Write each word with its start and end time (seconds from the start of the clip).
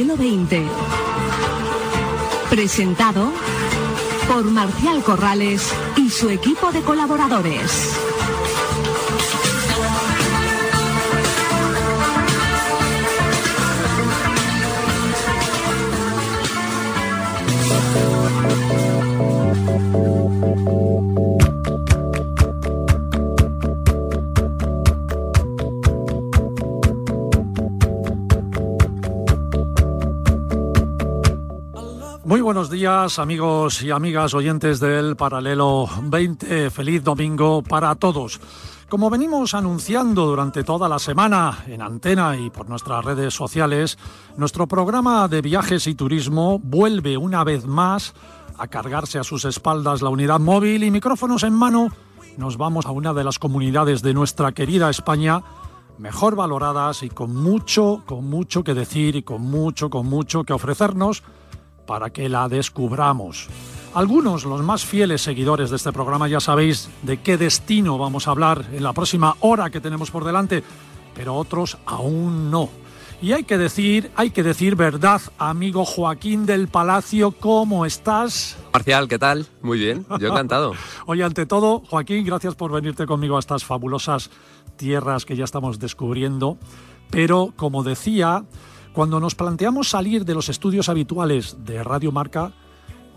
Paralelo 0.00 0.16
20. 0.16 0.66
Presentado 2.48 3.30
por 4.28 4.44
Marcial 4.44 5.02
Corrales 5.02 5.70
y 5.96 6.08
su 6.08 6.30
equipo 6.30 6.72
de 6.72 6.80
colaboradores. 6.80 7.98
Amigos 32.86 33.82
y 33.82 33.90
amigas 33.90 34.32
oyentes 34.32 34.80
del 34.80 35.14
Paralelo 35.14 35.86
20. 36.02 36.70
Feliz 36.70 37.04
domingo 37.04 37.62
para 37.62 37.94
todos. 37.94 38.40
Como 38.88 39.10
venimos 39.10 39.52
anunciando 39.52 40.24
durante 40.24 40.64
toda 40.64 40.88
la 40.88 40.98
semana 40.98 41.58
en 41.66 41.82
antena 41.82 42.38
y 42.38 42.48
por 42.48 42.70
nuestras 42.70 43.04
redes 43.04 43.34
sociales, 43.34 43.98
nuestro 44.38 44.66
programa 44.66 45.28
de 45.28 45.42
viajes 45.42 45.86
y 45.86 45.94
turismo 45.94 46.58
vuelve 46.58 47.18
una 47.18 47.44
vez 47.44 47.66
más 47.66 48.14
a 48.56 48.66
cargarse 48.68 49.18
a 49.18 49.24
sus 49.24 49.44
espaldas 49.44 50.00
la 50.00 50.08
unidad 50.08 50.40
móvil 50.40 50.82
y 50.82 50.90
micrófonos 50.90 51.42
en 51.42 51.52
mano. 51.52 51.88
Nos 52.38 52.56
vamos 52.56 52.86
a 52.86 52.92
una 52.92 53.12
de 53.12 53.24
las 53.24 53.38
comunidades 53.38 54.00
de 54.00 54.14
nuestra 54.14 54.52
querida 54.52 54.88
España 54.88 55.42
mejor 55.98 56.34
valoradas 56.34 57.02
y 57.02 57.10
con 57.10 57.36
mucho, 57.36 58.04
con 58.06 58.30
mucho 58.30 58.64
que 58.64 58.72
decir 58.72 59.16
y 59.16 59.22
con 59.22 59.42
mucho, 59.42 59.90
con 59.90 60.06
mucho 60.06 60.44
que 60.44 60.54
ofrecernos 60.54 61.22
para 61.90 62.10
que 62.10 62.28
la 62.28 62.48
descubramos. 62.48 63.48
Algunos, 63.94 64.44
los 64.44 64.62
más 64.62 64.84
fieles 64.84 65.22
seguidores 65.22 65.70
de 65.70 65.76
este 65.76 65.90
programa, 65.90 66.28
ya 66.28 66.38
sabéis 66.38 66.88
de 67.02 67.16
qué 67.16 67.36
destino 67.36 67.98
vamos 67.98 68.28
a 68.28 68.30
hablar 68.30 68.64
en 68.72 68.84
la 68.84 68.92
próxima 68.92 69.34
hora 69.40 69.70
que 69.70 69.80
tenemos 69.80 70.12
por 70.12 70.24
delante, 70.24 70.62
pero 71.16 71.34
otros 71.34 71.78
aún 71.86 72.48
no. 72.48 72.68
Y 73.20 73.32
hay 73.32 73.42
que 73.42 73.58
decir, 73.58 74.12
hay 74.14 74.30
que 74.30 74.44
decir 74.44 74.76
verdad, 74.76 75.20
amigo 75.36 75.84
Joaquín 75.84 76.46
del 76.46 76.68
Palacio, 76.68 77.32
¿cómo 77.32 77.84
estás? 77.84 78.56
Marcial, 78.72 79.08
¿qué 79.08 79.18
tal? 79.18 79.48
Muy 79.60 79.80
bien, 79.80 80.06
yo 80.20 80.28
encantado. 80.28 80.74
Oye, 81.06 81.24
ante 81.24 81.44
todo, 81.44 81.82
Joaquín, 81.90 82.24
gracias 82.24 82.54
por 82.54 82.70
venirte 82.70 83.04
conmigo 83.04 83.34
a 83.34 83.40
estas 83.40 83.64
fabulosas 83.64 84.30
tierras 84.76 85.24
que 85.24 85.34
ya 85.34 85.42
estamos 85.42 85.80
descubriendo. 85.80 86.56
Pero, 87.10 87.52
como 87.56 87.82
decía, 87.82 88.44
cuando 88.92 89.20
nos 89.20 89.34
planteamos 89.34 89.88
salir 89.90 90.24
de 90.24 90.34
los 90.34 90.48
estudios 90.48 90.88
habituales 90.88 91.64
de 91.64 91.82
Radio 91.84 92.12
Marca, 92.12 92.52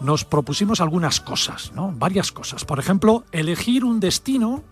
nos 0.01 0.25
propusimos 0.25 0.81
algunas 0.81 1.19
cosas, 1.21 1.71
¿no? 1.73 1.93
Varias 1.95 2.31
cosas. 2.31 2.65
Por 2.65 2.79
ejemplo, 2.79 3.23
elegir 3.31 3.85
un 3.85 3.99
destino 3.99 4.63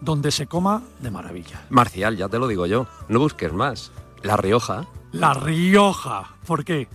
donde 0.00 0.30
se 0.30 0.46
coma 0.46 0.82
de 1.00 1.10
maravilla. 1.10 1.66
Marcial, 1.70 2.16
ya 2.16 2.28
te 2.28 2.38
lo 2.38 2.48
digo 2.48 2.66
yo, 2.66 2.86
no 3.08 3.18
busques 3.18 3.52
más. 3.52 3.92
La 4.22 4.36
Rioja. 4.36 4.86
La 5.12 5.32
Rioja. 5.34 6.34
¿Por 6.46 6.64
qué? 6.64 6.86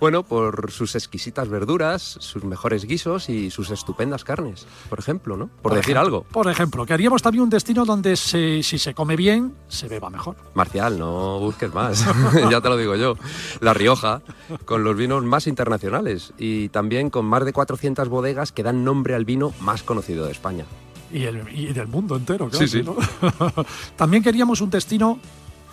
Bueno, 0.00 0.22
por 0.22 0.70
sus 0.70 0.94
exquisitas 0.94 1.48
verduras, 1.48 2.16
sus 2.20 2.44
mejores 2.44 2.84
guisos 2.84 3.28
y 3.28 3.50
sus 3.50 3.70
estupendas 3.70 4.22
carnes, 4.24 4.66
por 4.90 4.98
ejemplo, 4.98 5.36
¿no? 5.36 5.48
Por, 5.62 5.72
decir 5.74 5.92
ejemplo, 5.96 6.00
algo. 6.00 6.22
Por 6.24 6.48
ejemplo, 6.50 6.84
queríamos 6.86 7.22
también 7.22 7.42
un 7.44 7.50
destino 7.50 7.84
donde 7.84 8.16
se- 8.16 8.62
si 8.62 8.78
se 8.78 8.92
come 8.94 9.16
bien, 9.16 9.54
se 9.68 9.88
beba 9.88 10.10
mejor. 10.10 10.36
Marcial, 10.54 10.98
no 10.98 11.38
busques 11.38 11.72
más, 11.72 12.04
ya 12.50 12.60
te 12.60 12.68
lo 12.68 12.76
digo 12.76 12.96
yo. 12.96 13.16
La 13.60 13.72
Rioja, 13.74 14.22
con 14.66 14.84
los 14.84 14.96
vinos 14.96 15.22
más 15.24 15.46
internacionales 15.46 16.32
y 16.38 16.68
también 16.68 17.08
con 17.10 17.24
más 17.24 17.44
de 17.44 17.52
400 17.52 18.08
bodegas 18.08 18.52
que 18.52 18.62
dan 18.62 18.84
nombre 18.84 19.14
al 19.14 19.24
vino 19.24 19.52
más 19.60 19.82
conocido 19.82 20.26
de 20.26 20.32
España. 20.32 20.64
Y, 21.12 21.24
el- 21.24 21.46
y 21.56 21.72
del 21.72 21.86
mundo 21.88 22.16
entero, 22.16 22.48
Sí, 22.52 22.66
claro. 22.66 22.68
sí. 22.68 22.82
¿no? 22.82 23.64
también 23.96 24.22
queríamos 24.22 24.60
un 24.60 24.70
destino 24.70 25.18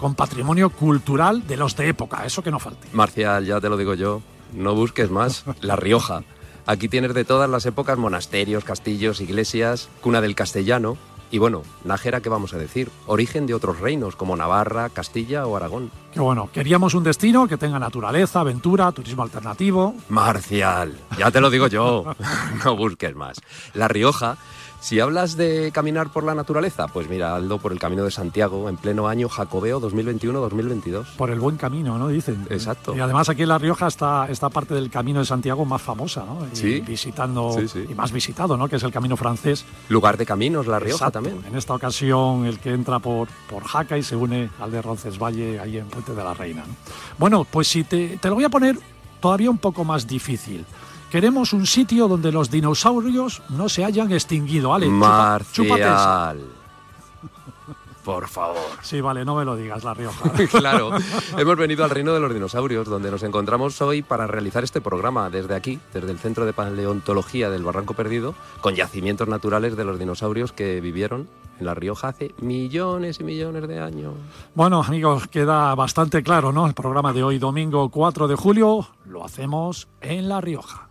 con 0.02 0.16
patrimonio 0.16 0.72
cultural 0.72 1.46
de 1.46 1.58
los 1.58 1.78
de 1.78 1.88
época, 1.88 2.26
eso 2.26 2.42
que 2.42 2.50
no 2.50 2.58
falte. 2.58 2.88
Marcial, 2.92 3.46
ya 3.46 3.62
te 3.62 3.70
lo 3.70 3.78
digo 3.78 3.94
yo, 3.94 4.24
no 4.52 4.74
busques 4.74 5.12
más. 5.12 5.46
La 5.62 5.76
Rioja. 5.76 6.24
Aquí 6.66 6.90
tienes 6.90 7.14
de 7.14 7.24
todas 7.24 7.50
las 7.50 7.66
épocas 7.68 8.00
monasterios, 8.00 8.64
castillos, 8.64 9.22
iglesias, 9.22 9.90
cuna 10.02 10.20
del 10.20 10.34
castellano. 10.34 10.98
Y 11.30 11.38
bueno, 11.38 11.62
Nájera, 11.86 12.20
¿qué 12.22 12.30
vamos 12.30 12.54
a 12.54 12.58
decir? 12.58 12.90
Origen 13.06 13.46
de 13.46 13.54
otros 13.54 13.80
reinos 13.80 14.16
como 14.16 14.36
Navarra, 14.36 14.90
Castilla 14.90 15.46
o 15.46 15.56
Aragón. 15.56 15.92
Que 16.12 16.20
bueno, 16.20 16.50
queríamos 16.52 16.94
un 16.94 17.04
destino 17.04 17.48
que 17.48 17.58
tenga 17.58 17.80
naturaleza, 17.80 18.42
aventura, 18.42 18.92
turismo 18.92 19.24
alternativo. 19.24 19.96
Marcial, 20.10 20.96
ya 21.18 21.32
te 21.32 21.40
lo 21.40 21.50
digo 21.50 21.68
yo, 21.68 22.16
no 22.66 22.76
busques 22.76 23.16
más. 23.16 23.38
La 23.74 23.88
Rioja, 23.88 24.38
si 24.82 25.00
hablas 25.00 25.38
de 25.38 25.72
caminar 25.72 26.10
por 26.10 26.24
la 26.26 26.36
naturaleza, 26.36 26.88
pues 26.88 27.08
mira, 27.08 27.36
Aldo 27.36 27.60
por 27.60 27.72
el 27.72 27.80
Camino 27.80 28.04
de 28.04 28.12
Santiago 28.12 28.68
en 28.68 28.76
pleno 28.78 29.08
año 29.08 29.30
Jacobeo 29.30 29.80
2021-2022. 29.80 31.06
Por 31.18 31.30
el 31.30 31.40
buen 31.40 31.56
camino, 31.58 31.98
¿no? 31.98 32.08
Dicen. 32.08 32.46
Exacto. 32.50 32.96
Y 32.96 33.00
además 33.00 33.30
aquí 33.30 33.44
en 33.44 33.50
La 33.50 33.58
Rioja 33.58 33.88
está 33.88 34.28
esta 34.30 34.50
parte 34.50 34.74
del 34.74 34.90
Camino 34.90 35.20
de 35.20 35.26
Santiago 35.26 35.66
más 35.66 35.82
famosa, 35.82 36.26
¿no? 36.26 36.46
Y 36.52 36.56
Sí. 36.56 36.82
visitando, 36.82 37.54
Sí, 37.58 37.68
sí. 37.68 37.86
y 37.90 37.94
más 37.96 38.12
visitado, 38.12 38.58
¿no? 38.58 38.68
Que 38.68 38.78
es 38.78 38.84
el 38.84 38.92
Camino 38.92 39.16
francés. 39.16 39.66
Lugar 39.90 40.18
de 40.18 40.26
caminos, 40.26 40.68
La 40.68 40.80
Rioja 40.80 41.06
Exacto. 41.08 41.22
también. 41.30 41.46
En 41.48 41.56
esta 41.58 41.74
ocasión, 41.76 42.46
el 42.46 42.60
que 42.60 42.74
entra 42.74 43.00
por, 43.00 43.28
por 43.50 43.64
Jaca 43.64 43.98
y 43.98 44.04
se 44.04 44.16
une 44.16 44.50
al 44.60 44.72
de 44.72 44.82
Roncesvalles, 44.82 45.60
ahí 45.62 45.78
en 45.78 45.88
Puente 45.88 46.14
de 46.16 46.24
la 46.24 46.34
Reina. 46.34 46.64
¿no? 46.68 46.74
Bueno, 47.18 47.46
pues 47.50 47.68
si 47.68 47.84
te, 47.84 48.18
te 48.18 48.30
lo 48.30 48.36
voy 48.36 48.44
a 48.46 48.50
poner 48.50 48.78
todavía 49.20 49.52
un 49.52 49.60
poco 49.60 49.84
más 49.84 50.08
difícil. 50.08 50.66
Queremos 51.12 51.52
un 51.52 51.68
sitio 51.68 52.08
donde 52.08 52.32
los 52.32 52.50
dinosaurios 52.50 53.42
no 53.50 53.68
se 53.68 53.84
hayan 53.84 54.14
extinguido. 54.14 54.74
Ale. 54.74 54.88
Marcial. 54.88 56.40
Por 58.06 58.30
favor. 58.30 58.58
Sí, 58.82 59.02
vale, 59.02 59.26
no 59.26 59.36
me 59.36 59.44
lo 59.44 59.58
digas, 59.58 59.84
La 59.84 59.94
Rioja. 59.94 60.32
Claro, 60.50 60.92
hemos 61.38 61.56
venido 61.58 61.84
al 61.84 61.90
reino 61.90 62.14
de 62.14 62.22
los 62.22 62.34
dinosaurios, 62.34 62.88
donde 62.88 63.12
nos 63.12 63.24
encontramos 63.24 63.82
hoy 63.82 64.02
para 64.02 64.26
realizar 64.26 64.64
este 64.64 64.80
programa 64.80 65.30
desde 65.30 65.54
aquí, 65.54 65.80
desde 65.94 66.12
el 66.12 66.18
Centro 66.18 66.46
de 66.46 66.54
Paleontología 66.54 67.50
del 67.50 67.64
Barranco 67.64 67.94
Perdido, 67.94 68.34
con 68.62 68.76
yacimientos 68.76 69.28
naturales 69.28 69.76
de 69.76 69.84
los 69.84 70.00
dinosaurios 70.00 70.54
que 70.54 70.80
vivieron 70.80 71.28
en 71.60 71.66
La 71.66 71.74
Rioja 71.74 72.08
hace 72.08 72.34
millones 72.40 73.20
y 73.20 73.26
millones 73.26 73.68
de 73.68 73.80
años. 73.80 74.14
Bueno, 74.56 74.82
amigos, 74.82 75.28
queda 75.28 75.76
bastante 75.76 76.24
claro, 76.24 76.54
¿no? 76.54 76.68
El 76.68 76.74
programa 76.74 77.12
de 77.12 77.22
hoy, 77.22 77.38
domingo 77.38 77.90
4 77.90 78.30
de 78.30 78.36
julio, 78.36 78.88
lo 79.06 79.26
hacemos 79.26 79.90
en 80.00 80.30
La 80.30 80.40
Rioja. 80.40 80.91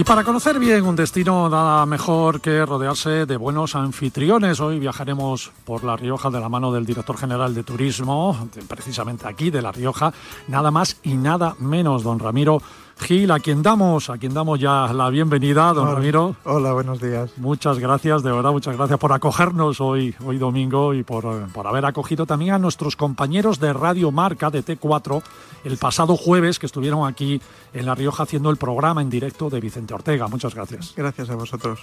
Y 0.00 0.04
para 0.04 0.24
conocer 0.24 0.58
bien 0.58 0.86
un 0.86 0.96
destino, 0.96 1.50
nada 1.50 1.84
mejor 1.84 2.40
que 2.40 2.64
rodearse 2.64 3.26
de 3.26 3.36
buenos 3.36 3.74
anfitriones. 3.74 4.58
Hoy 4.58 4.78
viajaremos 4.78 5.52
por 5.66 5.84
La 5.84 5.94
Rioja 5.94 6.30
de 6.30 6.40
la 6.40 6.48
mano 6.48 6.72
del 6.72 6.86
director 6.86 7.18
general 7.18 7.54
de 7.54 7.64
turismo, 7.64 8.48
precisamente 8.66 9.28
aquí 9.28 9.50
de 9.50 9.60
La 9.60 9.72
Rioja, 9.72 10.10
nada 10.48 10.70
más 10.70 10.96
y 11.02 11.18
nada 11.18 11.54
menos, 11.58 12.02
don 12.02 12.18
Ramiro 12.18 12.62
Gil, 13.00 13.30
a 13.30 13.40
quien 13.40 13.62
damos, 13.62 14.10
a 14.10 14.18
quien 14.18 14.34
damos 14.34 14.60
ya 14.60 14.92
la 14.92 15.10
bienvenida, 15.10 15.72
don 15.72 15.94
Ramiro. 15.94 16.36
Hola, 16.44 16.72
buenos 16.72 17.00
días. 17.00 17.30
Muchas 17.38 17.78
gracias, 17.78 18.22
de 18.22 18.30
verdad, 18.30 18.52
muchas 18.52 18.76
gracias 18.76 18.98
por 18.98 19.12
acogernos 19.12 19.80
hoy, 19.80 20.14
hoy 20.24 20.38
domingo 20.38 20.94
y 20.94 21.02
por, 21.02 21.48
por 21.52 21.66
haber 21.66 21.86
acogido 21.86 22.26
también 22.26 22.52
a 22.52 22.58
nuestros 22.58 22.96
compañeros 22.96 23.58
de 23.58 23.72
Radio 23.72 24.10
Marca 24.10 24.50
de 24.50 24.64
T4 24.64 25.22
el 25.64 25.76
pasado 25.78 26.16
jueves 26.16 26.58
que 26.58 26.66
estuvieron 26.66 27.06
aquí 27.06 27.40
en 27.72 27.86
La 27.86 27.94
Rioja 27.94 28.22
haciendo 28.22 28.50
el 28.50 28.56
programa 28.56 29.02
en 29.02 29.10
directo 29.10 29.50
de 29.50 29.60
Vicente 29.60 29.94
Ortega. 29.94 30.28
Muchas 30.28 30.54
gracias. 30.54 30.94
Gracias 30.96 31.30
a 31.30 31.34
vosotros. 31.34 31.80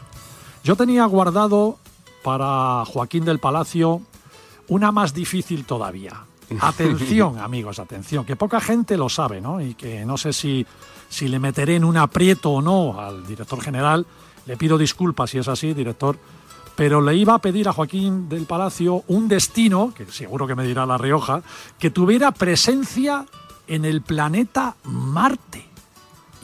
Yo 0.63 0.75
tenía 0.75 1.05
guardado 1.05 1.77
para 2.23 2.85
Joaquín 2.85 3.25
del 3.25 3.39
Palacio 3.39 4.01
una 4.67 4.91
más 4.91 5.13
difícil 5.13 5.65
todavía. 5.65 6.23
Atención, 6.61 7.39
amigos, 7.39 7.79
atención, 7.79 8.23
que 8.25 8.35
poca 8.35 8.61
gente 8.61 8.95
lo 8.95 9.09
sabe, 9.09 9.41
¿no? 9.41 9.59
Y 9.61 9.73
que 9.73 10.05
no 10.05 10.17
sé 10.17 10.31
si, 10.31 10.65
si 11.09 11.27
le 11.27 11.39
meteré 11.39 11.75
en 11.75 11.83
un 11.83 11.97
aprieto 11.97 12.51
o 12.51 12.61
no 12.61 12.99
al 12.99 13.25
director 13.25 13.61
general. 13.61 14.05
Le 14.45 14.57
pido 14.57 14.77
disculpas 14.77 15.29
si 15.31 15.37
es 15.39 15.47
así, 15.47 15.73
director, 15.73 16.17
pero 16.75 17.01
le 17.01 17.15
iba 17.15 17.33
a 17.33 17.39
pedir 17.39 17.67
a 17.67 17.73
Joaquín 17.73 18.29
del 18.29 18.45
Palacio 18.45 19.03
un 19.07 19.27
destino, 19.27 19.93
que 19.95 20.05
seguro 20.05 20.47
que 20.47 20.55
me 20.55 20.63
dirá 20.65 20.85
La 20.85 20.97
Rioja, 20.97 21.41
que 21.79 21.89
tuviera 21.89 22.31
presencia 22.31 23.25
en 23.67 23.83
el 23.85 24.01
planeta 24.01 24.75
Marte. 24.83 25.65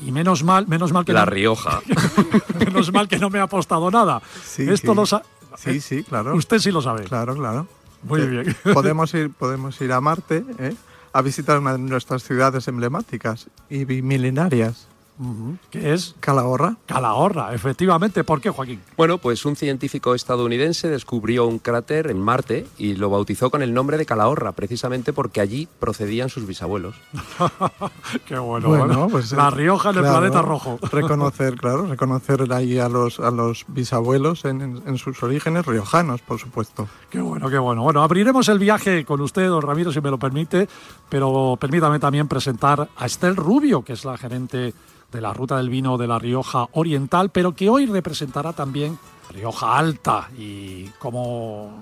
Y 0.06 0.12
menos 0.12 0.44
mal, 0.44 0.68
menos 0.68 0.92
mal 0.92 1.06
que 1.06 1.14
La 1.14 1.24
no- 1.26 1.32
Rioja. 1.32 1.80
menos 2.60 2.92
mal 2.92 3.08
que 3.08 3.20
no 3.20 3.30
me 3.30 3.40
ha 3.40 3.44
apostado 3.44 3.90
nada. 3.90 4.22
Sí, 4.44 4.64
Esto 4.64 4.92
sí. 4.92 4.96
lo 4.96 5.06
sa- 5.06 5.24
Sí, 5.56 5.80
sí, 5.80 6.04
claro. 6.04 6.36
Usted 6.36 6.58
sí 6.60 6.72
lo 6.72 6.82
sabe. 6.82 7.04
Claro, 7.04 7.36
claro. 7.36 7.68
Muy 8.02 8.22
bien. 8.28 8.58
Podemos 8.74 9.14
ir, 9.14 9.30
podemos 9.32 9.80
ir 9.80 9.94
a 9.94 10.02
Marte 10.02 10.44
¿eh? 10.58 10.74
A 11.14 11.22
visitar 11.22 11.60
una 11.60 11.74
de 11.74 11.80
nuestras 11.80 12.24
ciudades 12.24 12.68
emblemáticas 12.68 13.48
y 13.70 13.86
milenarias. 13.86 14.88
Ujú. 15.20 15.58
Que 15.70 15.94
es 15.94 16.16
Calahorra. 16.20 16.76
Calahorra, 16.88 17.54
efectivamente. 17.54 18.24
¿Por 18.24 18.42
qué, 18.42 18.50
Joaquín? 18.50 18.82
Bueno, 18.98 19.18
pues 19.20 19.46
un 19.46 19.56
científico 19.56 20.16
estadounidense 20.16 20.88
descubrió 20.90 21.46
un 21.46 21.60
cráter 21.60 22.10
en 22.10 22.20
Marte 22.20 22.66
y 22.78 22.96
lo 22.96 23.10
bautizó 23.10 23.50
con 23.52 23.62
el 23.62 23.74
nombre 23.74 23.98
de 23.98 24.06
Calahorra, 24.06 24.52
precisamente 24.54 25.14
porque 25.14 25.40
allí 25.42 25.68
procedían 25.80 26.30
sus 26.30 26.48
bisabuelos. 26.48 26.96
Qué 28.26 28.38
bueno. 28.38 28.68
Bueno, 28.70 28.86
bueno. 28.88 29.08
pues, 29.10 29.32
La 29.34 29.48
eh, 29.50 29.52
Rioja 29.52 29.90
en 29.92 29.98
el 29.98 30.02
planeta 30.04 30.42
rojo. 30.42 30.80
Reconocer, 30.92 31.56
claro, 31.56 31.86
reconocer 31.88 32.52
ahí 32.52 32.80
a 32.80 32.90
los, 32.90 33.20
a 33.20 33.32
los 33.32 33.66
bisabuelos 33.68 34.46
en, 34.46 34.62
en- 34.62 34.84
en 34.86 34.98
sus 34.98 35.22
orígenes 35.24 35.66
riojanos, 35.66 36.22
por 36.22 36.40
supuesto. 36.40 36.88
Qué 37.10 37.20
bueno, 37.22 37.50
qué 37.50 37.58
bueno. 37.58 37.84
Bueno, 37.84 38.02
abriremos 38.04 38.48
el 38.50 38.60
viaje 38.60 39.06
con 39.06 39.22
usted, 39.22 39.48
don 39.48 39.62
Ramiro, 39.62 39.92
si 39.92 40.02
me 40.02 40.10
lo 40.10 40.18
permite, 40.18 40.68
pero 41.10 41.58
permítame 41.60 42.00
también 42.00 42.28
presentar 42.28 42.90
a 42.96 43.06
Estel 43.06 43.36
Rubio, 43.36 43.84
que 43.84 43.94
es 43.94 44.06
la 44.06 44.18
gerente 44.18 44.74
de 45.14 45.22
la 45.22 45.34
Ruta 45.34 45.58
del 45.58 45.70
Vino 45.70 45.98
de 45.98 46.08
la 46.08 46.20
Rioja 46.20 46.68
Oriental, 46.74 47.30
pero 47.30 47.56
que 47.56 47.70
hoy 47.70 47.86
representará 47.86 48.54
también 48.54 48.98
Rioja 49.30 49.78
Alta. 49.78 50.30
Y 50.38 50.88
como 51.00 51.80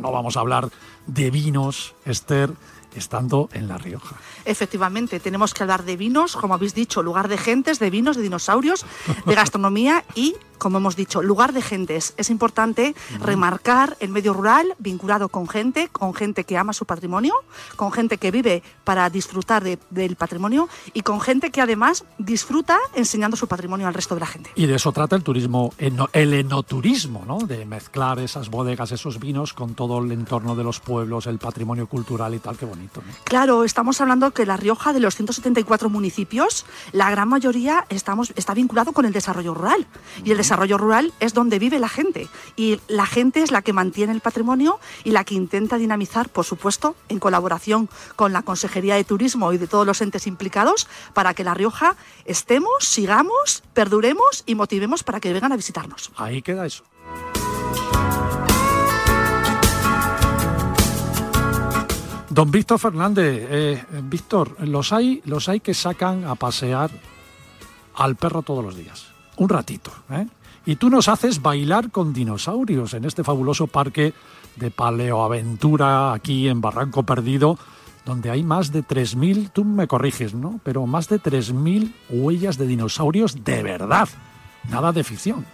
no 0.00 0.12
vamos 0.12 0.36
a 0.36 0.40
hablar 0.40 0.68
de 1.06 1.30
vinos, 1.30 1.94
Esther, 2.04 2.52
estando 2.94 3.48
en 3.52 3.68
La 3.68 3.78
Rioja. 3.78 4.16
Efectivamente, 4.44 5.20
tenemos 5.20 5.54
que 5.54 5.62
hablar 5.62 5.84
de 5.84 5.96
vinos, 5.96 6.36
como 6.36 6.54
habéis 6.54 6.74
dicho, 6.74 7.02
lugar 7.02 7.28
de 7.28 7.38
gentes, 7.38 7.78
de 7.78 7.90
vinos, 7.90 8.16
de 8.16 8.22
dinosaurios, 8.22 8.84
de 9.24 9.34
gastronomía 9.34 10.04
y, 10.14 10.34
como 10.62 10.78
hemos 10.78 10.94
dicho, 10.94 11.22
lugar 11.22 11.52
de 11.52 11.60
gentes. 11.60 12.14
Es 12.16 12.30
importante 12.30 12.94
remarcar 13.20 13.96
el 13.98 14.10
medio 14.10 14.32
rural 14.32 14.74
vinculado 14.78 15.28
con 15.28 15.48
gente, 15.48 15.88
con 15.88 16.14
gente 16.14 16.44
que 16.44 16.56
ama 16.56 16.72
su 16.72 16.84
patrimonio, 16.86 17.34
con 17.74 17.90
gente 17.90 18.16
que 18.18 18.30
vive 18.30 18.62
para 18.84 19.10
disfrutar 19.10 19.64
de- 19.64 19.78
del 19.90 20.14
patrimonio 20.14 20.68
y 20.94 21.02
con 21.02 21.20
gente 21.20 21.50
que 21.50 21.60
además 21.60 22.04
disfruta 22.18 22.78
enseñando 22.94 23.36
su 23.36 23.48
patrimonio 23.48 23.88
al 23.88 23.94
resto 23.94 24.14
de 24.14 24.20
la 24.20 24.26
gente. 24.26 24.50
Y 24.54 24.66
de 24.66 24.76
eso 24.76 24.92
trata 24.92 25.16
el 25.16 25.24
turismo, 25.24 25.72
el 25.78 26.32
enoturismo, 26.34 27.24
¿no? 27.26 27.38
De 27.38 27.64
mezclar 27.66 28.20
esas 28.20 28.48
bodegas, 28.48 28.92
esos 28.92 29.18
vinos 29.18 29.54
con 29.54 29.74
todo 29.74 29.98
el 29.98 30.12
entorno 30.12 30.54
de 30.54 30.62
los 30.62 30.78
pueblos, 30.78 31.26
el 31.26 31.38
patrimonio 31.38 31.88
cultural 31.88 32.34
y 32.34 32.38
tal, 32.38 32.56
qué 32.56 32.66
bonito, 32.66 33.02
¿no? 33.04 33.12
Claro, 33.24 33.64
estamos 33.64 34.00
hablando 34.00 34.30
que 34.30 34.46
La 34.46 34.56
Rioja, 34.56 34.92
de 34.92 35.00
los 35.00 35.16
174 35.16 35.90
municipios, 35.90 36.64
la 36.92 37.10
gran 37.10 37.28
mayoría 37.28 37.84
estamos, 37.88 38.32
está 38.36 38.54
vinculado 38.54 38.92
con 38.92 39.06
el 39.06 39.12
desarrollo 39.12 39.54
rural. 39.54 39.86
Y 40.24 40.30
el 40.30 40.36
desarrollo 40.36 40.51
rural 40.56 41.12
es 41.20 41.34
donde 41.34 41.58
vive 41.58 41.78
la 41.78 41.88
gente. 41.88 42.28
Y 42.56 42.80
la 42.88 43.06
gente 43.06 43.42
es 43.42 43.50
la 43.50 43.62
que 43.62 43.72
mantiene 43.72 44.12
el 44.12 44.20
patrimonio 44.20 44.78
y 45.04 45.10
la 45.10 45.24
que 45.24 45.34
intenta 45.34 45.78
dinamizar, 45.78 46.28
por 46.28 46.44
supuesto, 46.44 46.94
en 47.08 47.18
colaboración 47.18 47.88
con 48.16 48.32
la 48.32 48.42
Consejería 48.42 48.96
de 48.96 49.04
Turismo 49.04 49.52
y 49.52 49.58
de 49.58 49.66
todos 49.66 49.86
los 49.86 50.00
entes 50.00 50.26
implicados, 50.26 50.88
para 51.14 51.34
que 51.34 51.44
La 51.44 51.54
Rioja 51.54 51.96
estemos, 52.24 52.70
sigamos, 52.80 53.62
perduremos 53.74 54.44
y 54.46 54.54
motivemos 54.54 55.02
para 55.02 55.20
que 55.20 55.32
vengan 55.32 55.52
a 55.52 55.56
visitarnos. 55.56 56.10
Ahí 56.16 56.42
queda 56.42 56.66
eso. 56.66 56.84
Don 62.32 62.50
Víctor 62.50 62.78
Fernández, 62.78 63.46
eh, 63.50 63.84
Víctor, 64.04 64.56
los 64.66 64.94
hay, 64.94 65.20
los 65.26 65.50
hay 65.50 65.60
que 65.60 65.74
sacan 65.74 66.24
a 66.24 66.34
pasear 66.34 66.90
al 67.94 68.16
perro 68.16 68.40
todos 68.40 68.64
los 68.64 68.74
días, 68.74 69.08
un 69.36 69.50
ratito, 69.50 69.92
¿eh? 70.10 70.26
Y 70.64 70.76
tú 70.76 70.90
nos 70.90 71.08
haces 71.08 71.42
bailar 71.42 71.90
con 71.90 72.12
dinosaurios 72.12 72.94
en 72.94 73.04
este 73.04 73.24
fabuloso 73.24 73.66
parque 73.66 74.14
de 74.56 74.70
paleoaventura 74.70 76.12
aquí 76.12 76.48
en 76.48 76.60
Barranco 76.60 77.02
Perdido, 77.02 77.58
donde 78.04 78.30
hay 78.30 78.42
más 78.42 78.72
de 78.72 78.84
3.000, 78.84 79.50
tú 79.52 79.64
me 79.64 79.86
corriges, 79.86 80.34
¿no? 80.34 80.60
Pero 80.62 80.86
más 80.86 81.08
de 81.08 81.20
3.000 81.20 81.92
huellas 82.10 82.58
de 82.58 82.66
dinosaurios 82.66 83.44
de 83.44 83.62
verdad, 83.62 84.08
nada 84.68 84.92
de 84.92 85.04
ficción. 85.04 85.46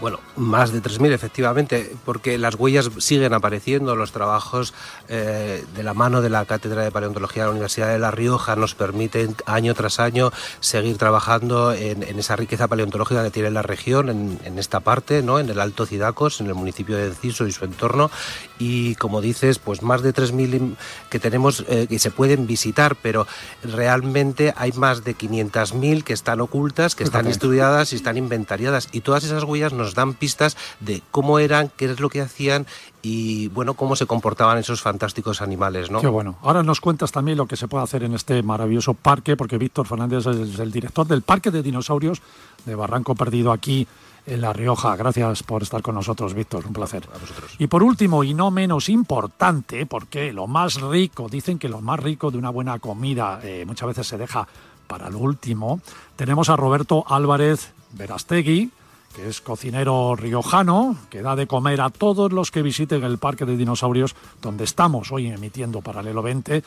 Bueno, 0.00 0.20
más 0.36 0.72
de 0.72 0.80
3.000 0.80 1.12
efectivamente, 1.12 1.96
porque 2.04 2.38
las 2.38 2.54
huellas 2.54 2.88
siguen 2.98 3.34
apareciendo, 3.34 3.96
los 3.96 4.12
trabajos 4.12 4.72
eh, 5.08 5.64
de 5.74 5.82
la 5.82 5.92
mano 5.92 6.22
de 6.22 6.30
la 6.30 6.44
Cátedra 6.44 6.84
de 6.84 6.92
Paleontología 6.92 7.42
de 7.42 7.46
la 7.48 7.52
Universidad 7.52 7.88
de 7.88 7.98
La 7.98 8.12
Rioja 8.12 8.54
nos 8.54 8.74
permiten 8.74 9.34
año 9.46 9.74
tras 9.74 9.98
año 9.98 10.30
seguir 10.60 10.98
trabajando 10.98 11.72
en, 11.72 12.04
en 12.04 12.18
esa 12.18 12.36
riqueza 12.36 12.68
paleontológica 12.68 13.24
que 13.24 13.30
tiene 13.30 13.50
la 13.50 13.62
región, 13.62 14.08
en, 14.08 14.38
en 14.44 14.58
esta 14.58 14.80
parte, 14.80 15.22
¿no? 15.22 15.40
en 15.40 15.50
el 15.50 15.58
Alto 15.58 15.84
Cidacos, 15.84 16.40
en 16.40 16.46
el 16.46 16.54
municipio 16.54 16.96
de 16.96 17.06
Enciso 17.06 17.46
y 17.46 17.52
su 17.52 17.64
entorno, 17.64 18.10
y 18.58 18.94
como 18.96 19.20
dices, 19.20 19.58
pues 19.58 19.82
más 19.82 20.02
de 20.02 20.14
3.000 20.14 20.76
que 21.10 21.18
tenemos 21.18 21.64
eh, 21.68 21.86
que 21.88 21.98
se 21.98 22.10
pueden 22.10 22.46
visitar, 22.46 22.96
pero 22.96 23.26
realmente 23.62 24.54
hay 24.56 24.72
más 24.72 25.02
de 25.02 25.16
500.000 25.16 26.04
que 26.04 26.12
están 26.12 26.40
ocultas, 26.40 26.94
que 26.94 27.04
están 27.04 27.26
estudiadas 27.26 27.92
y 27.92 27.96
están 27.96 28.16
inventariadas, 28.16 28.88
y 28.92 29.00
todas 29.00 29.24
esas 29.24 29.44
huellas 29.44 29.72
nos 29.72 29.87
dan 29.94 30.14
pistas 30.14 30.56
de 30.80 31.02
cómo 31.10 31.38
eran, 31.38 31.70
qué 31.76 31.86
es 31.86 32.00
lo 32.00 32.08
que 32.08 32.20
hacían 32.20 32.66
y 33.02 33.48
bueno, 33.48 33.74
cómo 33.74 33.96
se 33.96 34.06
comportaban 34.06 34.58
esos 34.58 34.82
fantásticos 34.82 35.40
animales, 35.40 35.90
¿no? 35.90 36.00
Qué 36.00 36.08
bueno. 36.08 36.36
Ahora 36.42 36.62
nos 36.62 36.80
cuentas 36.80 37.12
también 37.12 37.38
lo 37.38 37.46
que 37.46 37.56
se 37.56 37.68
puede 37.68 37.84
hacer 37.84 38.02
en 38.02 38.14
este 38.14 38.42
maravilloso 38.42 38.94
parque, 38.94 39.36
porque 39.36 39.58
Víctor 39.58 39.86
Fernández 39.86 40.26
es 40.26 40.58
el 40.58 40.72
director 40.72 41.06
del 41.06 41.22
Parque 41.22 41.50
de 41.50 41.62
Dinosaurios 41.62 42.20
de 42.64 42.74
Barranco 42.74 43.14
Perdido 43.14 43.52
aquí 43.52 43.86
en 44.26 44.40
La 44.40 44.52
Rioja. 44.52 44.94
Gracias 44.96 45.42
por 45.42 45.62
estar 45.62 45.82
con 45.82 45.94
nosotros, 45.94 46.34
Víctor. 46.34 46.66
Un 46.66 46.72
placer. 46.72 47.08
A 47.14 47.18
vosotros. 47.18 47.54
Y 47.58 47.66
por 47.66 47.82
último, 47.82 48.24
y 48.24 48.34
no 48.34 48.50
menos 48.50 48.88
importante, 48.88 49.86
porque 49.86 50.32
lo 50.32 50.46
más 50.46 50.80
rico, 50.80 51.28
dicen 51.28 51.58
que 51.58 51.68
lo 51.68 51.80
más 51.80 52.00
rico 52.00 52.30
de 52.30 52.38
una 52.38 52.50
buena 52.50 52.78
comida 52.78 53.40
eh, 53.42 53.64
muchas 53.66 53.88
veces 53.88 54.06
se 54.06 54.18
deja 54.18 54.46
para 54.86 55.10
lo 55.10 55.18
último, 55.18 55.80
tenemos 56.16 56.48
a 56.48 56.56
Roberto 56.56 57.04
Álvarez 57.08 57.72
Verastegui, 57.92 58.70
que 59.18 59.28
es 59.28 59.40
cocinero 59.40 60.14
riojano, 60.14 60.94
que 61.10 61.22
da 61.22 61.34
de 61.34 61.48
comer 61.48 61.80
a 61.80 61.90
todos 61.90 62.32
los 62.32 62.52
que 62.52 62.62
visiten 62.62 63.02
el 63.02 63.18
Parque 63.18 63.44
de 63.44 63.56
Dinosaurios, 63.56 64.14
donde 64.40 64.62
estamos 64.62 65.10
hoy 65.10 65.26
emitiendo 65.26 65.80
Paralelo 65.80 66.22
20, 66.22 66.62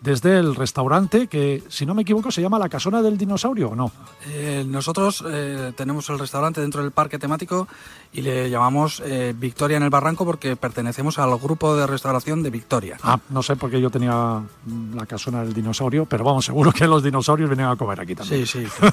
desde 0.00 0.38
el 0.38 0.54
restaurante 0.54 1.26
que, 1.26 1.62
si 1.68 1.84
no 1.84 1.94
me 1.94 2.02
equivoco, 2.02 2.30
se 2.30 2.40
llama 2.40 2.58
La 2.58 2.68
Casona 2.68 3.02
del 3.02 3.18
Dinosaurio, 3.18 3.70
¿o 3.70 3.74
no? 3.74 3.90
Eh, 4.28 4.64
nosotros 4.66 5.24
eh, 5.28 5.72
tenemos 5.76 6.08
el 6.10 6.18
restaurante 6.18 6.60
dentro 6.60 6.82
del 6.82 6.92
parque 6.92 7.18
temático 7.18 7.66
y 8.12 8.22
le 8.22 8.48
llamamos 8.48 9.02
eh, 9.04 9.34
Victoria 9.36 9.76
en 9.76 9.82
el 9.82 9.90
Barranco 9.90 10.24
porque 10.24 10.56
pertenecemos 10.56 11.18
al 11.18 11.36
grupo 11.38 11.76
de 11.76 11.86
restauración 11.86 12.42
de 12.42 12.50
Victoria. 12.50 12.96
Ah, 13.02 13.18
no 13.30 13.42
sé 13.42 13.56
por 13.56 13.70
qué 13.70 13.80
yo 13.80 13.90
tenía 13.90 14.40
mm, 14.66 14.94
la 14.94 15.06
casona 15.06 15.42
del 15.42 15.52
dinosaurio, 15.52 16.06
pero 16.06 16.24
vamos, 16.24 16.44
seguro 16.44 16.72
que 16.72 16.86
los 16.86 17.02
dinosaurios 17.02 17.50
vienen 17.50 17.66
a 17.66 17.76
comer 17.76 18.00
aquí 18.00 18.14
también. 18.14 18.46
Sí, 18.46 18.66
sí. 18.66 18.86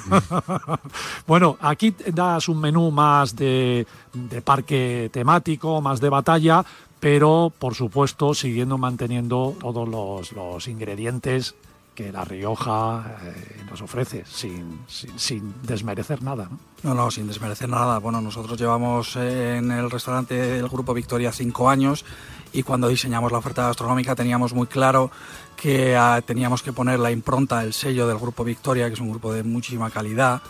bueno, 1.27 1.57
aquí 1.61 1.95
das 2.13 2.49
un 2.49 2.59
menú 2.59 2.89
más 2.89 3.35
de, 3.35 3.85
de 4.13 4.41
parque 4.41 5.09
temático, 5.13 5.81
más 5.81 5.99
de 5.99 6.09
batalla, 6.09 6.65
pero 7.05 7.53
por 7.59 7.75
supuesto 7.75 8.33
siguiendo 8.33 8.79
manteniendo 8.79 9.55
todos 9.61 10.33
los, 10.33 10.67
ingredientes 10.67 11.53
que 11.93 12.11
La 12.11 12.25
Rioja 12.25 13.19
eh, 13.21 13.61
nos 13.69 13.79
ofrece, 13.83 14.23
sin, 14.25 14.79
sin, 14.87 15.19
sin 15.19 15.53
desmerecer 15.61 16.23
nada. 16.23 16.49
¿no? 16.49 16.57
No, 16.81 16.95
no, 16.95 17.11
sin 17.11 17.27
desmerecer 17.27 17.69
nada. 17.69 17.99
Bueno, 17.99 18.21
nosotros 18.21 18.59
llevamos 18.59 19.15
eh, 19.17 19.57
en 19.57 19.69
el 19.69 19.91
restaurante 19.91 20.33
del 20.33 20.67
Grupo 20.67 20.95
Victoria 20.95 21.31
cinco 21.31 21.69
años 21.69 22.05
y 22.53 22.63
cuando 22.63 22.87
diseñamos 22.87 23.31
la 23.31 23.37
oferta 23.37 23.67
gastronómica 23.67 24.15
teníamos 24.15 24.55
muy 24.55 24.65
claro 24.65 25.11
que 25.55 25.95
ah, 25.95 26.19
teníamos 26.25 26.63
que 26.63 26.73
poner 26.73 26.99
la 26.99 27.11
impronta, 27.11 27.63
el 27.63 27.73
sello 27.73 28.07
del 28.07 28.17
Grupo 28.17 28.43
Victoria, 28.43 28.87
que 28.87 28.95
es 28.95 28.99
un 28.99 29.11
grupo 29.11 29.31
de 29.31 29.43
muchísima 29.43 29.91
calidad, 29.91 30.41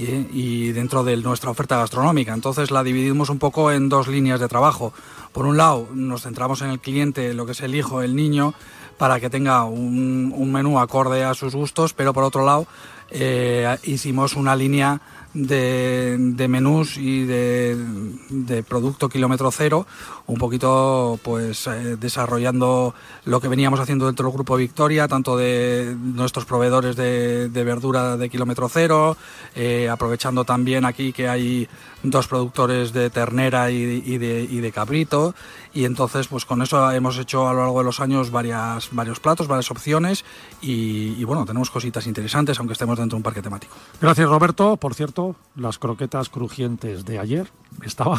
y, 0.00 0.72
dentro 0.72 1.04
de 1.04 1.16
nuestra 1.16 1.50
oferta 1.50 1.76
gastronómica. 1.76 2.32
Entonces 2.32 2.70
la 2.70 2.82
dividimos 2.82 3.30
un 3.30 3.38
poco 3.38 3.70
en 3.72 3.88
dos 3.88 4.08
líneas 4.08 4.40
de 4.40 4.48
trabajo. 4.48 4.92
Por 5.32 5.46
un 5.46 5.56
lado, 5.56 5.88
nos 5.92 6.22
centramos 6.22 6.62
en 6.62 6.70
el 6.70 6.80
cliente, 6.80 7.34
lo 7.34 7.46
que 7.46 7.52
es 7.52 7.60
el 7.60 7.74
hijo, 7.74 8.02
el 8.02 8.16
niño, 8.16 8.54
para 8.98 9.20
que 9.20 9.30
tenga 9.30 9.64
un, 9.64 10.32
un 10.36 10.52
menú 10.52 10.78
acorde 10.78 11.24
a 11.24 11.34
sus 11.34 11.54
gustos, 11.54 11.92
pero 11.92 12.12
por 12.12 12.24
otro 12.24 12.44
lado, 12.44 12.66
eh, 13.10 13.76
hicimos 13.82 14.36
una 14.36 14.54
línea 14.54 15.00
de, 15.34 16.46
menús 16.48 16.96
y 16.96 17.24
de, 17.24 18.64
producto 18.68 19.08
kilómetro 19.08 19.50
cero, 19.50 19.86
un 20.26 20.38
poquito 20.38 21.18
pues 21.22 21.66
eh, 21.66 21.96
desarrollando 21.96 22.94
lo 23.24 23.40
que 23.40 23.48
veníamos 23.48 23.80
haciendo 23.80 24.06
dentro 24.06 24.26
del 24.26 24.34
grupo 24.34 24.56
Victoria, 24.56 25.08
tanto 25.08 25.36
de 25.36 25.96
nuestros 25.98 26.44
proveedores 26.44 26.96
de, 26.96 27.48
verdura 27.64 28.16
de 28.16 28.28
kilómetro 28.28 28.68
cero, 28.68 29.16
eh, 29.54 29.88
aprovechando 29.88 30.44
también 30.44 30.84
aquí 30.84 31.12
que 31.12 31.28
hay 31.28 31.68
dos 32.02 32.26
productores 32.26 32.92
de 32.92 33.10
ternera 33.10 33.70
y 33.70 34.18
de 34.18 34.72
cabrito 34.72 35.34
y 35.72 35.84
entonces 35.84 36.28
pues 36.28 36.44
con 36.44 36.62
eso 36.62 36.90
hemos 36.90 37.18
hecho 37.18 37.48
a 37.48 37.52
lo 37.52 37.60
largo 37.60 37.78
de 37.78 37.84
los 37.84 38.00
años 38.00 38.30
varias, 38.30 38.88
varios 38.92 39.20
platos, 39.20 39.46
varias 39.46 39.70
opciones 39.70 40.24
y, 40.60 41.14
y 41.18 41.24
bueno, 41.24 41.44
tenemos 41.44 41.70
cositas 41.70 42.06
interesantes 42.06 42.58
aunque 42.58 42.72
estemos 42.72 42.98
dentro 42.98 43.16
de 43.16 43.18
un 43.18 43.22
parque 43.22 43.42
temático. 43.42 43.74
Gracias 44.00 44.28
Roberto, 44.28 44.76
por 44.76 44.94
cierto, 44.94 45.36
las 45.56 45.78
croquetas 45.78 46.28
crujientes 46.28 47.04
de 47.04 47.18
ayer 47.18 47.50
estaban 47.84 48.18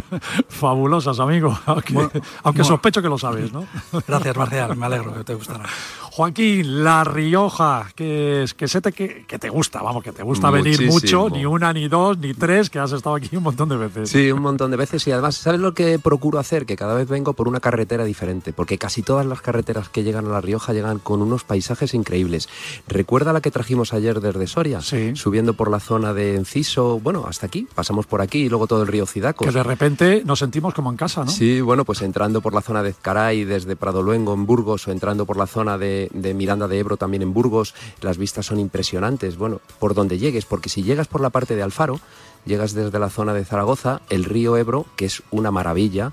fabulosas, 0.48 1.18
amigo, 1.20 1.58
aunque, 1.66 1.92
bueno, 1.92 2.10
aunque 2.42 2.62
bueno. 2.62 2.64
sospecho 2.64 3.02
que 3.02 3.08
lo 3.08 3.18
sabes, 3.18 3.52
¿no? 3.52 3.66
Gracias 4.06 4.36
Marcial, 4.36 4.76
me 4.76 4.86
alegro 4.86 5.14
que 5.14 5.24
te 5.24 5.34
gustará. 5.34 5.64
Joaquín, 6.12 6.84
La 6.84 7.04
Rioja, 7.04 7.88
que, 7.94 8.44
que 8.56 8.68
sé 8.68 8.80
te, 8.80 8.92
que, 8.92 9.24
que, 9.26 9.38
te 9.38 9.48
gusta, 9.48 9.80
vamos, 9.80 10.04
que 10.04 10.12
te 10.12 10.22
gusta 10.22 10.50
Muchísimo. 10.50 10.76
venir 10.76 10.92
mucho, 10.92 11.30
ni 11.30 11.46
una, 11.46 11.72
ni 11.72 11.88
dos, 11.88 12.18
ni 12.18 12.34
tres, 12.34 12.68
que 12.68 12.78
has 12.78 12.92
estado 12.92 13.16
aquí 13.16 13.34
un 13.34 13.42
montón 13.42 13.70
de 13.70 13.78
veces. 13.78 14.10
Sí, 14.10 14.30
un 14.30 14.42
montón 14.42 14.70
de 14.70 14.76
veces 14.76 15.06
y 15.06 15.12
además, 15.12 15.36
¿sabes 15.36 15.60
lo 15.60 15.72
que 15.72 15.98
procuro 15.98 16.38
hacer? 16.38 16.66
Que 16.66 16.76
cada 16.76 16.91
vez 16.94 17.08
vengo 17.08 17.32
por 17.32 17.48
una 17.48 17.60
carretera 17.60 18.04
diferente, 18.04 18.52
porque 18.52 18.78
casi 18.78 19.02
todas 19.02 19.26
las 19.26 19.40
carreteras 19.40 19.88
que 19.88 20.02
llegan 20.02 20.26
a 20.26 20.30
La 20.30 20.40
Rioja 20.40 20.72
llegan 20.72 20.98
con 20.98 21.22
unos 21.22 21.44
paisajes 21.44 21.94
increíbles. 21.94 22.48
¿Recuerda 22.86 23.32
la 23.32 23.40
que 23.40 23.50
trajimos 23.50 23.92
ayer 23.92 24.20
desde 24.20 24.46
Soria? 24.46 24.80
Sí. 24.80 25.14
Subiendo 25.16 25.54
por 25.54 25.70
la 25.70 25.80
zona 25.80 26.12
de 26.14 26.36
Enciso, 26.36 27.00
bueno, 27.00 27.26
hasta 27.28 27.46
aquí, 27.46 27.66
pasamos 27.74 28.06
por 28.06 28.20
aquí 28.20 28.40
y 28.40 28.48
luego 28.48 28.66
todo 28.66 28.82
el 28.82 28.88
río 28.88 29.06
Cidacos. 29.06 29.46
Que 29.46 29.52
de 29.52 29.62
repente 29.62 30.22
nos 30.24 30.38
sentimos 30.38 30.74
como 30.74 30.90
en 30.90 30.96
casa, 30.96 31.24
¿no? 31.24 31.30
Sí, 31.30 31.60
bueno, 31.60 31.84
pues 31.84 32.02
entrando 32.02 32.40
por 32.40 32.54
la 32.54 32.60
zona 32.60 32.82
de 32.82 32.90
Ezcaray, 32.90 33.44
desde 33.44 33.76
Prado 33.76 34.02
Luengo 34.02 34.34
en 34.34 34.46
Burgos, 34.46 34.86
o 34.88 34.92
entrando 34.92 35.26
por 35.26 35.36
la 35.36 35.46
zona 35.46 35.78
de, 35.78 36.08
de 36.12 36.34
Miranda 36.34 36.68
de 36.68 36.78
Ebro 36.78 36.96
también 36.96 37.22
en 37.22 37.32
Burgos, 37.32 37.74
las 38.00 38.18
vistas 38.18 38.46
son 38.46 38.58
impresionantes, 38.58 39.36
bueno, 39.36 39.60
por 39.78 39.94
donde 39.94 40.18
llegues, 40.18 40.44
porque 40.44 40.68
si 40.68 40.82
llegas 40.82 41.08
por 41.08 41.20
la 41.20 41.30
parte 41.30 41.56
de 41.56 41.62
Alfaro, 41.62 42.00
llegas 42.44 42.72
desde 42.72 42.98
la 42.98 43.10
zona 43.10 43.34
de 43.34 43.44
Zaragoza, 43.44 44.00
el 44.10 44.24
río 44.24 44.56
Ebro, 44.56 44.86
que 44.96 45.06
es 45.06 45.22
una 45.30 45.50
maravilla, 45.50 46.12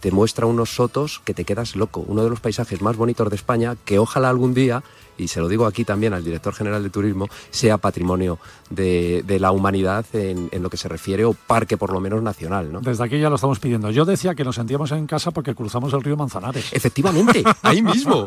te 0.00 0.10
muestra 0.10 0.46
unos 0.46 0.70
sotos 0.70 1.20
que 1.24 1.34
te 1.34 1.44
quedas 1.44 1.76
loco, 1.76 2.04
uno 2.06 2.24
de 2.24 2.30
los 2.30 2.40
paisajes 2.40 2.82
más 2.82 2.96
bonitos 2.96 3.28
de 3.30 3.36
España, 3.36 3.76
que 3.84 3.98
ojalá 3.98 4.30
algún 4.30 4.54
día 4.54 4.82
y 5.20 5.28
se 5.28 5.40
lo 5.40 5.48
digo 5.48 5.66
aquí 5.66 5.84
también 5.84 6.14
al 6.14 6.24
director 6.24 6.54
general 6.54 6.82
de 6.82 6.90
turismo, 6.90 7.28
sea 7.50 7.78
patrimonio 7.78 8.38
de, 8.70 9.22
de 9.26 9.38
la 9.38 9.52
humanidad 9.52 10.04
en, 10.12 10.48
en, 10.50 10.62
lo 10.62 10.70
que 10.70 10.76
se 10.76 10.88
refiere, 10.88 11.24
o 11.24 11.34
parque 11.34 11.76
por 11.76 11.92
lo 11.92 12.00
menos 12.00 12.22
nacional. 12.22 12.72
¿no? 12.72 12.80
Desde 12.80 13.04
aquí 13.04 13.18
ya 13.18 13.28
lo 13.28 13.34
estamos 13.34 13.58
pidiendo. 13.58 13.90
Yo 13.90 14.04
decía 14.04 14.34
que 14.34 14.44
nos 14.44 14.56
sentíamos 14.56 14.92
en 14.92 15.06
casa 15.06 15.30
porque 15.30 15.54
cruzamos 15.54 15.92
el 15.92 16.02
río 16.02 16.16
Manzanares. 16.16 16.72
Efectivamente, 16.72 17.44
ahí 17.62 17.82
mismo. 17.82 18.26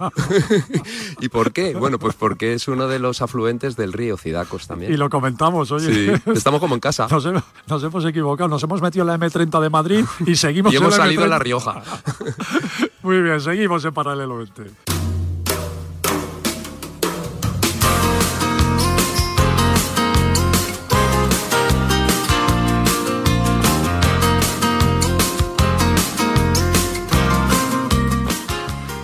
¿Y 1.19 1.29
por 1.29 1.51
qué? 1.51 1.73
Bueno, 1.73 1.97
pues 1.97 2.15
porque 2.15 2.53
es 2.53 2.67
uno 2.67 2.87
de 2.87 2.99
los 2.99 3.21
afluentes 3.21 3.75
del 3.75 3.93
río 3.93 4.17
Cidacos 4.17 4.67
también. 4.67 4.93
Y 4.93 4.97
lo 4.97 5.09
comentamos, 5.09 5.71
oye. 5.71 5.93
Sí, 5.93 6.31
estamos 6.33 6.59
como 6.59 6.75
en 6.75 6.81
casa. 6.81 7.07
Nos, 7.09 7.25
hemos, 7.25 7.43
nos 7.67 7.83
hemos 7.83 8.05
equivocado, 8.05 8.47
nos 8.47 8.61
hemos 8.63 8.81
metido 8.81 9.03
en 9.03 9.07
la 9.07 9.17
M30 9.17 9.61
de 9.61 9.69
Madrid 9.69 10.05
y 10.25 10.35
seguimos 10.35 10.73
y 10.73 10.77
hemos 10.77 10.93
en 10.93 10.99
la 10.99 11.05
salido 11.05 11.21
M30. 11.21 11.25
en 11.25 11.29
La 11.29 11.39
Rioja. 11.39 11.83
Muy 13.01 13.21
bien, 13.21 13.41
seguimos 13.41 13.83
en 13.83 13.93
Paralelo 13.93 14.37
20. 14.37 14.92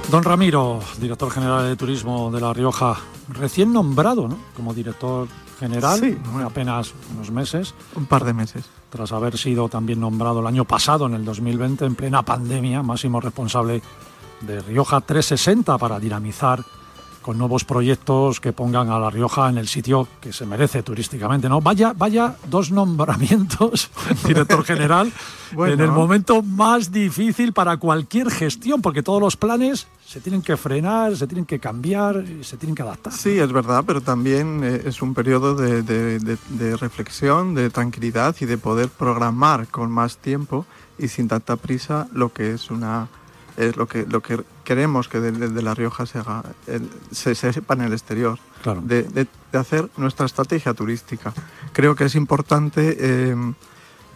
Don 0.10 0.24
Ramiro, 0.24 0.80
director 1.00 1.30
general 1.30 1.68
de 1.68 1.76
Turismo 1.76 2.32
de 2.32 2.42
La 2.42 2.52
Rioja, 2.52 2.98
recién 3.28 3.72
nombrado 3.72 4.28
¿no? 4.28 4.40
como 4.56 4.74
director 4.74 5.28
general, 5.60 6.00
sí, 6.00 6.18
bueno. 6.32 6.48
apenas 6.48 6.96
unos 7.14 7.30
meses. 7.30 7.76
Un 7.96 8.08
par 8.08 8.24
de 8.24 8.34
meses. 8.34 8.66
Tras 8.90 9.12
haber 9.12 9.38
sido 9.38 9.70
también 9.70 10.00
nombrado 10.00 10.40
el 10.40 10.48
año 10.48 10.66
pasado, 10.66 11.06
en 11.06 11.14
el 11.14 11.24
2020, 11.24 11.86
en 11.86 11.94
plena 11.94 12.24
pandemia, 12.24 12.82
máximo 12.82 13.22
responsable 13.22 13.84
de 14.42 14.62
Rioja 14.62 15.00
360 15.02 15.78
para 15.78 16.00
dinamizar 16.00 16.64
con 17.30 17.38
nuevos 17.38 17.64
proyectos 17.64 18.40
que 18.40 18.54
pongan 18.54 18.90
a 18.90 18.98
La 18.98 19.12
Rioja 19.12 19.50
en 19.52 19.60
el 19.60 19.68
sitio 19.68 20.08
que 20.20 20.34
se 20.34 20.48
merece 20.48 20.82
turísticamente, 20.82 21.48
¿no? 21.48 21.62
Vaya, 21.62 21.94
vaya 21.96 22.36
dos 22.50 22.72
nombramientos, 22.72 23.92
director 24.26 24.64
general, 24.64 25.14
bueno. 25.54 25.76
en 25.76 25.80
el 25.82 25.92
momento 25.92 26.42
más 26.42 26.92
difícil 26.92 27.54
para 27.54 27.78
cualquier 27.78 28.32
gestión, 28.32 28.82
porque 28.82 29.04
todos 29.04 29.22
los 29.22 29.38
planes 29.38 29.86
se 30.04 30.22
tienen 30.22 30.42
que 30.42 30.58
frenar, 30.58 31.16
se 31.16 31.28
tienen 31.28 31.46
que 31.46 31.60
cambiar, 31.60 32.26
se 32.42 32.58
tienen 32.58 32.74
que 32.74 32.82
adaptar. 32.82 33.14
Sí, 33.14 33.38
es 33.38 33.52
verdad, 33.52 33.84
pero 33.86 34.02
también 34.02 34.64
eh, 34.64 34.82
es 34.86 35.00
un 35.04 35.14
periodo 35.14 35.54
de, 35.54 35.84
de, 35.84 36.18
de, 36.18 36.36
de 36.50 36.78
reflexión, 36.78 37.54
de 37.54 37.70
tranquilidad 37.70 38.36
y 38.40 38.46
de 38.46 38.58
poder 38.58 38.90
programar 38.90 39.68
con 39.68 39.92
más 39.92 40.18
tiempo 40.18 40.66
y 40.98 41.10
sin 41.10 41.28
tanta 41.28 41.58
prisa 41.58 42.08
lo 42.12 42.34
que 42.34 42.54
es 42.54 42.72
una 42.72 43.08
es 43.60 43.76
lo 43.76 43.88
que 43.88 44.06
lo 44.06 44.22
que 44.22 44.42
queremos 44.64 45.10
que 45.10 45.20
desde 45.20 45.48
de, 45.48 45.54
de 45.54 45.62
La 45.62 45.76
Rioja 45.76 46.06
se 46.06 46.18
haga 46.18 46.44
el, 46.66 46.90
se, 47.12 47.36
se, 47.36 47.52
sepa 47.52 47.74
en 47.74 47.82
el 47.82 47.92
exterior 47.92 48.40
claro. 48.64 48.82
de, 48.82 49.04
de, 49.04 49.28
hacer 49.58 49.90
nuestra 49.98 50.26
estrategia 50.26 50.74
turística 50.74 51.34
creo 51.74 51.96
que 51.96 52.06
es 52.06 52.16
importante 52.16 52.98
eh, 53.00 53.36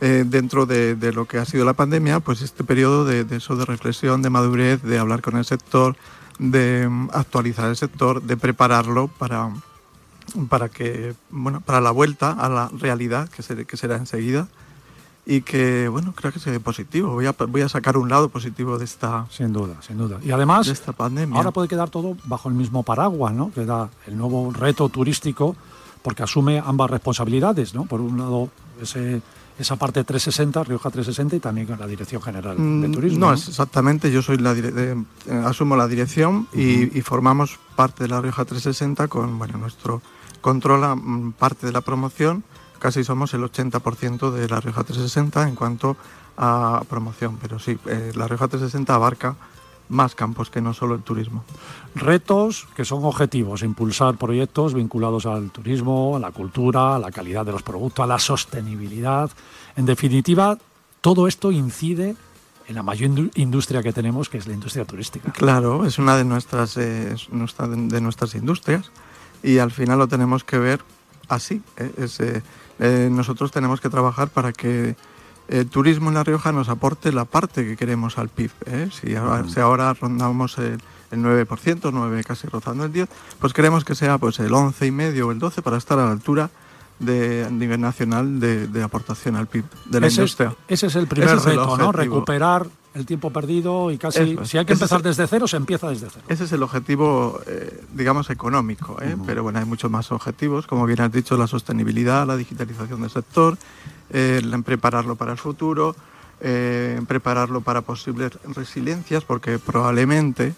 eh, 0.02 0.24
dentro 0.26 0.66
de, 0.66 0.96
lo 1.14 1.26
que 1.26 1.38
ha 1.40 1.46
sido 1.46 1.66
la 1.66 1.74
pandemia 1.74 2.22
pues 2.22 2.42
este 2.42 2.64
periodo 2.64 3.04
de, 3.04 3.26
eso 3.36 3.56
de 3.56 3.66
reflexión 3.66 4.22
de 4.22 4.30
madurez 4.30 4.82
de 4.82 4.98
hablar 4.98 5.22
con 5.22 5.36
el 5.36 5.46
sector 5.46 5.98
de 6.40 6.88
um, 6.88 7.10
actualizar 7.12 7.68
el 7.70 7.76
sector 7.76 8.22
de 8.22 8.38
prepararlo 8.38 9.10
para 9.10 9.52
para 10.48 10.70
que 10.70 11.14
bueno 11.30 11.60
para 11.60 11.82
la 11.82 11.92
vuelta 11.92 12.32
a 12.32 12.48
la 12.48 12.70
realidad 12.70 13.30
que, 13.30 13.44
se, 13.44 13.66
que 13.66 13.76
será 13.76 13.98
enseguida 13.98 14.48
y 15.26 15.42
que, 15.42 15.88
bueno, 15.88 16.14
creo 16.14 16.34
que 16.34 16.52
ve 16.52 16.60
positivo. 16.60 17.14
Voy 17.14 17.26
a, 17.26 17.32
voy 17.32 17.62
a 17.62 17.70
sacar 17.70 17.98
un 17.98 18.10
lado 18.10 18.30
positivo 18.30 18.78
de 18.78 18.86
esta... 18.86 19.26
Sin 19.30 19.54
duda, 19.54 19.76
sin 19.82 19.98
duda. 19.98 20.20
Y 20.24 20.32
además, 20.32 20.68
de 20.68 20.74
esta 20.74 20.92
pandemia. 20.92 21.38
ahora 21.38 21.52
puede 21.52 21.68
quedar 21.68 21.90
todo 21.90 22.18
bajo 22.26 22.50
el 22.50 22.56
mismo 22.56 22.84
paraguas, 22.84 23.34
¿no? 23.34 23.52
Que 23.54 23.66
da 23.66 23.90
el 24.06 24.18
nuevo 24.18 24.52
reto 24.52 24.90
turístico, 24.90 25.56
porque 26.02 26.24
asume 26.24 26.62
ambas 26.64 26.90
responsabilidades, 26.90 27.74
¿no? 27.74 27.86
Por 27.86 28.02
un 28.02 28.18
lado, 28.18 28.50
ese, 28.82 29.22
esa 29.58 29.78
parte 29.78 30.04
360, 30.04 30.64
Rioja 30.66 30.90
360, 30.90 31.38
y 31.38 31.40
también 31.40 31.68
con 31.68 31.80
la 31.80 31.88
Dirección 31.88 32.22
General 32.22 32.58
de 32.58 32.90
Turismo. 32.90 33.20
No, 33.20 33.28
¿no? 33.28 33.34
Es 33.34 33.48
exactamente, 33.48 34.12
yo 34.12 34.22
soy 34.22 34.38
la 34.38 34.54
eh, 34.58 34.96
asumo 35.46 35.78
la 35.78 35.88
dirección 35.88 36.48
uh 36.52 36.58
-huh. 36.58 36.92
y, 36.94 36.98
y, 37.00 37.02
formamos 37.02 37.60
parte 37.78 38.04
de 38.04 38.10
la 38.10 38.20
Rioja 38.20 38.44
360 38.44 39.08
con, 39.08 39.40
bueno, 39.40 39.58
nuestro 39.58 40.02
controla 40.42 40.96
mm, 40.96 41.34
parte 41.40 41.66
de 41.66 41.72
la 41.72 41.80
promoción 41.80 42.44
casi 42.84 43.06
somos 43.06 43.34
el 43.34 43.42
80% 43.42 44.30
de 44.32 44.50
la 44.50 44.60
Rioja 44.60 44.84
360 44.84 45.48
en 45.48 45.56
cuanto 45.56 45.96
a 46.36 46.84
promoción, 46.90 47.38
pero 47.42 47.58
sí, 47.58 47.80
eh, 47.86 48.12
la 48.14 48.28
Rioja 48.28 48.50
360 48.50 48.94
abarca 48.94 49.38
más 49.88 50.16
campos 50.16 50.50
que 50.50 50.60
no 50.60 50.74
solo 50.74 50.96
el 50.96 51.02
turismo. 51.02 51.46
Retos 51.96 52.68
que 52.76 52.84
son 52.84 53.06
objetivos, 53.06 53.64
impulsar 53.64 54.18
proyectos 54.18 54.74
vinculados 54.74 55.26
al 55.26 55.50
turismo, 55.50 56.18
a 56.18 56.20
la 56.20 56.32
cultura, 56.32 56.98
a 56.98 57.00
la 57.00 57.10
calidad 57.10 57.46
de 57.46 57.54
los 57.54 57.64
productos, 57.64 58.04
a 58.04 58.08
la 58.08 58.20
sostenibilidad. 58.20 59.32
En 59.78 59.86
definitiva, 59.86 60.58
todo 61.00 61.30
esto 61.30 61.54
incide 61.54 62.18
en 62.68 62.76
la 62.76 62.84
mayor 62.84 63.12
industria 63.36 63.82
que 63.82 63.94
tenemos, 63.94 64.28
que 64.28 64.40
es 64.40 64.46
la 64.46 64.56
industria 64.56 64.84
turística. 64.84 65.32
Claro, 65.32 65.86
es 65.86 66.00
una 66.00 66.18
de 66.18 66.26
nuestras, 66.26 66.76
eh, 66.76 67.16
nuestra 67.32 67.66
de 67.66 68.02
nuestras 68.02 68.36
industrias 68.36 68.92
y 69.42 69.60
al 69.60 69.72
final 69.72 70.00
lo 70.00 70.10
tenemos 70.10 70.44
que 70.44 70.58
ver 70.58 70.82
así. 71.30 71.62
Eh, 71.78 71.92
es, 71.98 72.20
eh, 72.20 72.44
nosotros 73.12 73.52
tenemos 73.52 73.82
que 73.82 73.90
trabajar 73.90 74.30
para 74.30 74.52
que 74.52 74.96
el 75.48 75.70
turismo 75.70 76.10
en 76.10 76.16
La 76.16 76.24
Rioja 76.24 76.52
nos 76.52 76.70
aporte 76.70 77.12
la 77.12 77.26
parte 77.26 77.66
que 77.66 77.78
queremos 77.78 78.18
al 78.18 78.30
PIB. 78.30 78.52
¿eh? 78.66 78.90
Si, 78.92 79.16
ahora, 79.16 79.48
si, 79.48 79.60
ahora, 79.60 79.94
rondamos 79.94 80.58
el, 80.58 80.80
el 81.12 81.20
9%, 81.20 81.92
9 81.92 82.24
casi 82.24 82.48
rozando 82.48 82.86
el 82.86 82.94
10, 82.94 83.10
pues 83.40 83.54
queremos 83.54 83.86
que 83.86 83.96
sea 83.96 84.18
pues 84.18 84.40
el 84.40 84.52
11,5 84.52 85.24
o 85.24 85.32
el 85.32 85.40
12 85.40 85.62
para 85.62 85.78
estar 85.78 86.00
a 86.00 86.06
la 86.06 86.12
altura 86.12 86.50
de, 87.00 87.46
a 87.46 87.50
nivel 87.50 87.82
nacional 87.82 88.40
de, 88.40 88.84
aportación 88.84 89.36
al 89.36 89.48
PIB 89.48 89.66
de 89.86 90.00
la 90.00 90.08
ese 90.08 90.22
industria. 90.22 90.56
Es, 90.68 90.84
ese 90.84 90.88
es 90.88 90.96
el 90.96 91.08
primer 91.08 91.38
reto, 91.40 91.78
¿no? 91.78 91.92
Recuperar 91.92 92.68
el 92.94 93.06
tiempo 93.06 93.32
perdido 93.32 93.92
y 93.92 93.98
casi, 93.98 94.38
si 94.44 94.58
hay 94.58 94.66
que 94.66 94.74
empezar 94.74 95.02
desde 95.02 95.26
cero, 95.28 95.48
se 95.48 95.58
empieza 95.58 95.90
desde 95.90 96.10
cero. 96.12 96.26
Ese 96.28 96.44
es 96.44 96.52
el 96.52 96.62
objetivo, 96.62 97.42
eh, 97.48 97.84
digamos, 97.94 98.30
económico, 98.30 98.98
¿eh? 99.02 99.16
pero 99.26 99.44
bueno, 99.44 99.60
hay 99.60 99.66
muchos 99.66 99.90
más 99.90 100.12
objetivos, 100.12 100.68
como 100.68 100.86
bien 100.86 101.02
has 101.02 101.12
dicho, 101.12 101.36
la 101.36 101.48
sostenibilidad, 101.48 102.28
la 102.28 102.38
digitalización 102.38 103.02
del 103.02 103.10
sector, 103.10 103.58
eh, 104.12 104.42
prepararlo 104.64 105.16
para 105.16 105.32
el 105.32 105.40
futuro, 105.40 105.96
eh, 106.42 107.02
prepararlo 107.08 107.62
para 107.62 107.82
posibles 107.82 108.38
resiliencias, 108.44 109.24
porque 109.24 109.58
probablemente 109.58 110.54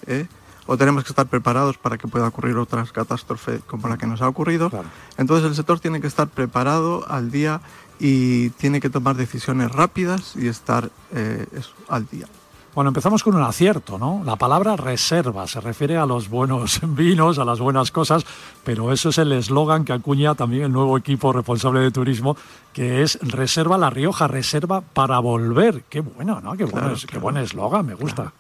o 0.68 0.78
tenemos 0.78 1.04
que 1.04 1.10
estar 1.10 1.28
preparados 1.28 1.78
para 1.78 1.98
que 1.98 2.08
pueda 2.08 2.28
ocurrir 2.28 2.58
otras 2.58 2.92
catástrofes 2.92 3.62
como 3.68 3.88
la 3.88 3.98
que 3.98 4.08
nos 4.08 4.22
ha 4.22 4.28
ocurrido. 4.28 4.72
Entonces 5.18 5.48
el 5.48 5.56
sector 5.56 5.80
tiene 5.80 6.02
que 6.02 6.08
estar 6.08 6.28
preparado 6.28 7.06
al 7.08 7.32
día 7.32 7.62
y 8.00 8.50
tiene 8.52 8.82
que 8.82 8.90
tomar 8.90 9.16
decisiones 9.16 9.72
rápidas 9.72 10.36
y 10.36 10.48
estar 10.48 10.90
eh, 11.14 11.46
al 11.88 12.08
día. 12.08 12.28
Bueno, 12.74 12.90
empezamos 12.90 13.24
con 13.24 13.36
un 13.36 13.42
acierto, 13.42 13.98
¿no? 13.98 14.22
La 14.26 14.36
palabra 14.36 14.76
reserva 14.76 15.48
se 15.48 15.62
refiere 15.62 15.96
a 15.96 16.06
los 16.06 16.28
buenos 16.28 16.82
vinos, 16.84 17.40
a 17.40 17.46
las 17.46 17.62
buenas 17.62 17.90
cosas, 17.90 18.26
pero 18.66 18.92
eso 18.92 19.10
es 19.10 19.18
el 19.18 19.32
eslogan 19.32 19.86
que 19.86 19.94
acuña 19.94 20.36
también 20.36 20.64
el 20.64 20.72
nuevo 20.74 20.98
equipo 20.98 21.32
responsable 21.32 21.80
de 21.80 21.92
turismo, 21.92 22.36
que 22.74 23.02
es 23.02 23.18
Reserva 23.22 23.78
La 23.78 23.90
Rioja, 23.90 24.28
reserva 24.28 24.82
para 24.82 25.20
volver. 25.20 25.84
Qué 25.88 26.02
bueno, 26.02 26.42
¿no? 26.42 26.58
Qué, 26.58 26.66
bueno, 26.66 26.92
qué 27.08 27.18
buen 27.18 27.38
eslogan, 27.38 27.86
me 27.86 27.94
gusta. 27.94 28.34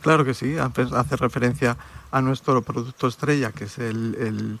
Claro 0.00 0.24
que 0.24 0.34
sí, 0.34 0.56
hace 0.58 1.16
referencia 1.16 1.76
a 2.10 2.20
nuestro 2.20 2.62
producto 2.62 3.06
estrella, 3.06 3.52
que 3.52 3.64
es 3.64 3.78
el, 3.78 4.58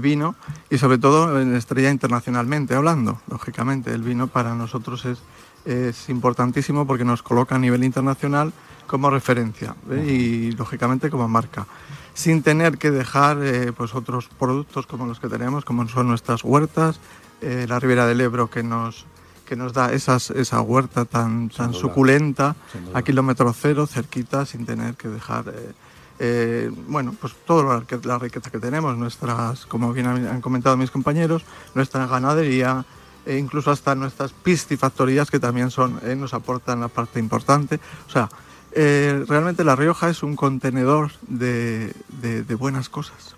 vino, 0.00 0.36
y 0.70 0.78
sobre 0.78 0.98
todo 0.98 1.40
en 1.40 1.54
estrella 1.56 1.90
internacionalmente 1.90 2.74
hablando. 2.74 3.20
Lógicamente, 3.28 3.92
el 3.92 4.02
vino 4.02 4.28
para 4.28 4.54
nosotros 4.54 5.04
es, 5.04 5.18
es 5.64 6.08
importantísimo 6.08 6.86
porque 6.86 7.04
nos 7.04 7.22
coloca 7.22 7.56
a 7.56 7.58
nivel 7.58 7.84
internacional 7.84 8.52
como 8.88 9.10
referencia 9.10 9.76
¿eh? 9.90 10.04
y 10.08 10.52
lógicamente 10.52 11.10
como 11.10 11.28
marca, 11.28 11.66
sin 12.14 12.42
tener 12.42 12.78
que 12.78 12.90
dejar 12.90 13.38
eh, 13.42 13.72
pues 13.72 13.94
otros 13.94 14.28
productos 14.28 14.86
como 14.86 15.06
los 15.06 15.20
que 15.20 15.28
tenemos, 15.28 15.64
como 15.64 15.86
son 15.88 16.08
nuestras 16.08 16.42
huertas, 16.42 16.98
eh, 17.40 17.66
la 17.68 17.78
Ribera 17.78 18.06
del 18.06 18.20
Ebro 18.20 18.50
que 18.50 18.64
nos 18.64 19.06
que 19.48 19.56
nos 19.56 19.72
da 19.72 19.92
esas, 19.94 20.30
esa 20.30 20.60
huerta 20.60 21.06
tan, 21.06 21.48
tan 21.48 21.72
suculenta 21.72 22.54
a 22.92 23.00
kilómetro 23.00 23.50
cero, 23.54 23.86
cerquita, 23.86 24.44
sin 24.44 24.66
tener 24.66 24.94
que 24.94 25.08
dejar, 25.08 25.48
eh, 25.48 25.72
eh, 26.18 26.70
bueno, 26.86 27.14
pues 27.18 27.32
toda 27.46 27.82
la, 28.04 28.18
riqueza 28.18 28.50
que 28.50 28.58
tenemos, 28.58 28.94
nuestras, 28.98 29.64
como 29.64 29.94
bien 29.94 30.06
han 30.06 30.42
comentado 30.42 30.76
mis 30.76 30.90
compañeros, 30.90 31.44
nuestra 31.74 32.06
ganadería, 32.06 32.84
e 33.24 33.38
incluso 33.38 33.70
hasta 33.70 33.94
nuestras 33.94 34.32
piscifactorías 34.32 35.30
que 35.30 35.40
también 35.40 35.70
son, 35.70 35.98
eh, 36.04 36.14
nos 36.14 36.34
aportan 36.34 36.80
la 36.80 36.88
parte 36.88 37.18
importante. 37.18 37.80
O 38.06 38.10
sea, 38.10 38.28
realmente 38.74 39.64
La 39.64 39.74
Rioja 39.74 40.10
es 40.10 40.22
un 40.22 40.36
contenedor 40.36 41.10
de, 41.26 41.94
de, 42.20 42.44
de 42.44 42.54
buenas 42.54 42.90
cosas. 42.90 43.34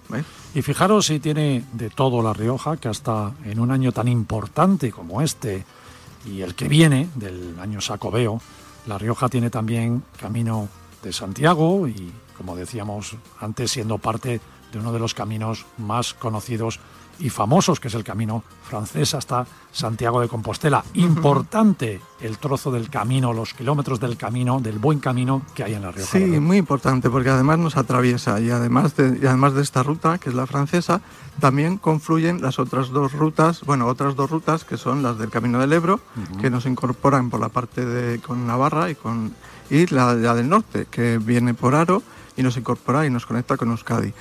Y 0.54 0.62
fijaros 0.62 1.06
si 1.06 1.20
tiene 1.20 1.64
de 1.72 1.88
todo 1.88 2.20
La 2.20 2.32
Rioja, 2.32 2.76
que 2.76 2.88
hasta 2.88 3.32
en 3.44 3.60
un 3.60 3.70
año 3.70 3.92
tan 3.92 4.08
importante 4.08 4.90
como 4.90 5.22
este, 5.22 5.64
y 6.24 6.42
el 6.42 6.54
que 6.54 6.68
viene, 6.68 7.08
del 7.14 7.58
año 7.60 7.80
Sacobeo, 7.80 8.40
La 8.86 8.98
Rioja 8.98 9.28
tiene 9.28 9.50
también 9.50 10.02
Camino 10.18 10.68
de 11.02 11.12
Santiago 11.12 11.88
y, 11.88 12.12
como 12.36 12.56
decíamos 12.56 13.16
antes, 13.40 13.70
siendo 13.70 13.98
parte 13.98 14.40
de 14.72 14.78
uno 14.78 14.92
de 14.92 14.98
los 14.98 15.14
caminos 15.14 15.66
más 15.78 16.14
conocidos 16.14 16.80
y 17.20 17.30
famosos, 17.30 17.78
que 17.78 17.88
es 17.88 17.94
el 17.94 18.04
camino 18.04 18.42
francés 18.68 19.14
hasta 19.14 19.46
Santiago 19.72 20.20
de 20.20 20.28
Compostela. 20.28 20.84
Importante 20.94 22.00
el 22.20 22.38
trozo 22.38 22.70
del 22.70 22.90
camino, 22.90 23.32
los 23.32 23.54
kilómetros 23.54 24.00
del 24.00 24.16
camino, 24.16 24.60
del 24.60 24.78
buen 24.78 24.98
camino 24.98 25.42
que 25.54 25.62
hay 25.62 25.74
en 25.74 25.82
La 25.82 25.90
Rioja. 25.90 26.10
Sí, 26.10 26.24
muy 26.24 26.56
importante, 26.56 27.10
porque 27.10 27.30
además 27.30 27.58
nos 27.58 27.76
atraviesa 27.76 28.40
y 28.40 28.50
además, 28.50 28.96
de, 28.96 29.18
y 29.22 29.26
además 29.26 29.54
de 29.54 29.62
esta 29.62 29.82
ruta, 29.82 30.18
que 30.18 30.30
es 30.30 30.34
la 30.34 30.46
francesa, 30.46 31.00
también 31.40 31.78
confluyen 31.78 32.42
las 32.42 32.58
otras 32.58 32.90
dos 32.90 33.12
rutas, 33.12 33.62
bueno, 33.62 33.86
otras 33.86 34.16
dos 34.16 34.30
rutas 34.30 34.64
que 34.64 34.76
son 34.76 35.02
las 35.02 35.18
del 35.18 35.30
Camino 35.30 35.58
del 35.58 35.72
Ebro, 35.72 36.00
que 36.40 36.50
nos 36.50 36.66
incorporan 36.66 37.30
por 37.30 37.40
la 37.40 37.48
parte 37.48 37.84
de 37.84 38.18
con 38.20 38.46
Navarra 38.46 38.90
y 38.90 38.94
con 38.94 39.34
y 39.70 39.86
la, 39.86 40.14
la 40.14 40.34
del 40.34 40.48
norte, 40.48 40.86
que 40.90 41.18
viene 41.18 41.54
por 41.54 41.74
Aro 41.74 42.02
y 42.36 42.42
nos 42.42 42.56
incorpora 42.56 43.06
y 43.06 43.10
nos 43.10 43.26
conecta 43.26 43.56
con 43.56 43.70
Euskadi. 43.70 44.12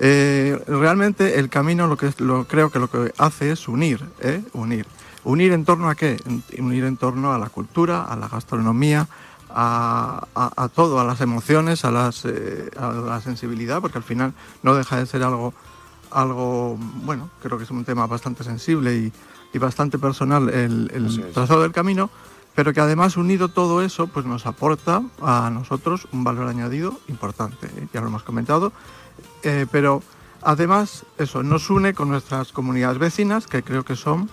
Eh, 0.00 0.60
realmente 0.66 1.38
el 1.38 1.48
camino 1.48 1.86
lo 1.86 1.96
que 1.96 2.12
lo, 2.18 2.44
creo 2.44 2.70
que 2.70 2.78
lo 2.78 2.88
que 2.88 3.12
hace 3.18 3.50
es 3.52 3.68
unir, 3.68 4.04
¿eh? 4.20 4.42
unir. 4.52 4.86
¿Unir 5.24 5.52
en 5.52 5.64
torno 5.64 5.90
a 5.90 5.94
qué? 5.94 6.16
Unir 6.58 6.84
en 6.84 6.96
torno 6.96 7.32
a 7.32 7.38
la 7.38 7.48
cultura, 7.48 8.04
a 8.04 8.16
la 8.16 8.28
gastronomía, 8.28 9.08
a, 9.50 10.68
todo, 10.74 11.00
a 11.00 11.04
las 11.04 11.20
emociones, 11.20 11.84
a, 11.84 11.90
las, 11.90 12.24
eh, 12.24 12.70
a 12.76 12.92
la 12.92 13.20
sensibilidad, 13.20 13.80
porque 13.80 13.98
al 13.98 14.04
final 14.04 14.32
no 14.62 14.74
deja 14.74 14.96
de 14.98 15.06
ser 15.06 15.22
algo, 15.22 15.52
algo, 16.10 16.76
bueno, 17.02 17.30
creo 17.42 17.58
que 17.58 17.64
es 17.64 17.70
un 17.70 17.84
tema 17.84 18.06
bastante 18.06 18.44
sensible 18.44 18.94
y, 18.94 19.12
bastante 19.58 19.98
personal 19.98 20.50
el, 20.50 20.88
el 20.94 21.32
trazado 21.32 21.62
del 21.62 21.72
camino, 21.72 22.10
pero 22.54 22.72
que 22.72 22.80
además 22.80 23.16
unido 23.16 23.48
todo 23.48 23.82
eso, 23.82 24.06
pues 24.06 24.24
nos 24.24 24.46
aporta 24.46 25.02
a 25.20 25.50
nosotros 25.50 26.06
un 26.12 26.22
valor 26.22 26.46
añadido 26.46 27.00
importante. 27.08 27.68
Ya 27.92 28.00
lo 28.00 28.06
hemos 28.06 28.22
comentado, 28.22 28.72
eh, 29.42 29.66
pero 29.70 30.02
además 30.42 31.04
eso 31.18 31.42
nos 31.42 31.70
une 31.70 31.94
con 31.94 32.08
nuestras 32.08 32.52
comunidades 32.52 32.98
vecinas, 32.98 33.46
que 33.46 33.62
creo 33.62 33.84
que 33.84 33.96
son 33.96 34.28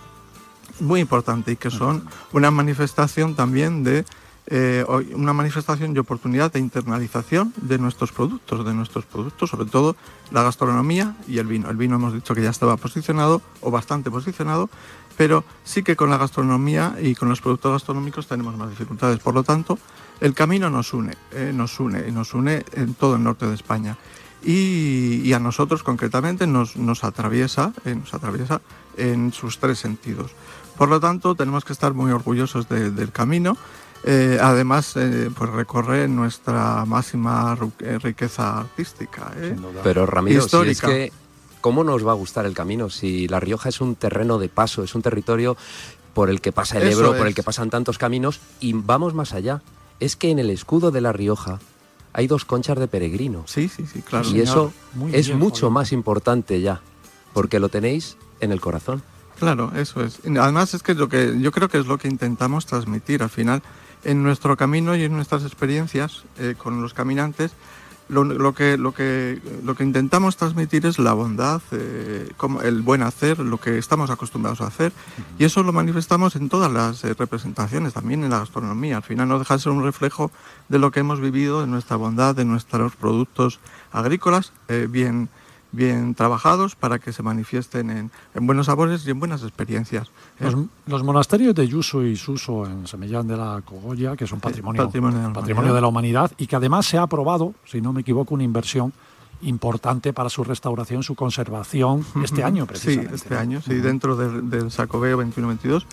muy 0.80 1.00
importantes 1.00 1.54
y 1.54 1.56
que 1.56 1.70
son 1.70 2.04
una 2.32 2.50
manifestación 2.50 3.34
también 3.34 3.84
de 3.84 4.04
eh, 4.48 4.84
una 5.14 5.32
manifestación 5.32 5.96
y 5.96 5.98
oportunidad 5.98 6.52
de 6.52 6.60
internalización 6.60 7.52
de 7.56 7.78
nuestros 7.78 8.12
productos, 8.12 8.64
de 8.64 8.74
nuestros 8.74 9.04
productos, 9.04 9.50
sobre 9.50 9.68
todo 9.68 9.96
la 10.30 10.44
gastronomía 10.44 11.16
y 11.26 11.38
el 11.38 11.48
vino. 11.48 11.68
El 11.68 11.76
vino 11.76 11.96
hemos 11.96 12.14
dicho 12.14 12.32
que 12.34 12.42
ya 12.42 12.50
estaba 12.50 12.76
posicionado 12.76 13.42
o 13.60 13.72
bastante 13.72 14.08
posicionado, 14.08 14.70
pero 15.16 15.42
sí 15.64 15.82
que 15.82 15.96
con 15.96 16.10
la 16.10 16.18
gastronomía 16.18 16.96
y 17.02 17.16
con 17.16 17.28
los 17.28 17.40
productos 17.40 17.72
gastronómicos 17.72 18.28
tenemos 18.28 18.56
más 18.56 18.70
dificultades. 18.70 19.18
Por 19.18 19.34
lo 19.34 19.42
tanto, 19.42 19.80
el 20.20 20.32
camino 20.32 20.70
nos 20.70 20.94
une, 20.94 21.14
eh, 21.32 21.50
nos 21.52 21.80
une 21.80 22.06
y 22.08 22.12
nos 22.12 22.32
une 22.32 22.64
en 22.72 22.94
todo 22.94 23.16
el 23.16 23.24
norte 23.24 23.46
de 23.46 23.54
España 23.54 23.96
y, 24.42 25.32
a 25.32 25.38
nosotros 25.38 25.82
concretamente 25.82 26.46
nos, 26.46 26.76
nos, 26.76 27.04
atraviesa, 27.04 27.72
eh, 27.84 27.94
nos 27.94 28.14
atraviesa 28.14 28.60
en 28.96 29.32
sus 29.32 29.58
tres 29.58 29.78
sentidos. 29.78 30.32
Por 30.76 30.88
lo 30.88 31.00
tanto, 31.00 31.34
tenemos 31.34 31.64
que 31.64 31.72
estar 31.72 31.94
muy 31.94 32.12
orgullosos 32.12 32.68
del 32.68 33.10
camino. 33.10 33.56
Eh, 34.04 34.38
además, 34.40 34.92
eh, 34.96 35.30
pues 35.36 35.50
recorre 35.50 36.06
nuestra 36.06 36.84
máxima 36.84 37.56
riqueza 38.02 38.60
artística. 38.60 39.32
Pero 39.82 40.06
Ramiro, 40.06 40.44
Histórica. 40.44 40.86
Si 40.86 40.92
es 40.92 41.10
que, 41.10 41.12
¿cómo 41.60 41.82
nos 41.82 42.06
va 42.06 42.12
a 42.12 42.14
gustar 42.14 42.46
el 42.46 42.54
camino 42.54 42.90
si 42.90 43.26
La 43.26 43.40
Rioja 43.40 43.70
es 43.70 43.80
un 43.80 43.96
terreno 43.96 44.38
de 44.38 44.48
paso, 44.48 44.84
es 44.84 44.94
un 44.94 45.02
territorio 45.02 45.56
por 46.14 46.30
el 46.30 46.40
que 46.40 46.52
pasa 46.52 46.78
el 46.78 46.88
Ebro, 46.88 47.16
por 47.16 47.26
el 47.26 47.34
que 47.34 47.42
pasan 47.42 47.68
tantos 47.68 47.98
caminos 47.98 48.40
y 48.60 48.74
vamos 48.74 49.14
más 49.14 49.32
allá? 49.32 49.62
Es 49.98 50.14
que 50.14 50.30
en 50.30 50.38
el 50.38 50.50
escudo 50.50 50.90
de 50.90 51.00
La 51.00 51.12
Rioja 51.12 51.58
hay 52.16 52.26
dos 52.26 52.46
conchas 52.46 52.78
de 52.78 52.88
peregrino. 52.88 53.44
Sí, 53.46 53.68
sí, 53.68 53.84
sí, 53.86 54.00
claro. 54.00 54.26
Y 54.30 54.40
eso 54.40 54.72
es 55.12 55.34
mucho 55.34 55.70
más 55.70 55.92
importante 55.92 56.62
ya, 56.62 56.80
porque 57.34 57.60
lo 57.60 57.68
tenéis 57.68 58.16
en 58.40 58.52
el 58.52 58.60
corazón. 58.60 59.02
Claro, 59.38 59.70
eso 59.76 60.02
es. 60.02 60.20
Además 60.24 60.72
es 60.72 60.82
que 60.82 60.94
lo 60.94 61.10
que 61.10 61.38
yo 61.38 61.52
creo 61.52 61.68
que 61.68 61.76
es 61.76 61.86
lo 61.86 61.98
que 61.98 62.08
intentamos 62.08 62.64
transmitir 62.64 63.22
al 63.22 63.28
final 63.28 63.62
en 64.02 64.22
nuestro 64.22 64.56
camino 64.56 64.96
y 64.96 65.04
en 65.04 65.12
nuestras 65.12 65.44
experiencias 65.44 66.22
eh, 66.38 66.54
con 66.56 66.80
los 66.80 66.94
caminantes 66.94 67.52
lo, 68.08 68.52
que, 68.54 68.76
lo, 68.76 68.92
que, 68.92 69.40
lo 69.64 69.74
que 69.74 69.82
intentamos 69.82 70.36
transmitir 70.36 70.86
es 70.86 70.98
la 70.98 71.12
bondad, 71.12 71.60
eh, 71.72 72.30
como 72.36 72.62
el 72.62 72.82
buen 72.82 73.02
hacer, 73.02 73.38
lo 73.40 73.58
que 73.58 73.78
estamos 73.78 74.10
acostumbrados 74.10 74.60
a 74.60 74.68
hacer. 74.68 74.92
Y 75.38 75.44
eso 75.44 75.62
lo 75.62 75.72
manifestamos 75.72 76.36
en 76.36 76.48
todas 76.48 76.72
las 76.72 77.04
eh, 77.04 77.14
representaciones, 77.14 77.94
también 77.94 78.22
en 78.22 78.30
la 78.30 78.40
gastronomía. 78.40 78.98
Al 78.98 79.02
final 79.02 79.28
no 79.28 79.38
deja 79.38 79.54
de 79.54 79.60
ser 79.60 79.72
un 79.72 79.82
reflejo 79.82 80.30
de 80.68 80.78
lo 80.78 80.90
que 80.90 81.00
hemos 81.00 81.20
vivido, 81.20 81.60
de 81.60 81.66
nuestra 81.66 81.96
bondad, 81.96 82.34
de 82.34 82.44
nuestros 82.44 82.94
productos 82.96 83.58
agrícolas, 83.92 84.52
eh, 84.68 84.86
bien 84.88 85.28
bien 85.76 86.14
trabajados 86.14 86.74
para 86.74 86.98
que 86.98 87.12
se 87.12 87.22
manifiesten 87.22 87.90
en, 88.34 88.46
buenos 88.46 88.66
sabores 88.66 89.06
y 89.06 89.10
en 89.10 89.20
buenas 89.20 89.42
experiencias. 89.42 90.10
Los, 90.86 91.04
monasterios 91.04 91.54
de 91.54 91.68
Yuso 91.68 92.02
y 92.02 92.16
Suso 92.16 92.66
en 92.66 92.86
Semellán 92.86 93.28
de 93.28 93.36
la 93.36 93.62
Cogolla, 93.64 94.16
que 94.16 94.26
son 94.26 94.40
patrimonio, 94.40 94.82
patrimonio, 95.32 95.74
de, 95.74 95.80
la 95.80 95.86
humanidad 95.86 96.32
y 96.38 96.46
que 96.46 96.56
además 96.56 96.86
se 96.86 96.98
ha 96.98 97.02
aprobado, 97.02 97.54
si 97.64 97.80
no 97.80 97.92
me 97.92 98.00
equivoco, 98.00 98.34
una 98.34 98.42
inversión 98.42 98.92
importante 99.42 100.12
para 100.12 100.30
su 100.30 100.42
restauración, 100.42 101.02
su 101.02 101.14
conservación 101.14 102.04
este 102.24 102.42
año 102.42 102.66
precisamente. 102.66 103.10
Sí, 103.10 103.14
este 103.14 103.36
año, 103.36 103.60
sí, 103.60 103.74
dentro 103.74 104.16
del, 104.16 104.70
Sacobeo 104.70 105.20
21-22 105.22 105.84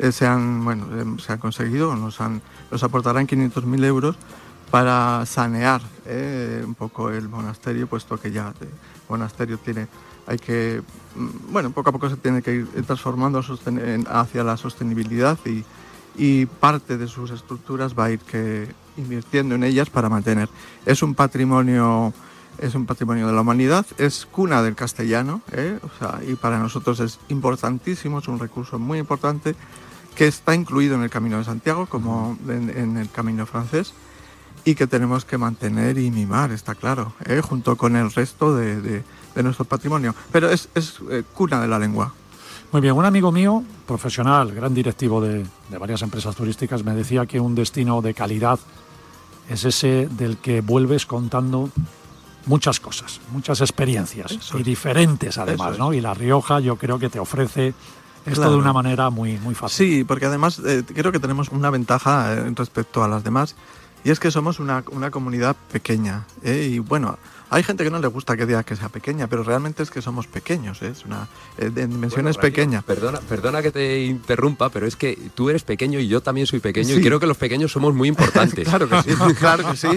eh, 0.00 0.12
se 0.12 0.26
han 0.26 0.64
bueno 0.64 0.86
eh, 0.92 1.22
se 1.22 1.32
ha 1.32 1.38
conseguido, 1.38 1.94
nos 1.94 2.20
han 2.20 2.42
nos 2.70 2.82
aportarán 2.82 3.28
500.000 3.28 3.84
euros 3.84 4.16
para 4.70 5.26
sanear 5.26 5.82
eh, 6.06 6.62
un 6.64 6.74
poco 6.74 7.10
el 7.10 7.28
monasterio, 7.28 7.86
puesto 7.86 8.18
que 8.18 8.30
ya 8.30 8.54
monasterio 9.10 9.58
tiene, 9.58 9.88
hay 10.26 10.38
que, 10.38 10.82
mm, 11.16 11.52
bueno, 11.52 11.70
poco 11.70 11.90
a 11.90 11.92
poco 11.92 12.08
se 12.08 12.16
tiene 12.16 12.42
que 12.42 12.54
ir 12.54 12.68
transformando 12.86 13.42
hacia 14.08 14.44
la 14.44 14.56
sostenibilidad 14.56 15.38
y, 15.44 15.64
parte 16.60 16.98
de 16.98 17.06
sus 17.06 17.30
estructuras 17.30 17.98
va 17.98 18.06
a 18.06 18.10
ir 18.10 18.18
que 18.18 18.68
invirtiendo 18.98 19.54
en 19.54 19.64
ellas 19.64 19.88
para 19.88 20.10
mantener. 20.10 20.50
Es 20.84 21.02
un 21.02 21.14
patrimonio 21.14 22.12
es 22.58 22.74
un 22.74 22.84
patrimonio 22.84 23.26
de 23.26 23.32
la 23.32 23.40
humanidad, 23.40 23.86
es 23.96 24.26
cuna 24.26 24.62
del 24.62 24.74
castellano, 24.74 25.40
¿eh? 25.52 25.78
y 26.28 26.34
para 26.34 26.58
nosotros 26.58 27.00
es 27.00 27.18
importantísimo, 27.28 28.18
es 28.18 28.28
un 28.28 28.38
recurso 28.38 28.78
muy 28.78 28.98
importante 28.98 29.54
que 30.14 30.26
está 30.26 30.54
incluido 30.54 30.96
en 30.96 31.02
el 31.02 31.10
Camino 31.10 31.38
de 31.38 31.44
Santiago, 31.44 31.86
como 31.86 32.36
en, 32.48 32.98
el 32.98 33.10
Camino 33.10 33.46
francés, 33.46 33.94
y 34.64 34.74
que 34.74 34.86
tenemos 34.86 35.24
que 35.24 35.38
mantener 35.38 35.98
y 35.98 36.10
mimar, 36.10 36.52
está 36.52 36.74
claro, 36.74 37.14
¿eh? 37.24 37.40
junto 37.40 37.76
con 37.76 37.96
el 37.96 38.12
resto 38.12 38.54
de, 38.54 39.02
nuestro 39.42 39.64
patrimonio. 39.64 40.14
Pero 40.32 40.50
es, 40.50 40.68
eh, 41.10 41.22
cuna 41.34 41.60
de 41.60 41.68
la 41.68 41.78
lengua. 41.78 42.12
Muy 42.72 42.80
bien, 42.80 42.94
un 42.94 43.04
amigo 43.04 43.32
mío, 43.32 43.64
profesional, 43.86 44.52
gran 44.52 44.74
directivo 44.74 45.20
de, 45.20 45.44
de 45.70 45.78
varias 45.78 46.02
empresas 46.02 46.36
turísticas, 46.36 46.84
me 46.84 46.94
decía 46.94 47.26
que 47.26 47.40
un 47.40 47.54
destino 47.54 48.00
de 48.00 48.14
calidad 48.14 48.60
es 49.48 49.64
ese 49.64 50.08
del 50.10 50.36
que 50.36 50.60
vuelves 50.60 51.06
contando 51.06 51.70
muchas 52.46 52.80
cosas, 52.80 53.20
muchas 53.32 53.60
experiencias 53.60 54.38
y 54.54 54.62
diferentes 54.62 55.38
además, 55.38 55.78
¿no? 55.78 55.92
Y 55.92 56.00
La 56.00 56.14
Rioja 56.14 56.60
yo 56.60 56.76
creo 56.76 56.98
que 56.98 57.08
te 57.08 57.18
ofrece 57.18 57.74
esto 58.26 58.50
de 58.50 58.56
una 58.56 58.72
manera 58.72 59.10
muy, 59.10 59.38
muy 59.38 59.54
fácil. 59.54 59.86
Sí, 59.86 60.04
porque 60.04 60.26
además 60.26 60.60
eh, 60.64 60.84
creo 60.86 61.10
que 61.10 61.18
tenemos 61.18 61.48
una 61.48 61.70
ventaja 61.70 62.32
eh, 62.32 62.52
respecto 62.54 63.02
a 63.02 63.08
las 63.08 63.24
demás 63.24 63.56
y 64.04 64.10
es 64.10 64.20
que 64.20 64.30
somos 64.30 64.58
una, 64.58 64.84
una 64.90 65.10
comunidad 65.10 65.56
pequeña. 65.72 66.26
¿eh? 66.42 66.68
Y 66.72 66.78
bueno, 66.78 67.18
hay 67.52 67.64
gente 67.64 67.82
que 67.82 67.90
no 67.90 67.98
le 67.98 68.06
gusta 68.06 68.36
que 68.36 68.46
diga 68.46 68.62
que 68.62 68.76
sea 68.76 68.88
pequeña, 68.88 69.26
pero 69.26 69.42
realmente 69.42 69.82
es 69.82 69.90
que 69.90 70.00
somos 70.00 70.28
pequeños, 70.28 70.80
¿eh? 70.82 70.88
es 70.92 71.04
una 71.04 71.26
eh, 71.58 71.68
de 71.70 71.88
dimensiones 71.88 72.38
pequeñas. 72.38 72.84
Perdona, 72.84 73.18
perdona 73.20 73.60
que 73.60 73.72
te 73.72 74.04
interrumpa, 74.04 74.68
pero 74.68 74.86
es 74.86 74.94
que 74.94 75.18
tú 75.34 75.50
eres 75.50 75.64
pequeño 75.64 75.98
y 75.98 76.06
yo 76.06 76.20
también 76.20 76.46
soy 76.46 76.60
pequeño 76.60 76.94
y 76.94 77.02
creo 77.02 77.18
que 77.18 77.26
los 77.26 77.36
pequeños 77.36 77.72
somos 77.72 77.92
muy 77.92 78.08
importantes. 78.08 78.68
claro 78.68 78.88
que 78.88 79.02
sí, 79.02 79.10
claro 79.38 79.68
que 79.68 79.76
sí. 79.76 79.88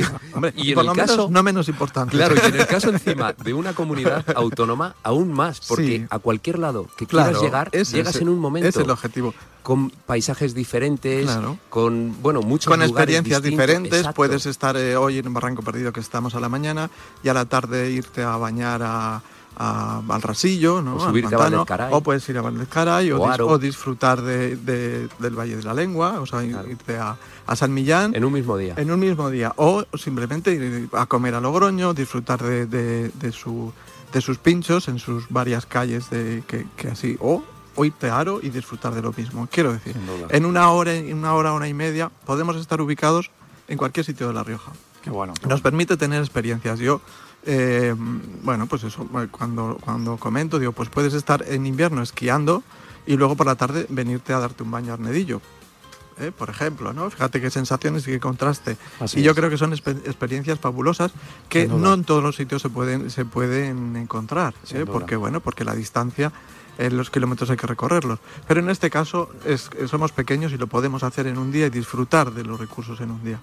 y 0.55 0.71
en 0.71 0.79
el 0.79 0.93
caso 0.93 1.29
no 1.29 1.43
menos 1.43 1.69
importante. 1.69 2.17
Claro, 2.17 2.35
y 2.35 2.47
en 2.47 2.59
el 2.59 2.65
caso 2.65 2.89
encima 2.93 3.33
de 3.33 3.53
una 3.53 3.73
comunidad 3.73 4.25
autónoma 4.35 4.95
aún 5.03 5.31
más, 5.31 5.61
porque 5.61 6.07
a 6.09 6.17
cualquier 6.17 6.57
lado 6.57 6.87
que 6.97 7.05
quieras 7.05 7.39
llegar, 7.39 7.69
llegas 7.71 8.15
en 8.15 8.29
un 8.29 8.39
momento. 8.39 8.67
Es 8.67 8.77
el 8.77 8.89
objetivo 8.89 9.33
con 9.63 9.89
paisajes 9.89 10.53
diferentes, 10.53 11.29
con 11.69 12.21
bueno 12.21 12.41
muchos 12.41 12.71
con 12.71 12.83
experiencias 12.83 13.41
diferentes. 13.41 14.05
Puedes 14.13 14.45
estar 14.45 14.75
eh, 14.75 14.95
hoy 14.97 15.17
en 15.17 15.27
un 15.27 15.33
Barranco 15.33 15.63
Perdido 15.63 15.93
que 15.93 16.01
estamos 16.01 16.35
a 16.35 16.39
la 16.41 16.49
mañana 16.49 16.89
y 17.23 17.29
a 17.29 17.33
la 17.33 17.45
tarde 17.45 17.89
irte 17.89 18.21
a 18.21 18.35
bañar 18.35 18.81
a, 18.83 19.21
al 19.55 20.21
Rasillo, 20.21 20.81
¿no? 20.81 20.97
O 20.97 20.99
subirte 20.99 21.35
a 21.35 21.89
O 21.91 22.01
puedes 22.01 22.27
ir 22.27 22.37
a 22.37 22.41
Valdezcaray 22.41 23.11
o, 23.11 23.21
o, 23.21 23.57
disfrutar 23.57 24.21
de, 24.21 24.57
del 24.57 25.39
Valle 25.39 25.55
de 25.55 25.63
la 25.63 25.73
Lengua, 25.73 26.19
o 26.19 26.25
sea, 26.25 26.43
irte 26.43 26.97
a, 26.97 27.17
San 27.55 27.73
Millán. 27.73 28.13
En 28.15 28.25
un 28.25 28.33
mismo 28.33 28.57
día. 28.57 28.73
En 28.77 28.91
un 28.91 28.99
mismo 28.99 29.29
día. 29.29 29.53
O 29.55 29.85
simplemente 29.97 30.51
ir 30.51 30.89
a 30.91 31.05
comer 31.05 31.35
a 31.35 31.41
Logroño, 31.41 31.93
disfrutar 31.93 32.43
de, 32.43 32.65
de, 32.65 33.31
su, 33.31 33.71
de 34.11 34.21
sus 34.21 34.39
pinchos 34.39 34.89
en 34.89 34.99
sus 34.99 35.29
varias 35.29 35.65
calles 35.65 36.09
de, 36.09 36.43
que, 36.47 36.67
que 36.75 36.89
así. 36.89 37.17
O 37.21 37.43
o 37.75 37.85
irte 37.85 38.09
a 38.09 38.19
Aro 38.19 38.39
y 38.41 38.49
disfrutar 38.49 38.93
de 38.93 39.01
lo 39.01 39.13
mismo. 39.13 39.47
Quiero 39.51 39.73
decir, 39.73 39.95
en 40.29 40.45
una 40.45 40.69
hora, 40.71 40.93
en 40.93 41.13
una 41.17 41.33
hora, 41.33 41.53
hora 41.53 41.67
y 41.67 41.73
media, 41.73 42.09
podemos 42.25 42.55
estar 42.55 42.81
ubicados 42.81 43.31
en 43.67 43.77
cualquier 43.77 44.05
sitio 44.05 44.27
de 44.27 44.33
La 44.33 44.43
Rioja. 44.43 44.71
Qué 45.01 45.09
bueno. 45.09 45.33
Nos 45.47 45.61
permite 45.61 45.97
tener 45.97 46.19
experiencias. 46.21 46.79
Yo, 46.79 47.01
eh, 47.45 47.93
bueno, 48.43 48.67
pues 48.67 48.83
eso, 48.83 49.07
cuando, 49.31 49.77
cuando 49.81 50.17
comento, 50.17 50.59
digo, 50.59 50.71
pues 50.71 50.89
puedes 50.89 51.13
estar 51.13 51.43
en 51.47 51.65
invierno 51.65 52.01
esquiando 52.01 52.63
y 53.05 53.17
luego 53.17 53.35
por 53.35 53.45
la 53.45 53.55
tarde 53.55 53.85
venirte 53.89 54.33
a 54.33 54.39
darte 54.39 54.63
un 54.63 54.71
baño 54.71 54.91
a 54.91 54.93
Arnedillo. 54.95 55.41
¿eh? 56.19 56.31
por 56.31 56.49
ejemplo, 56.49 56.93
¿no? 56.93 57.09
Fíjate 57.09 57.41
qué 57.41 57.49
sensaciones 57.49 58.07
y 58.07 58.11
qué 58.11 58.19
contraste. 58.19 58.77
y 59.13 59.21
yo 59.21 59.35
creo 59.35 59.49
que 59.49 59.57
son 59.57 59.73
experiencias 59.73 60.59
fabulosas 60.59 61.11
que 61.49 61.67
no 61.67 61.93
en 61.93 62.03
todos 62.03 62.23
los 62.23 62.35
sitios 62.35 62.61
se 62.61 62.69
pueden, 62.69 63.09
se 63.09 63.25
pueden 63.25 63.95
encontrar, 63.95 64.53
¿eh? 64.71 64.85
porque 64.85 65.15
bueno, 65.15 65.39
porque 65.39 65.63
la 65.63 65.75
distancia 65.75 66.31
en 66.77 66.97
los 66.97 67.09
kilómetros 67.09 67.49
hay 67.49 67.57
que 67.57 67.67
recorrerlos. 67.67 68.19
Pero 68.47 68.59
en 68.59 68.69
este 68.69 68.89
caso 68.89 69.29
somos 69.87 70.11
pequeños 70.11 70.51
y 70.51 70.57
lo 70.57 70.67
podemos 70.67 71.03
hacer 71.03 71.27
en 71.27 71.37
un 71.37 71.51
día 71.51 71.67
y 71.67 71.69
disfrutar 71.69 72.31
de 72.31 72.43
los 72.43 72.59
recursos 72.59 72.99
en 73.01 73.11
un 73.11 73.23
día. 73.23 73.39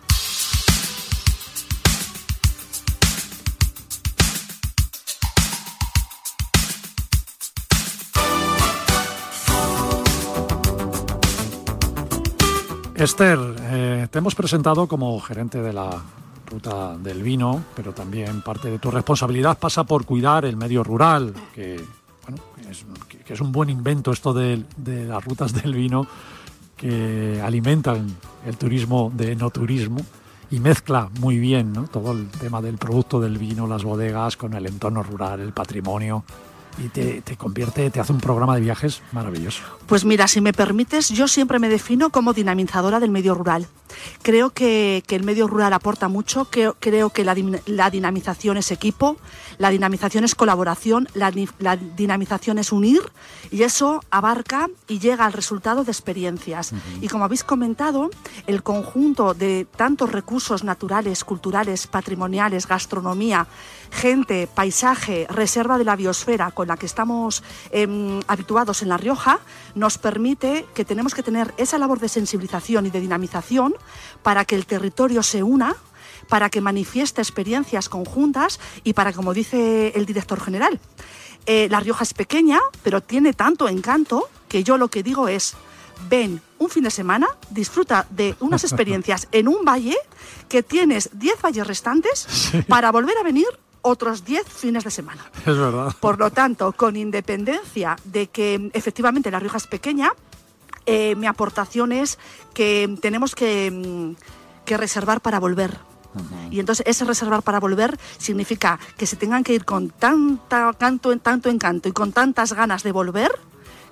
Esther, 13.01 13.39
eh, 13.61 14.09
te 14.11 14.19
hemos 14.19 14.35
presentado 14.35 14.87
como 14.87 15.19
gerente 15.21 15.63
de 15.63 15.73
la 15.73 16.03
ruta 16.51 16.99
del 16.99 17.23
vino, 17.23 17.65
pero 17.75 17.95
también 17.95 18.43
parte 18.43 18.71
de 18.71 18.79
tu 18.79 18.91
responsabilidad 18.91 19.59
pasa 19.59 19.85
por 19.85 20.05
cuidar 20.05 20.45
el 20.45 20.59
medio 20.59 20.85
rural, 20.85 21.33
que 21.55 21.83
que 23.25 23.35
es 23.35 23.41
un 23.41 23.53
buen 23.53 23.71
invento 23.71 24.13
esto 24.13 24.33
de, 24.33 24.65
las 24.85 25.25
rutas 25.25 25.53
del 25.53 25.75
vino 25.75 26.07
que 26.77 27.41
alimentan 27.43 28.07
el 28.47 28.57
turismo 28.57 29.13
de 29.15 29.37
no 29.37 29.51
turismo 29.51 30.01
y 30.51 30.59
mezcla 30.59 31.09
muy 31.21 31.39
bien 31.39 31.87
todo 31.93 32.13
el 32.13 32.29
tema 32.29 32.61
del 32.61 32.79
producto 32.79 33.21
del 33.21 33.39
vino, 33.39 33.67
las 33.67 33.85
bodegas, 33.85 34.37
con 34.37 34.55
el 34.55 34.67
entorno 34.67 35.03
rural, 35.03 35.41
el 35.41 35.53
patrimonio 35.53 36.25
y 36.79 36.89
te, 36.89 37.23
te, 37.23 37.37
convierte, 37.37 37.91
te 37.91 38.01
hace 38.01 38.13
un 38.13 38.21
programa 38.21 38.55
de 38.55 38.63
viajes 38.63 39.03
maravilloso. 39.13 39.63
Pues 39.87 40.05
mira, 40.05 40.29
si 40.29 40.41
me 40.41 40.53
permites, 40.53 41.09
yo 41.09 41.29
siempre 41.29 41.59
me 41.59 41.69
defino 41.69 42.11
como 42.11 42.33
dinamizadora 42.33 43.01
del 43.01 43.11
medio 43.11 43.35
rural. 43.35 43.67
Creo 44.23 44.51
que, 44.51 45.03
el 45.09 45.25
medio 45.25 45.47
rural 45.47 45.73
aporta 45.73 46.09
mucho, 46.09 46.47
creo, 46.47 46.77
creo 46.79 47.11
que 47.11 47.25
la, 47.25 47.91
dinamización 47.91 48.57
es 48.57 48.71
equipo, 48.71 49.17
la 49.59 49.71
dinamización 49.71 50.25
es 50.25 50.35
colaboración, 50.35 51.09
la, 51.15 51.31
dinamización 51.77 52.59
es 52.59 52.73
unir 52.73 53.01
y 53.51 53.63
eso 53.63 54.01
abarca 54.11 54.69
y 54.89 54.99
llega 54.99 55.27
al 55.27 55.33
resultado 55.33 55.85
de 55.85 55.91
experiencias. 55.91 56.73
Y 57.01 57.09
como 57.09 57.25
habéis 57.25 57.45
comentado, 57.45 58.11
el 58.47 58.63
conjunto 58.63 59.35
de 59.35 59.67
tantos 59.77 60.13
recursos 60.13 60.65
naturales, 60.65 61.25
culturales, 61.25 61.87
patrimoniales, 61.87 62.67
gastronomía, 62.67 63.47
gente, 63.91 64.47
paisaje, 64.47 65.27
reserva 65.29 65.79
de 65.79 65.85
la 65.85 65.97
biosfera 65.97 66.51
con 66.51 66.69
la 66.69 66.77
que 66.77 66.87
estamos 66.87 67.43
em, 67.71 68.21
habituados 68.27 68.83
en 68.83 68.89
La 68.89 68.97
Rioja, 68.97 69.41
nos 69.75 69.99
permite 69.99 70.67
que 70.75 70.85
tenemos 70.85 71.15
que 71.15 71.23
tener 71.23 71.53
esa 71.57 71.79
labor 71.79 71.99
de 71.99 72.09
sensibilización 72.09 72.87
y 72.87 72.91
de 72.91 73.01
dinamización 73.01 73.75
para 74.23 74.45
que 74.45 74.57
el 74.57 74.67
territorio 74.67 75.23
se 75.23 75.43
una 75.43 75.77
para 76.29 76.49
que 76.49 76.61
manifieste 76.61 77.21
experiencias 77.21 77.89
conjuntas 77.89 78.61
y 78.85 78.93
para, 78.93 79.13
como 79.13 79.35
dice 79.35 79.93
el 79.97 80.07
director 80.07 80.41
general, 80.41 80.79
eh, 81.47 81.67
La 81.71 81.81
Rioja 81.81 82.05
es 82.05 82.15
pequeña, 82.15 82.61
pero 82.83 83.03
tiene 83.03 83.33
tanto 83.33 83.69
encanto 83.69 84.29
que 84.49 84.63
yo 84.63 84.79
lo 84.79 84.89
que 84.89 85.03
digo 85.03 85.29
es, 85.29 85.57
ven 86.09 86.41
un 86.59 86.71
fin 86.71 86.85
de 86.85 86.91
semana, 86.91 87.27
disfruta 87.51 88.07
de 88.11 88.37
unas 88.41 88.65
experiencias 88.69 89.29
en 89.33 89.49
un 89.49 89.65
valle 89.65 89.97
que 90.49 90.63
tienes 90.63 91.11
10 91.15 91.43
valles 91.43 91.67
restantes 91.67 92.53
para 92.69 92.93
volver 92.93 93.19
a 93.19 93.23
venir 93.23 93.49
otros 93.83 94.25
10 94.25 94.47
fines 94.47 94.85
de 94.85 94.91
semana. 94.91 95.25
Es 95.47 95.57
verdad. 95.57 95.95
Por 96.01 96.19
lo 96.19 96.31
tanto, 96.31 96.73
con 96.73 96.97
independencia 96.97 97.97
de 98.05 98.29
que 98.29 98.71
efectivamente 98.73 99.31
La 99.31 99.41
Rioja 99.41 99.59
es 99.59 99.67
pequeña, 99.67 100.13
eh, 100.87 101.15
mi 101.17 101.27
aportación 101.27 101.93
es 101.93 102.19
que 102.55 102.97
tenemos 103.01 103.35
que, 103.35 103.71
mm, 103.71 104.65
que 104.65 104.77
reservar 104.77 105.21
para 105.21 105.39
volver. 105.39 105.79
Y 106.51 106.59
entonces 106.59 106.85
ese 106.89 107.05
reservar 107.05 107.43
para 107.43 107.61
volver 107.61 107.97
significa 108.19 108.81
que 108.97 109.07
se 109.07 109.15
tengan 109.15 109.45
que 109.45 109.55
ir 109.55 109.65
con 109.65 109.91
tanta, 109.91 110.73
tanto, 110.73 111.17
tanto 111.19 111.49
encanto 111.49 111.89
y 111.89 111.93
con 111.93 112.11
tantas 112.11 112.53
ganas 112.53 112.83
de 112.83 112.91
volver 112.91 113.31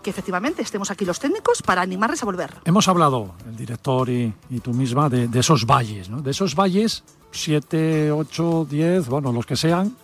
que 0.02 0.10
efectivamente 0.10 0.62
estemos 0.62 0.90
aquí 0.90 1.04
los 1.04 1.20
técnicos 1.20 1.62
para 1.62 1.82
animarles 1.82 2.22
a 2.22 2.26
volver. 2.26 2.54
Hemos 2.64 2.88
hablado, 2.88 3.34
el 3.48 3.56
director 3.56 4.08
y, 4.10 4.32
tú 4.62 4.72
misma, 4.72 5.08
de, 5.08 5.28
de, 5.28 5.40
esos 5.40 5.66
valles, 5.66 6.08
¿no? 6.08 6.20
de 6.20 6.30
esos 6.30 6.54
valles, 6.54 7.04
7, 7.30 8.10
8, 8.12 8.66
10, 8.70 9.08
bueno, 9.08 9.32
los 9.32 9.46
que 9.46 9.56
sean, 9.56 9.96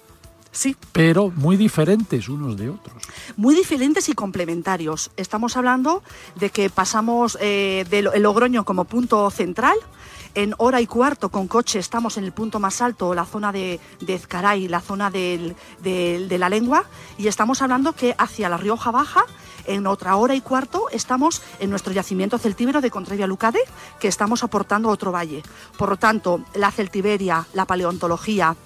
Sí. 0.53 0.77
Pero 0.93 1.33
muy 1.35 1.57
diferentes 1.57 2.29
unos 2.29 2.57
de 2.57 2.71
otros. 2.71 3.03
Muy 3.37 3.57
diferentes 3.57 4.09
y 4.09 4.13
complementarios. 4.13 5.11
Estamos 5.17 5.57
hablando 5.57 6.05
de 6.37 6.51
que 6.51 6.71
pasamos 6.71 7.37
eh, 7.41 7.85
del 7.91 8.05
Logroño 8.23 8.65
como 8.65 8.85
punto 8.85 9.29
central 9.33 9.77
En 10.37 10.55
hora 10.59 10.81
y 10.81 10.87
cuarto 10.87 11.29
con 11.29 11.47
coche 11.49 11.79
estamos 11.81 12.19
en 12.19 12.25
el 12.25 12.33
punto 12.33 12.59
más 12.61 12.81
alto, 12.83 13.15
la 13.15 13.25
zona 13.25 13.51
de, 13.53 13.79
de 14.01 14.15
Ezcaray, 14.15 14.67
la 14.69 14.81
zona 14.81 15.09
del- 15.11 15.55
del- 15.81 16.29
de 16.29 16.39
la 16.39 16.49
lengua, 16.49 16.85
y 17.19 17.29
estamos 17.29 17.63
hablando 17.63 17.93
que 17.93 18.17
hacia 18.19 18.49
la 18.49 18.57
Rioja 18.57 18.91
Baja 18.91 19.25
en 19.67 19.87
otra 19.87 20.17
hora 20.17 20.35
y 20.35 20.41
cuarto 20.41 20.87
estamos 20.91 21.43
en 21.61 21.71
nuestro 21.71 21.93
yacimiento 21.93 22.39
celtíbero 22.39 22.81
de 22.81 22.91
Contrevia 22.91 23.27
Lucade, 23.27 23.61
que 24.01 24.09
estamos 24.09 24.43
aportando 24.43 24.89
otro 24.89 25.13
valle. 25.13 25.43
Por 25.79 25.89
lo 25.91 25.97
tanto, 25.97 26.43
la 26.55 26.71
celtiberia, 26.71 27.47
la 27.55 27.65
paleontología, 27.67 28.57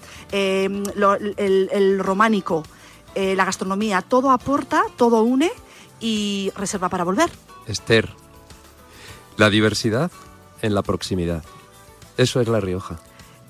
lo- 0.94 1.14
el, 1.14 1.68
el 1.72 1.98
románico, 1.98 2.62
eh, 3.14 3.34
la 3.36 3.44
gastronomía, 3.44 4.02
todo 4.02 4.30
aporta, 4.30 4.82
todo 4.96 5.22
une 5.22 5.50
y 6.00 6.52
reserva 6.56 6.88
para 6.88 7.04
volver. 7.04 7.30
Esther, 7.66 8.08
la 9.36 9.50
diversidad 9.50 10.10
en 10.62 10.74
la 10.74 10.82
proximidad. 10.82 11.42
Eso 12.16 12.40
es 12.40 12.48
La 12.48 12.60
Rioja. 12.60 12.98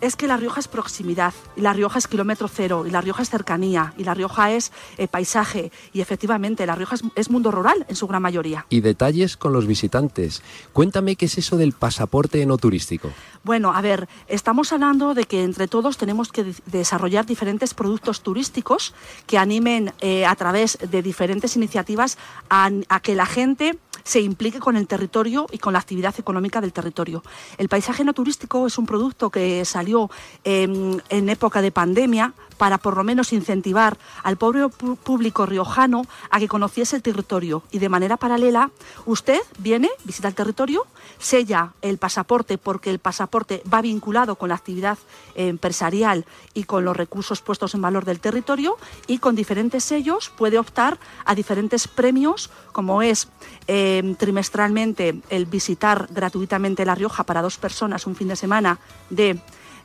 Es 0.00 0.14
que 0.14 0.28
La 0.28 0.36
Rioja 0.36 0.60
es 0.60 0.68
proximidad, 0.68 1.34
y 1.56 1.60
La 1.60 1.72
Rioja 1.72 1.98
es 1.98 2.06
kilómetro 2.06 2.46
cero, 2.46 2.84
y 2.86 2.90
La 2.90 3.00
Rioja 3.00 3.22
es 3.22 3.30
cercanía, 3.30 3.94
y 3.98 4.04
La 4.04 4.14
Rioja 4.14 4.52
es 4.52 4.70
eh, 4.96 5.08
paisaje, 5.08 5.72
y 5.92 6.00
efectivamente 6.00 6.66
La 6.66 6.76
Rioja 6.76 6.94
es, 6.94 7.02
es 7.16 7.30
mundo 7.30 7.50
rural 7.50 7.84
en 7.88 7.96
su 7.96 8.06
gran 8.06 8.22
mayoría. 8.22 8.64
Y 8.70 8.80
detalles 8.80 9.36
con 9.36 9.52
los 9.52 9.66
visitantes. 9.66 10.42
Cuéntame 10.72 11.16
qué 11.16 11.24
es 11.26 11.36
eso 11.38 11.56
del 11.56 11.72
pasaporte 11.72 12.46
no 12.46 12.58
turístico. 12.58 13.10
Bueno, 13.42 13.72
a 13.74 13.80
ver, 13.80 14.08
estamos 14.28 14.72
hablando 14.72 15.14
de 15.14 15.24
que 15.24 15.42
entre 15.42 15.66
todos 15.66 15.96
tenemos 15.96 16.30
que 16.30 16.44
de- 16.44 16.54
desarrollar 16.66 17.26
diferentes 17.26 17.74
productos 17.74 18.20
turísticos 18.22 18.94
que 19.26 19.36
animen 19.38 19.92
eh, 20.00 20.26
a 20.26 20.36
través 20.36 20.78
de 20.90 21.02
diferentes 21.02 21.56
iniciativas 21.56 22.18
a, 22.50 22.70
a 22.88 23.00
que 23.00 23.16
la 23.16 23.26
gente 23.26 23.78
se 24.08 24.22
implique 24.22 24.58
con 24.58 24.74
el 24.74 24.86
territorio 24.86 25.46
y 25.52 25.58
con 25.58 25.74
la 25.74 25.80
actividad 25.80 26.14
económica 26.18 26.62
del 26.62 26.72
territorio. 26.72 27.22
El 27.58 27.68
paisaje 27.68 28.04
no 28.04 28.14
turístico 28.14 28.66
es 28.66 28.78
un 28.78 28.86
producto 28.86 29.28
que 29.28 29.66
salió 29.66 30.10
em, 30.44 30.98
en 31.10 31.28
época 31.28 31.60
de 31.60 31.70
pandemia 31.70 32.32
para 32.58 32.78
por 32.78 32.96
lo 32.96 33.04
menos 33.04 33.32
incentivar 33.32 33.96
al 34.22 34.36
pobre 34.36 34.68
público 34.68 35.46
riojano 35.46 36.04
a 36.30 36.38
que 36.38 36.48
conociese 36.48 36.96
el 36.96 37.02
territorio. 37.02 37.62
Y 37.70 37.78
de 37.78 37.88
manera 37.88 38.16
paralela 38.16 38.70
usted 39.06 39.40
viene, 39.58 39.88
visita 40.04 40.28
el 40.28 40.34
territorio, 40.34 40.86
sella 41.18 41.72
el 41.80 41.98
pasaporte 41.98 42.58
porque 42.58 42.90
el 42.90 42.98
pasaporte 42.98 43.62
va 43.72 43.80
vinculado 43.80 44.36
con 44.36 44.50
la 44.50 44.56
actividad 44.56 44.98
empresarial 45.34 46.26
y 46.52 46.64
con 46.64 46.84
los 46.84 46.96
recursos 46.96 47.40
puestos 47.40 47.74
en 47.74 47.82
valor 47.82 48.04
del 48.04 48.20
territorio 48.20 48.76
y 49.06 49.18
con 49.18 49.36
diferentes 49.36 49.84
sellos 49.84 50.30
puede 50.36 50.58
optar 50.58 50.98
a 51.24 51.34
diferentes 51.34 51.88
premios 51.88 52.50
como 52.72 53.02
es 53.02 53.28
eh, 53.66 54.14
trimestralmente 54.18 55.20
el 55.30 55.46
visitar 55.46 56.08
gratuitamente 56.10 56.84
La 56.84 56.94
Rioja 56.94 57.24
para 57.24 57.42
dos 57.42 57.56
personas 57.58 58.06
un 58.06 58.16
fin 58.16 58.28
de 58.28 58.36
semana 58.36 58.78
de 59.10 59.40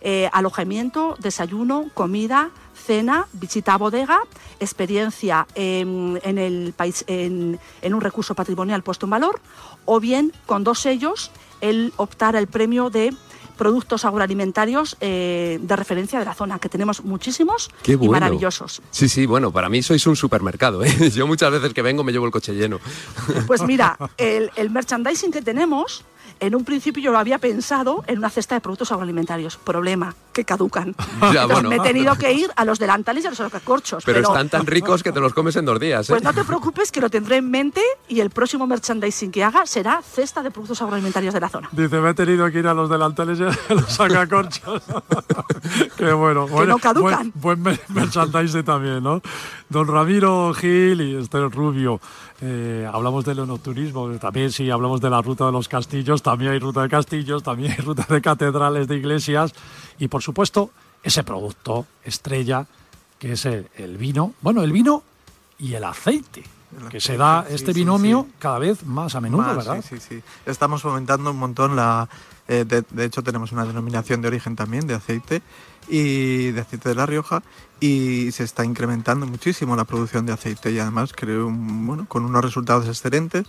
eh, 0.05 0.29
alojamiento, 0.33 1.15
desayuno, 1.19 1.89
comida, 1.93 2.51
cena, 2.85 3.27
visita 3.33 3.73
a 3.73 3.77
bodega, 3.77 4.19
experiencia 4.59 5.47
en, 5.55 6.19
en 6.23 6.37
el 6.37 6.73
país, 6.73 7.03
en, 7.07 7.59
en 7.81 7.93
un 7.93 8.01
recurso 8.01 8.35
patrimonial 8.35 8.83
puesto 8.83 9.05
en 9.05 9.11
valor, 9.11 9.39
o 9.85 9.99
bien 9.99 10.31
con 10.45 10.63
dos 10.63 10.79
sellos 10.79 11.31
el 11.61 11.93
optar 11.95 12.35
al 12.35 12.47
premio 12.47 12.89
de 12.89 13.13
productos 13.57 14.03
agroalimentarios 14.03 14.97
eh, 14.99 15.59
de 15.61 15.75
referencia 15.75 16.19
de 16.19 16.25
la 16.25 16.33
zona, 16.33 16.59
que 16.59 16.69
tenemos 16.69 17.03
muchísimos 17.03 17.69
Qué 17.83 17.93
y 17.93 18.09
maravillosos. 18.09 18.81
Sí, 18.91 19.07
sí, 19.07 19.25
bueno, 19.25 19.51
para 19.51 19.69
mí 19.69 19.81
sois 19.83 20.05
un 20.07 20.15
supermercado. 20.15 20.83
¿eh? 20.83 21.11
Yo 21.15 21.27
muchas 21.27 21.51
veces 21.51 21.73
que 21.73 21.81
vengo 21.81 22.03
me 22.03 22.11
llevo 22.11 22.25
el 22.25 22.31
coche 22.31 22.53
lleno. 22.53 22.79
Pues 23.47 23.61
mira, 23.61 23.97
el, 24.17 24.51
el 24.55 24.69
merchandising 24.69 25.31
que 25.31 25.41
tenemos, 25.41 26.03
en 26.45 26.55
un 26.55 26.63
principio 26.65 27.01
yo 27.03 27.11
lo 27.11 27.19
había 27.19 27.37
pensado 27.39 28.03
en 28.07 28.17
una 28.19 28.29
cesta 28.29 28.55
de 28.55 28.61
productos 28.61 28.91
agroalimentarios. 28.91 29.57
Problema, 29.57 30.15
que 30.33 30.45
caducan. 30.45 30.95
Ya, 31.33 31.43
Entonces 31.43 31.47
bueno. 31.53 31.69
me 31.69 31.75
he 31.77 31.79
tenido 31.79 32.15
que 32.15 32.33
ir 32.33 32.49
a 32.55 32.65
los 32.65 32.79
delantales 32.79 33.23
y 33.23 33.27
a 33.27 33.29
los 33.31 33.39
corchos. 33.63 34.03
Pero, 34.05 34.19
están 34.19 34.49
tan 34.49 34.65
ricos 34.65 35.01
que 35.03 35.11
te 35.11 35.19
los 35.19 35.33
comes 35.33 35.55
en 35.55 35.65
dos 35.65 35.79
días. 35.79 36.09
¿eh? 36.09 36.11
Pues 36.13 36.23
no 36.23 36.33
te 36.33 36.43
preocupes 36.43 36.91
que 36.91 36.99
lo 37.01 37.09
tendré 37.09 37.37
en 37.37 37.49
mente 37.49 37.81
y 38.07 38.19
el 38.19 38.29
próximo 38.29 38.67
merchandising 38.67 39.31
que 39.31 39.43
haga 39.43 39.65
será 39.65 40.01
cesta 40.01 40.43
de 40.43 40.51
productos 40.51 40.81
agroalimentarios 40.81 41.33
de 41.33 41.39
la 41.39 41.49
zona. 41.49 41.69
Dice, 41.71 41.99
me 41.99 42.09
he 42.09 42.13
tenido 42.13 42.49
que 42.51 42.59
ir 42.59 42.67
a 42.67 42.73
los 42.73 42.89
delantales 42.89 43.39
y 43.39 43.43
a 43.43 43.51
los 43.73 43.91
sacacorchos. 43.93 44.83
Qué 45.97 46.11
bueno. 46.13 46.47
bueno 46.47 46.73
no 46.73 46.79
caducan. 46.79 47.31
Buen, 47.35 47.61
buen 47.63 47.77
mer- 47.77 47.81
merchandising 47.89 48.63
también, 48.63 49.03
¿no? 49.03 49.21
Don 49.69 49.87
Ramiro 49.87 50.53
Gil 50.53 51.01
y 51.01 51.15
Esther 51.15 51.49
Rubio. 51.49 51.99
Eh, 52.41 52.89
hablamos 52.91 53.23
del 53.25 53.39
enoturismo, 53.39 54.09
también 54.17 54.51
sí 54.51 54.69
hablamos 54.69 54.99
de 55.01 55.09
la 55.09 55.21
ruta 55.21 55.45
de 55.45 55.51
los 55.51 55.67
castillos, 55.67 56.21
también 56.21 56.51
hay 56.51 56.59
ruta 56.59 56.81
de 56.81 56.89
castillos, 56.89 57.43
también 57.43 57.71
hay 57.71 57.77
ruta 57.77 58.05
de 58.09 58.21
catedrales, 58.21 58.87
de 58.87 58.97
iglesias 58.97 59.53
y 59.99 60.07
por 60.07 60.21
supuesto 60.21 60.71
ese 61.03 61.23
producto 61.23 61.85
estrella 62.03 62.65
que 63.19 63.33
es 63.33 63.45
el, 63.45 63.67
el 63.75 63.97
vino, 63.97 64.33
bueno, 64.41 64.63
el 64.63 64.71
vino 64.71 65.03
y 65.59 65.73
el 65.75 65.83
aceite, 65.83 66.43
El 66.81 66.89
que 66.89 66.99
se 66.99 67.15
da 67.15 67.45
sí, 67.47 67.55
este 67.55 67.73
sí, 67.73 67.79
binomio 67.79 68.25
sí. 68.27 68.35
cada 68.39 68.59
vez 68.59 68.85
más 68.85 69.15
a 69.15 69.21
menudo, 69.21 69.43
Más, 69.43 69.55
¿verdad? 69.55 69.83
Sí, 69.87 69.97
sí, 69.99 70.15
sí. 70.15 70.23
Estamos 70.45 70.81
fomentando 70.81 71.31
un 71.31 71.37
montón 71.37 71.75
la... 71.75 72.09
eh, 72.47 72.65
de, 72.67 72.83
de 72.89 73.05
hecho, 73.05 73.23
tenemos 73.23 73.51
una 73.53 73.65
denominación 73.65 74.21
de 74.21 74.27
origen 74.27 74.55
también 74.55 74.87
de 74.87 74.95
aceite 74.95 75.41
y 75.87 76.51
de 76.51 76.61
aceite 76.61 76.89
de 76.89 76.95
La 76.95 77.05
Rioja 77.05 77.43
y 77.79 78.31
se 78.31 78.43
está 78.43 78.63
incrementando 78.63 79.25
muchísimo 79.25 79.75
la 79.75 79.83
producción 79.83 80.25
de 80.25 80.33
aceite 80.33 80.71
y 80.71 80.79
además 80.79 81.11
creo 81.13 81.49
bueno 81.51 82.05
con 82.07 82.25
unos 82.25 82.43
resultados 82.43 82.87
excelentes 82.87 83.45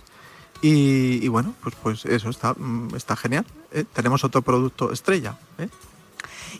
y, 0.61 1.23
y 1.23 1.27
bueno 1.27 1.53
pues 1.61 1.75
pues 1.81 2.05
eso 2.05 2.29
está 2.29 2.53
mm, 2.53 2.95
está 2.95 3.15
genial 3.15 3.45
¿eh? 3.71 3.85
tenemos 3.93 4.23
otro 4.23 4.41
producto 4.41 4.91
estrella 4.91 5.37
¿eh? 5.57 5.69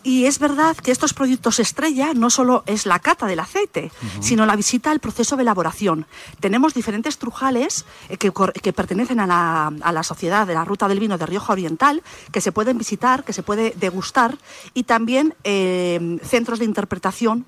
Y 0.06 0.28
es 0.28 0.38
verdad 0.38 0.78
que 0.78 0.92
estos 0.92 1.16
productos 1.16 1.60
estrella 1.60 2.14
no 2.14 2.30
solo 2.30 2.64
es 2.68 2.86
la 2.86 3.00
cata 3.00 3.26
del 3.26 3.40
aceite, 3.40 3.92
sino 4.22 4.46
la 4.46 4.56
visita 4.56 4.92
al 4.92 5.00
proceso 5.00 5.36
de 5.36 5.42
elaboración. 5.42 6.06
Tenemos 6.40 6.76
diferentes 6.76 7.18
trujales 7.18 7.86
eh, 8.10 8.18
que, 8.18 8.32
pertenecen 8.72 9.20
a 9.20 9.26
la, 9.26 9.74
a 9.82 9.92
la 9.92 10.04
sociedad 10.04 10.46
de 10.46 10.54
la 10.54 10.64
Ruta 10.64 10.88
del 10.88 11.00
Vino 11.00 11.18
de 11.18 11.26
Rioja 11.26 11.54
Oriental, 11.54 12.04
que 12.32 12.40
se 12.40 12.52
pueden 12.52 12.78
visitar, 12.78 13.24
que 13.24 13.34
se 13.34 13.42
puede 13.42 13.74
degustar, 13.78 14.38
y 14.76 14.84
también 14.84 15.34
eh, 15.44 16.20
centros 16.24 16.60
de 16.60 16.66
interpretación 16.66 17.46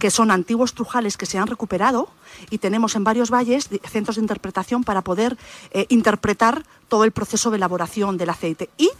que 0.00 0.10
son 0.10 0.32
antiguos 0.32 0.74
trujales 0.74 1.16
que 1.16 1.26
se 1.26 1.38
han 1.38 1.46
recuperado 1.46 2.08
y 2.50 2.58
tenemos 2.58 2.96
en 2.96 3.04
varios 3.04 3.30
valles 3.30 3.68
de- 3.70 3.80
centros 3.88 4.16
de 4.16 4.22
interpretación 4.22 4.82
para 4.82 5.02
poder 5.02 5.36
eh, 5.70 5.86
interpretar 5.90 6.64
todo 6.88 7.04
el 7.04 7.12
proceso 7.12 7.50
de 7.50 7.58
elaboración 7.58 8.16
del 8.16 8.30
aceite 8.30 8.68
y 8.78 8.90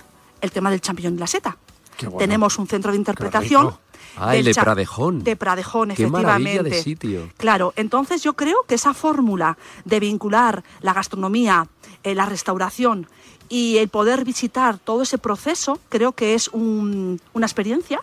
el 0.43 0.53
tema 0.53 0.71
del 0.71 0.81
champiñón 0.81 1.15
y 1.15 1.19
la 1.19 1.27
seta. 1.27 1.57
Bueno. 2.07 2.19
Tenemos 2.19 2.59
un 2.59 2.67
centro 2.67 2.93
de 2.93 2.99
interpretación. 2.99 3.75
Ah, 4.17 4.35
el 4.37 4.45
del 4.45 4.55
de 4.55 4.61
Pradejón. 4.61 5.23
De 5.23 5.37
Pradejón, 5.37 5.91
Qué 5.95 6.07
maravilla 6.07 6.51
efectivamente. 6.61 6.77
de 6.77 6.83
sitio. 6.83 7.31
Claro, 7.37 7.73
entonces 7.77 8.23
yo 8.23 8.33
creo 8.35 8.57
que 8.67 8.75
esa 8.75 8.93
fórmula 8.93 9.57
de 9.85 10.01
vincular 10.01 10.65
la 10.81 10.93
gastronomía, 10.93 11.69
eh, 12.03 12.15
la 12.15 12.27
restauración 12.27 13.07
y 13.49 13.77
el 13.79 13.89
poder 13.89 14.25
visitar 14.25 14.79
todo 14.79 15.03
ese 15.03 15.19
proceso, 15.19 15.79
creo 15.89 16.13
que 16.13 16.35
es 16.35 16.49
un- 16.49 17.21
una 17.35 17.47
experiencia 17.47 18.01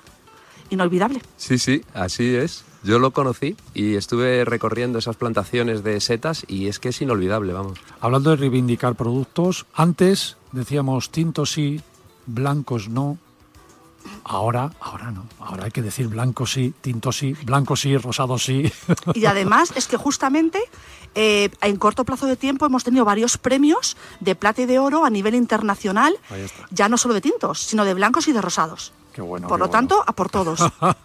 inolvidable. 0.69 1.21
Sí, 1.37 1.57
sí, 1.57 1.83
así 1.93 2.35
es. 2.35 2.63
Yo 2.83 2.99
lo 2.99 3.11
conocí 3.11 3.57
y 3.73 3.95
estuve 3.95 4.45
recorriendo 4.45 4.99
esas 4.99 5.15
plantaciones 5.17 5.83
de 5.83 5.99
setas 5.99 6.45
y 6.47 6.67
es 6.67 6.79
que 6.79 6.89
es 6.89 7.01
inolvidable, 7.01 7.51
vamos. 7.53 7.79
Hablando 7.99 8.29
de 8.29 8.35
reivindicar 8.37 8.95
productos, 8.95 9.65
antes 9.73 10.37
decíamos 10.51 11.09
tintos 11.11 11.51
sí, 11.51 11.81
blancos 12.27 12.87
no. 12.87 13.17
Ahora, 14.29 14.71
ahora 14.81 15.09
no. 15.09 15.25
Ahora 15.39 15.65
hay 15.65 15.71
que 15.71 15.81
decir 15.81 16.07
blanco 16.07 16.45
sí, 16.45 16.73
tinto 16.81 17.13
sí, 17.13 17.33
blanco 17.43 17.77
sí, 17.77 17.97
rosado 17.97 18.37
sí. 18.37 18.69
Y 19.13 19.25
además 19.25 19.71
es 19.75 19.87
que 19.87 19.95
justamente 19.95 20.61
eh, 21.15 21.49
en 21.61 21.77
corto 21.77 22.03
plazo 22.03 22.25
de 22.25 22.35
tiempo 22.35 22.65
hemos 22.65 22.83
tenido 22.83 23.05
varios 23.05 23.37
premios 23.37 23.95
de 24.19 24.35
plata 24.35 24.63
y 24.63 24.65
de 24.65 24.79
oro 24.79 25.05
a 25.05 25.09
nivel 25.09 25.33
internacional, 25.33 26.17
ya 26.71 26.89
no 26.89 26.97
solo 26.97 27.13
de 27.13 27.21
tintos, 27.21 27.61
sino 27.61 27.85
de 27.85 27.93
blancos 27.93 28.27
y 28.27 28.33
de 28.33 28.41
rosados. 28.41 28.91
Qué 29.17 29.23
bueno. 29.23 29.47
Por 29.47 29.57
qué 29.57 29.63
lo 29.63 29.69
tanto, 29.71 30.03
a 30.05 30.11
por 30.13 30.29
todos. 30.29 30.59
bueno. 30.79 30.95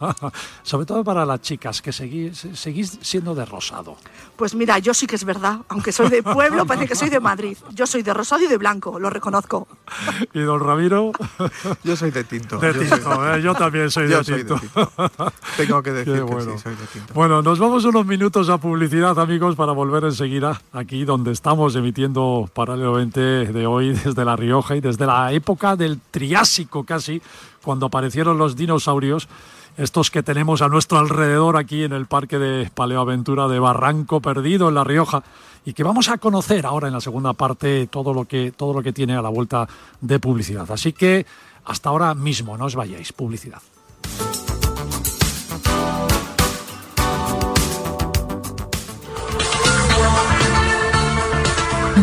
Sobre 0.62 0.84
todo 0.84 1.02
para 1.02 1.24
las 1.24 1.40
chicas, 1.40 1.80
que 1.80 1.92
seguís, 1.92 2.46
seguís 2.52 2.98
siendo 3.00 3.34
de 3.34 3.46
rosado. 3.46 3.96
Pues 4.36 4.54
mira, 4.54 4.78
yo 4.80 4.92
sí 4.92 5.06
que 5.06 5.16
es 5.16 5.24
verdad, 5.24 5.60
aunque 5.70 5.92
soy 5.92 6.10
de 6.10 6.22
pueblo, 6.22 6.66
parece 6.66 6.88
que 6.88 6.94
soy 6.94 7.08
de 7.08 7.20
Madrid. 7.20 7.56
Yo 7.70 7.86
soy 7.86 8.02
de 8.02 8.12
rosado 8.12 8.42
y 8.42 8.48
de 8.48 8.58
blanco, 8.58 8.98
lo 8.98 9.08
reconozco. 9.08 9.66
Y 10.34 10.40
don 10.40 10.60
Ramiro, 10.60 11.12
yo 11.84 11.96
soy 11.96 12.10
de 12.10 12.24
tinto 12.24 12.58
de 12.58 12.74
yo 12.74 12.80
soy 12.80 12.88
tinto. 12.90 13.34
¿eh? 13.34 13.42
Yo 13.42 13.54
también 13.54 13.90
soy 13.90 14.10
yo 14.10 14.18
de 14.18 14.24
soy 14.24 14.42
de 14.42 14.44
tinto. 14.44 14.60
tinto. 14.60 15.32
tengo 15.56 15.82
que 15.82 15.92
decir 15.92 16.12
Qué 16.12 16.18
que 16.18 16.24
bueno. 16.24 16.52
sí 16.52 16.62
soy 16.62 16.74
de 16.74 16.86
tinto 16.86 17.14
Bueno, 17.14 17.40
nos 17.40 17.58
vamos 17.58 17.84
unos 17.86 18.04
minutos 18.04 18.50
a 18.50 18.58
publicidad, 18.58 19.18
amigos, 19.18 19.56
para 19.56 19.72
volver 19.72 20.04
enseguida 20.04 20.60
aquí 20.72 21.04
donde 21.04 21.32
estamos 21.32 21.74
emitiendo 21.76 22.48
Paralelo 22.52 22.92
20 22.92 23.20
de 23.20 23.66
hoy 23.66 23.92
desde 23.94 24.22
La 24.24 24.36
Rioja 24.36 24.76
y 24.76 24.80
desde 24.82 25.06
la 25.06 25.32
época 25.32 25.76
del 25.76 25.98
Triásico 26.10 26.84
casi, 26.84 27.22
cuando 27.62 27.86
aparecieron 27.86 28.38
los 28.38 28.56
dinosaurios, 28.56 29.28
estos 29.76 30.10
que 30.10 30.22
tenemos 30.22 30.60
a 30.62 30.68
nuestro 30.68 30.98
alrededor 30.98 31.56
aquí 31.56 31.84
en 31.84 31.92
el 31.92 32.06
Parque 32.06 32.38
de 32.38 32.70
Paleoaventura 32.74 33.48
de 33.48 33.58
Barranco 33.58 34.20
Perdido 34.20 34.68
en 34.68 34.74
La 34.74 34.84
Rioja 34.84 35.22
y 35.64 35.72
que 35.72 35.84
vamos 35.84 36.08
a 36.08 36.18
conocer 36.18 36.66
ahora 36.66 36.88
en 36.88 36.94
la 36.94 37.00
segunda 37.00 37.32
parte 37.32 37.86
todo 37.86 38.12
lo 38.12 38.24
que, 38.26 38.52
todo 38.52 38.74
lo 38.74 38.82
que 38.82 38.92
tiene 38.92 39.16
a 39.16 39.22
la 39.22 39.28
vuelta 39.28 39.66
de 40.00 40.18
publicidad. 40.18 40.70
Así 40.70 40.92
que 40.92 41.24
Hasta 41.64 41.90
ahora 41.90 42.14
mismo, 42.14 42.56
no 42.56 42.64
os 42.64 42.74
vayáis, 42.74 43.12
publicidad. 43.12 43.62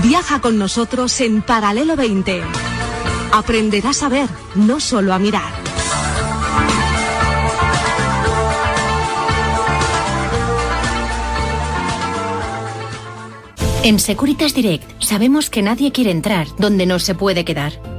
Viaja 0.01 0.39
con 0.39 0.57
nosotros 0.57 1.19
en 1.19 1.41
Paralelo 1.41 1.95
20. 1.97 2.68
Aprenderás 3.31 4.03
a 4.03 4.09
ver, 4.09 4.29
no 4.55 4.79
solo 4.79 5.13
a 5.13 5.19
mirar. 5.19 5.53
En 13.81 13.97
Securitas 13.97 14.53
Direct 14.53 15.01
sabemos 15.01 15.49
que 15.49 15.61
nadie 15.61 15.91
quiere 15.91 16.11
entrar 16.11 16.47
donde 16.57 16.85
no 16.85 16.99
se 16.99 17.15
puede 17.15 17.45
quedar. 17.45 17.98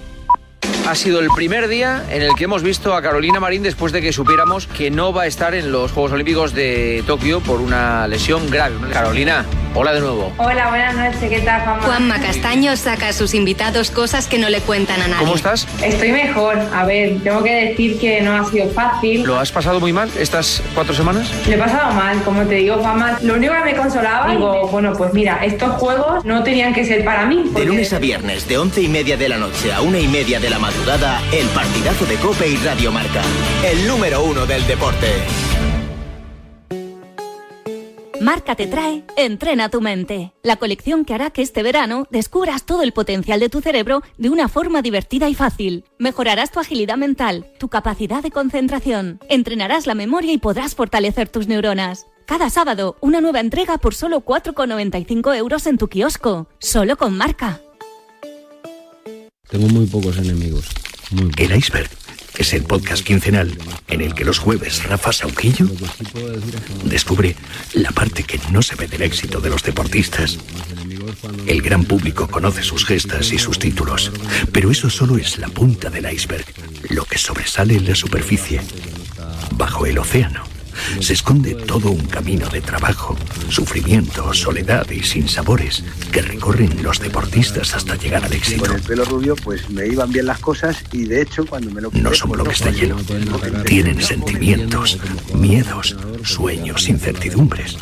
Ha 0.87 0.95
sido 0.95 1.19
el 1.19 1.29
primer 1.29 1.67
día 1.67 2.03
en 2.09 2.21
el 2.21 2.35
que 2.35 2.45
hemos 2.45 2.63
visto 2.63 2.93
a 2.93 3.01
Carolina 3.01 3.39
Marín 3.39 3.63
después 3.63 3.93
de 3.93 4.01
que 4.01 4.11
supiéramos 4.11 4.67
que 4.67 4.91
no 4.91 5.13
va 5.13 5.23
a 5.23 5.27
estar 5.27 5.53
en 5.55 5.71
los 5.71 5.91
Juegos 5.91 6.11
Olímpicos 6.11 6.53
de 6.53 7.03
Tokio 7.07 7.39
por 7.39 7.61
una 7.61 8.07
lesión 8.07 8.49
grave. 8.49 8.75
Carolina, 8.91 9.45
hola 9.73 9.93
de 9.93 9.99
nuevo. 9.99 10.31
Hola, 10.37 10.69
buenas 10.69 10.95
noches, 10.95 11.29
¿qué 11.29 11.39
tal, 11.41 11.61
Juanma? 11.61 11.83
Juanma 11.83 12.19
Castaño 12.19 12.75
saca 12.75 13.09
a 13.09 13.13
sus 13.13 13.33
invitados 13.33 13.91
cosas 13.91 14.27
que 14.27 14.37
no 14.37 14.49
le 14.49 14.61
cuentan 14.61 15.01
a 15.01 15.07
nadie. 15.07 15.23
¿Cómo 15.23 15.35
estás? 15.35 15.67
Estoy 15.83 16.11
mejor. 16.11 16.57
A 16.73 16.85
ver, 16.85 17.19
tengo 17.23 17.43
que 17.43 17.53
decir 17.53 17.99
que 17.99 18.21
no 18.21 18.35
ha 18.35 18.45
sido 18.49 18.69
fácil. 18.69 19.23
¿Lo 19.23 19.39
has 19.39 19.51
pasado 19.51 19.79
muy 19.79 19.93
mal 19.93 20.09
estas 20.17 20.61
cuatro 20.73 20.93
semanas? 20.93 21.31
Lo 21.47 21.53
he 21.53 21.57
pasado 21.57 21.93
mal, 21.93 22.21
como 22.23 22.43
te 22.43 22.55
digo, 22.55 22.77
Juanma. 22.77 23.17
Lo 23.21 23.35
único 23.35 23.53
que 23.53 23.71
me 23.71 23.75
consolaba, 23.75 24.31
digo, 24.31 24.67
bueno, 24.67 24.93
pues 24.93 25.13
mira, 25.13 25.39
estos 25.43 25.71
juegos 25.73 26.23
no 26.25 26.43
tenían 26.43 26.73
que 26.73 26.85
ser 26.85 27.03
para 27.03 27.25
mí. 27.25 27.49
De 27.53 27.65
lunes 27.65 27.93
a 27.93 27.99
viernes, 27.99 28.47
de 28.47 28.57
once 28.57 28.81
y 28.81 28.87
media 28.87 29.17
de 29.17 29.29
la 29.29 29.37
noche 29.37 29.73
a 29.73 29.81
una 29.81 29.99
y 29.99 30.07
media 30.07 30.39
de 30.39 30.49
la 30.49 30.59
madrugada, 30.59 31.21
el 31.31 31.47
partidazo 31.47 32.05
de 32.05 32.15
Cope 32.15 32.47
y 32.47 32.57
Radio 32.57 32.91
Marca. 32.91 33.21
El 33.63 33.87
número 33.87 34.23
uno 34.23 34.45
del 34.45 34.65
deporte. 34.67 35.07
Marca 38.31 38.55
te 38.55 38.65
trae 38.65 39.03
Entrena 39.17 39.67
tu 39.67 39.81
mente, 39.81 40.31
la 40.41 40.55
colección 40.55 41.03
que 41.03 41.13
hará 41.13 41.31
que 41.31 41.41
este 41.41 41.63
verano 41.63 42.07
descubras 42.11 42.65
todo 42.65 42.81
el 42.81 42.93
potencial 42.93 43.41
de 43.41 43.49
tu 43.49 43.59
cerebro 43.59 44.03
de 44.17 44.29
una 44.29 44.47
forma 44.47 44.81
divertida 44.81 45.27
y 45.27 45.35
fácil. 45.35 45.83
Mejorarás 45.99 46.49
tu 46.49 46.61
agilidad 46.61 46.95
mental, 46.95 47.45
tu 47.59 47.67
capacidad 47.67 48.23
de 48.23 48.31
concentración, 48.31 49.19
entrenarás 49.27 49.85
la 49.85 49.95
memoria 49.95 50.31
y 50.31 50.37
podrás 50.37 50.75
fortalecer 50.75 51.27
tus 51.27 51.49
neuronas. 51.49 52.05
Cada 52.25 52.49
sábado, 52.49 52.95
una 53.01 53.19
nueva 53.19 53.41
entrega 53.41 53.77
por 53.79 53.95
solo 53.95 54.23
4,95 54.23 55.35
euros 55.35 55.67
en 55.67 55.77
tu 55.77 55.89
kiosco, 55.89 56.47
solo 56.57 56.95
con 56.95 57.17
Marca. 57.17 57.59
Tengo 59.49 59.67
muy 59.67 59.87
pocos 59.87 60.17
enemigos. 60.17 60.69
El 61.37 61.53
Iceberg 61.53 61.89
es 62.41 62.53
el 62.53 62.63
podcast 62.63 63.05
quincenal 63.05 63.55
en 63.87 64.01
el 64.01 64.15
que 64.15 64.25
los 64.25 64.39
jueves 64.39 64.83
Rafa 64.85 65.13
Sauquillo 65.13 65.67
descubre 66.85 67.35
la 67.73 67.91
parte 67.91 68.23
que 68.23 68.39
no 68.51 68.63
se 68.63 68.75
ve 68.75 68.87
del 68.87 69.03
éxito 69.03 69.39
de 69.41 69.51
los 69.51 69.61
deportistas. 69.61 70.39
El 71.45 71.61
gran 71.61 71.83
público 71.83 72.27
conoce 72.27 72.63
sus 72.63 72.83
gestas 72.83 73.31
y 73.31 73.37
sus 73.37 73.59
títulos, 73.59 74.11
pero 74.51 74.71
eso 74.71 74.89
solo 74.89 75.17
es 75.17 75.37
la 75.37 75.49
punta 75.49 75.91
del 75.91 76.11
iceberg, 76.11 76.45
lo 76.89 77.05
que 77.05 77.19
sobresale 77.19 77.75
en 77.75 77.87
la 77.87 77.95
superficie. 77.95 78.59
Bajo 79.51 79.85
el 79.85 79.99
océano 79.99 80.50
se 80.99 81.13
esconde 81.13 81.55
todo 81.55 81.91
un 81.91 82.05
camino 82.05 82.47
de 82.49 82.61
trabajo, 82.61 83.17
sufrimiento, 83.49 84.33
soledad 84.33 84.89
y 84.89 85.03
sinsabores 85.03 85.83
que 86.11 86.21
recorren 86.21 86.83
los 86.83 86.99
deportistas 86.99 87.73
hasta 87.73 87.95
llegar 87.95 88.23
al 88.23 88.33
éxito. 88.33 88.65
Con 88.65 88.75
el 88.75 88.81
pelo 88.81 89.05
rubio, 89.05 89.35
pues 89.35 89.69
me 89.69 89.87
iban 89.87 90.11
bien 90.11 90.25
las 90.25 90.39
cosas 90.39 90.83
y 90.91 91.05
de 91.05 91.21
hecho 91.21 91.45
cuando 91.45 91.71
me 91.71 91.81
lo 91.81 91.89
quité, 91.89 92.03
No 92.03 92.13
son 92.13 92.31
bloques 92.31 92.63
de 92.63 92.73
hielo, 92.73 92.97
tienen 93.65 94.01
sentimientos, 94.01 94.99
miedos, 95.33 95.95
sueños, 96.23 96.87
incertidumbres. 96.87 97.77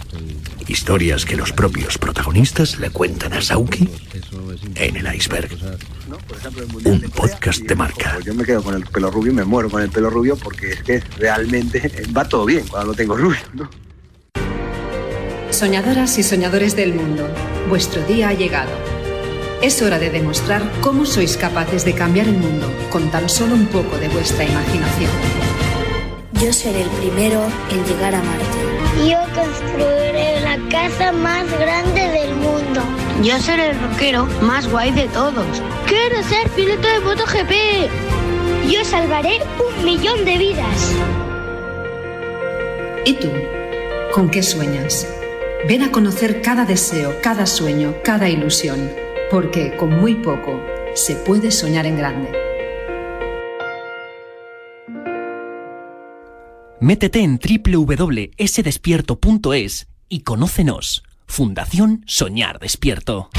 Historias 0.69 1.25
que 1.25 1.35
los 1.35 1.51
propios 1.51 1.97
protagonistas 1.97 2.77
le 2.77 2.91
cuentan 2.91 3.33
a 3.33 3.41
Sauki 3.41 3.89
en 4.75 4.95
el 4.97 5.15
iceberg. 5.15 5.49
Un 6.85 7.01
podcast 7.09 7.63
de 7.63 7.75
marca. 7.75 8.11
Pues 8.13 8.25
yo 8.25 8.35
me 8.35 8.45
quedo 8.45 8.61
con 8.61 8.75
el 8.75 8.85
pelo 8.85 9.09
rubio 9.09 9.31
y 9.31 9.35
me 9.35 9.43
muero 9.43 9.67
con 9.67 9.81
el 9.81 9.89
pelo 9.89 10.11
rubio 10.11 10.37
porque 10.37 10.69
es 10.69 10.83
que 10.83 10.99
realmente 11.17 11.91
va 12.15 12.23
todo 12.29 12.45
bien 12.45 12.67
cuando 12.67 12.91
lo 12.91 12.93
tengo 12.93 13.17
rubio, 13.17 13.39
¿no? 13.55 13.67
Soñadoras 15.49 16.19
y 16.19 16.23
soñadores 16.23 16.75
del 16.75 16.93
mundo, 16.93 17.27
vuestro 17.67 18.05
día 18.05 18.29
ha 18.29 18.33
llegado. 18.33 18.71
Es 19.63 19.81
hora 19.81 19.97
de 19.97 20.11
demostrar 20.11 20.71
cómo 20.81 21.07
sois 21.07 21.35
capaces 21.35 21.83
de 21.83 21.95
cambiar 21.95 22.27
el 22.27 22.37
mundo 22.37 22.71
con 22.91 23.09
tan 23.09 23.27
solo 23.27 23.55
un 23.55 23.65
poco 23.65 23.97
de 23.97 24.07
vuestra 24.09 24.43
imaginación. 24.43 25.09
Yo 26.33 26.53
seré 26.53 26.83
el 26.83 26.89
primero 26.89 27.43
en 27.71 27.85
llegar 27.85 28.13
a 28.13 28.21
Marte. 28.21 29.09
Yo 29.09 29.17
construiré 29.33 30.28
casa 30.69 31.11
más 31.11 31.49
grande 31.59 32.07
del 32.09 32.35
mundo. 32.35 32.81
Yo 33.23 33.39
seré 33.39 33.71
el 33.71 33.79
rockero 33.79 34.27
más 34.41 34.69
guay 34.69 34.91
de 34.91 35.07
todos. 35.09 35.45
Quiero 35.87 36.21
ser 36.23 36.47
piloto 36.49 36.87
de 36.87 36.99
MotoGP. 36.99 37.51
Yo 38.69 38.85
salvaré 38.85 39.39
un 39.59 39.85
millón 39.85 40.23
de 40.25 40.37
vidas. 40.37 40.95
¿Y 43.05 43.13
tú? 43.13 43.29
¿Con 44.13 44.29
qué 44.29 44.43
sueñas? 44.43 45.07
Ven 45.67 45.81
a 45.83 45.91
conocer 45.91 46.41
cada 46.41 46.63
deseo, 46.65 47.13
cada 47.21 47.45
sueño, 47.45 47.95
cada 48.03 48.29
ilusión, 48.29 48.89
porque 49.29 49.75
con 49.77 49.99
muy 49.99 50.15
poco 50.15 50.59
se 50.95 51.15
puede 51.15 51.51
soñar 51.51 51.85
en 51.85 51.97
grande. 51.97 52.31
Métete 56.79 57.19
en 57.19 57.39
www.sdespierto.es 57.39 59.88
y 60.09 60.21
conócenos. 60.21 61.03
Fundación 61.25 62.03
Soñar 62.07 62.59
Despierto. 62.59 63.29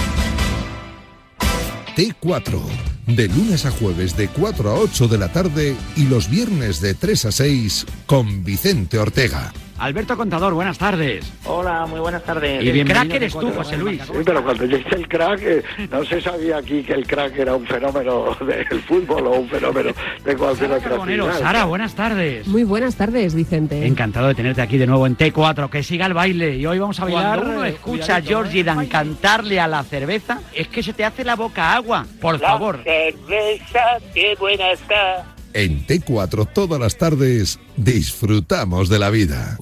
T4. 1.97 2.61
De 3.07 3.29
lunes 3.29 3.67
a 3.67 3.71
jueves 3.71 4.17
de 4.17 4.29
4 4.29 4.71
a 4.71 4.75
8 4.75 5.09
de 5.09 5.19
la 5.19 5.33
tarde 5.33 5.77
y 5.97 6.05
los 6.05 6.31
viernes 6.31 6.81
de 6.81 6.95
3 6.95 7.25
a 7.27 7.33
6 7.33 7.87
con 8.07 8.45
Vicente 8.45 8.99
Ortega. 8.99 9.53
Alberto 9.81 10.15
Contador, 10.15 10.53
buenas 10.53 10.77
tardes. 10.77 11.33
Hola, 11.47 11.87
muy 11.87 12.01
buenas 12.01 12.23
tardes. 12.23 12.63
Y 12.63 12.69
el 12.69 12.87
crack 12.87 13.15
eres 13.15 13.33
tú, 13.33 13.51
José 13.51 13.79
Luis. 13.79 14.03
Sí, 14.03 14.13
pero 14.27 14.45
cuando 14.45 14.67
yo 14.67 14.77
hice 14.77 14.95
el 14.95 15.09
crack, 15.09 15.41
eh, 15.43 15.63
no 15.91 16.05
se 16.05 16.21
sabía 16.21 16.59
aquí 16.59 16.83
que 16.83 16.93
el 16.93 17.07
crack 17.07 17.39
era 17.39 17.57
un 17.57 17.67
fenómeno 17.67 18.37
del 18.47 18.83
fútbol 18.83 19.27
o 19.27 19.31
un 19.41 19.49
fenómeno 19.49 19.91
de 20.23 20.37
cualquier 20.37 20.73
otra 20.73 20.91
Carbonero. 20.91 21.33
Sara, 21.33 21.65
buenas 21.65 21.95
tardes. 21.95 22.47
Muy 22.47 22.65
buenas 22.65 22.97
tardes, 22.97 23.35
Vicente. 23.35 23.87
Encantado 23.87 24.29
de 24.29 24.35
tenerte 24.35 24.61
aquí 24.61 24.77
de 24.77 24.87
nuevo 24.87 25.07
en 25.07 25.17
T4, 25.17 25.71
que 25.71 25.83
siga 25.83 26.05
el 26.05 26.13
baile. 26.13 26.57
Y 26.57 26.67
hoy 26.67 26.79
vamos 26.79 27.01
a 27.01 27.05
bailar. 27.05 27.39
Cuando 27.39 27.57
uno 27.61 27.65
escucha 27.65 28.17
a 28.17 28.21
Georgie 28.21 28.63
Dan 28.63 28.87
cantarle 28.87 29.61
a 29.61 29.67
la 29.67 29.83
cerveza, 29.83 30.43
es 30.53 30.69
que 30.69 30.83
se 30.83 30.93
te 30.93 31.07
hace 31.07 31.25
la 31.25 31.37
boca 31.37 31.73
agua. 31.75 32.05
Por 32.21 32.39
favor. 32.39 32.83
cerveza, 32.85 33.81
qué 34.13 34.37
buena 34.39 34.73
está. 34.73 35.25
En 35.53 35.87
T4 35.87 36.49
todas 36.53 36.81
las 36.81 36.97
tardes 36.97 37.59
disfrutamos 37.77 38.89
de 38.89 38.99
la 38.99 39.11
vida. 39.11 39.57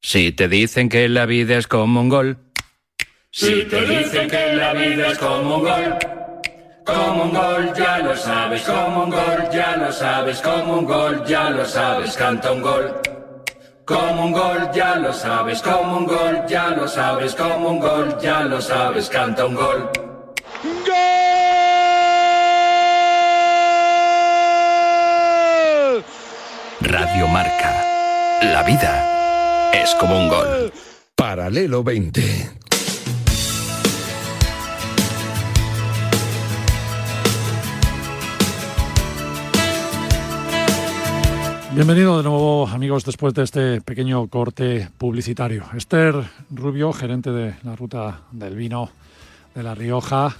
Si 0.00 0.32
te 0.32 0.48
dicen 0.48 0.88
que 0.88 1.08
la 1.08 1.26
vida 1.26 1.58
es 1.58 1.66
como 1.66 2.00
un 2.00 2.08
gol. 2.08 2.38
Si 3.30 3.64
te 3.64 3.84
dicen 3.84 4.28
que 4.28 4.54
la 4.54 4.72
vida 4.72 5.08
es 5.08 5.18
como 5.18 5.56
un 5.56 5.62
gol, 5.62 5.98
como 6.84 7.24
un 7.24 7.32
gol, 7.32 7.72
ya 7.76 7.98
lo 7.98 8.16
sabes, 8.16 8.62
como 8.62 9.04
un 9.04 9.10
gol, 9.10 9.48
ya 9.52 9.76
lo 9.76 9.92
sabes, 9.92 10.40
como 10.40 10.78
un 10.78 10.84
gol, 10.86 11.24
ya 11.26 11.50
lo 11.50 11.64
sabes, 11.64 12.16
canta 12.16 12.52
un 12.52 12.62
gol. 12.62 13.00
Como 13.84 14.26
un 14.26 14.32
gol, 14.32 14.70
ya 14.74 14.96
lo 14.96 15.12
sabes, 15.12 15.62
como 15.62 15.98
un 15.98 16.06
gol, 16.06 16.44
ya 16.48 16.70
lo 16.70 16.88
sabes, 16.88 17.34
como 17.34 17.70
un 17.70 17.80
gol, 17.80 18.18
ya 18.20 18.40
lo 18.44 18.60
sabes, 18.60 19.08
canta 19.08 19.46
un 19.46 19.54
gol. 19.54 19.90
Radio 26.88 27.28
Marca. 27.28 27.84
La 28.40 28.62
vida 28.62 29.70
es 29.74 29.94
como 29.96 30.18
un 30.18 30.28
gol. 30.30 30.72
Paralelo 31.14 31.84
20. 31.84 32.50
Bienvenido 41.74 42.16
de 42.16 42.22
nuevo, 42.22 42.66
amigos, 42.66 43.04
después 43.04 43.34
de 43.34 43.42
este 43.42 43.82
pequeño 43.82 44.26
corte 44.28 44.88
publicitario. 44.96 45.64
Esther 45.76 46.14
Rubio, 46.50 46.94
gerente 46.94 47.30
de 47.30 47.54
la 47.64 47.76
ruta 47.76 48.22
del 48.32 48.56
vino 48.56 48.88
de 49.54 49.62
La 49.62 49.74
Rioja. 49.74 50.34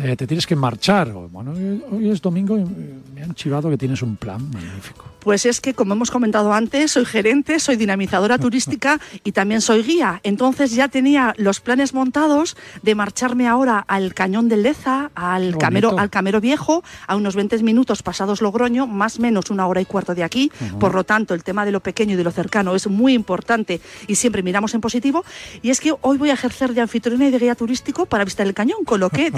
Eh, 0.00 0.14
te 0.14 0.28
tienes 0.28 0.46
que 0.46 0.54
marchar. 0.54 1.10
Bueno, 1.12 1.52
hoy 1.90 2.08
es 2.08 2.22
domingo 2.22 2.56
y 2.56 2.64
me 3.12 3.24
han 3.24 3.34
chivado 3.34 3.68
que 3.68 3.76
tienes 3.76 4.00
un 4.00 4.14
plan 4.14 4.48
magnífico. 4.50 5.04
Pues 5.18 5.44
es 5.44 5.60
que, 5.60 5.74
como 5.74 5.94
hemos 5.94 6.12
comentado 6.12 6.52
antes, 6.52 6.92
soy 6.92 7.04
gerente, 7.04 7.58
soy 7.58 7.74
dinamizadora 7.74 8.38
turística 8.38 9.00
y 9.24 9.32
también 9.32 9.60
soy 9.60 9.82
guía. 9.82 10.20
Entonces 10.22 10.72
ya 10.72 10.86
tenía 10.86 11.34
los 11.36 11.58
planes 11.58 11.94
montados 11.94 12.56
de 12.82 12.94
marcharme 12.94 13.48
ahora 13.48 13.84
al 13.88 14.14
Cañón 14.14 14.48
de 14.48 14.58
Leza, 14.58 15.10
al 15.16 15.58
Camero, 15.58 15.98
al 15.98 16.10
Camero 16.10 16.40
Viejo, 16.40 16.84
a 17.08 17.16
unos 17.16 17.34
20 17.34 17.60
minutos 17.64 18.04
pasados 18.04 18.40
Logroño, 18.40 18.86
más 18.86 19.18
o 19.18 19.22
menos 19.22 19.50
una 19.50 19.66
hora 19.66 19.80
y 19.80 19.84
cuarto 19.84 20.14
de 20.14 20.22
aquí. 20.22 20.52
Por 20.78 20.94
lo 20.94 21.02
tanto, 21.02 21.34
el 21.34 21.42
tema 21.42 21.64
de 21.64 21.72
lo 21.72 21.80
pequeño 21.80 22.14
y 22.14 22.16
de 22.16 22.24
lo 22.24 22.30
cercano 22.30 22.76
es 22.76 22.86
muy 22.86 23.14
importante 23.14 23.80
y 24.06 24.14
siempre 24.14 24.44
miramos 24.44 24.74
en 24.74 24.80
positivo. 24.80 25.24
Y 25.60 25.70
es 25.70 25.80
que 25.80 25.92
hoy 26.02 26.18
voy 26.18 26.30
a 26.30 26.34
ejercer 26.34 26.72
de 26.72 26.82
anfitriona 26.82 27.26
y 27.26 27.30
de 27.32 27.38
guía 27.40 27.56
turístico 27.56 28.06
para 28.06 28.24
visitar 28.24 28.46
el 28.46 28.54
cañón, 28.54 28.84
con 28.84 29.00
lo 29.00 29.10
que, 29.10 29.30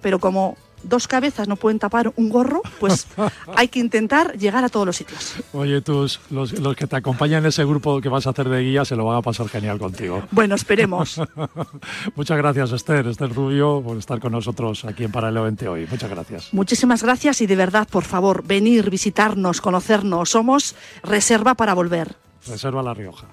pero 0.00 0.18
como 0.18 0.56
dos 0.82 1.08
cabezas 1.08 1.48
no 1.48 1.56
pueden 1.56 1.78
tapar 1.78 2.12
un 2.16 2.28
gorro, 2.28 2.62
pues 2.78 3.06
hay 3.56 3.68
que 3.68 3.78
intentar 3.78 4.36
llegar 4.38 4.64
a 4.64 4.68
todos 4.68 4.86
los 4.86 4.96
sitios. 4.96 5.34
Oye, 5.52 5.80
tus, 5.80 6.20
los, 6.30 6.58
los, 6.58 6.76
que 6.76 6.86
te 6.86 6.96
acompañan 6.96 7.42
en 7.42 7.48
ese 7.48 7.64
grupo 7.64 8.00
que 8.00 8.08
vas 8.08 8.26
a 8.26 8.30
hacer 8.30 8.48
de 8.48 8.62
guía 8.62 8.84
se 8.84 8.96
lo 8.96 9.04
van 9.04 9.18
a 9.18 9.22
pasar 9.22 9.48
genial 9.48 9.78
contigo. 9.78 10.22
Bueno, 10.30 10.54
esperemos. 10.54 11.20
Muchas 12.14 12.38
gracias, 12.38 12.72
Esther, 12.72 13.06
Esther 13.06 13.32
Rubio, 13.34 13.82
por 13.84 13.96
estar 13.96 14.20
con 14.20 14.32
nosotros 14.32 14.84
aquí 14.84 15.04
en 15.04 15.12
Paralelo 15.12 15.44
20 15.44 15.68
hoy. 15.68 15.86
Muchas 15.90 16.10
gracias. 16.10 16.54
Muchísimas 16.54 17.02
gracias 17.02 17.40
y 17.40 17.46
de 17.46 17.56
verdad, 17.56 17.88
por 17.90 18.04
favor, 18.04 18.44
venir, 18.44 18.90
visitarnos, 18.90 19.60
conocernos. 19.60 20.30
Somos 20.30 20.74
reserva 21.02 21.54
para 21.54 21.74
volver. 21.74 22.16
Reserva 22.46 22.82
La 22.82 22.94
Rioja. 22.94 23.26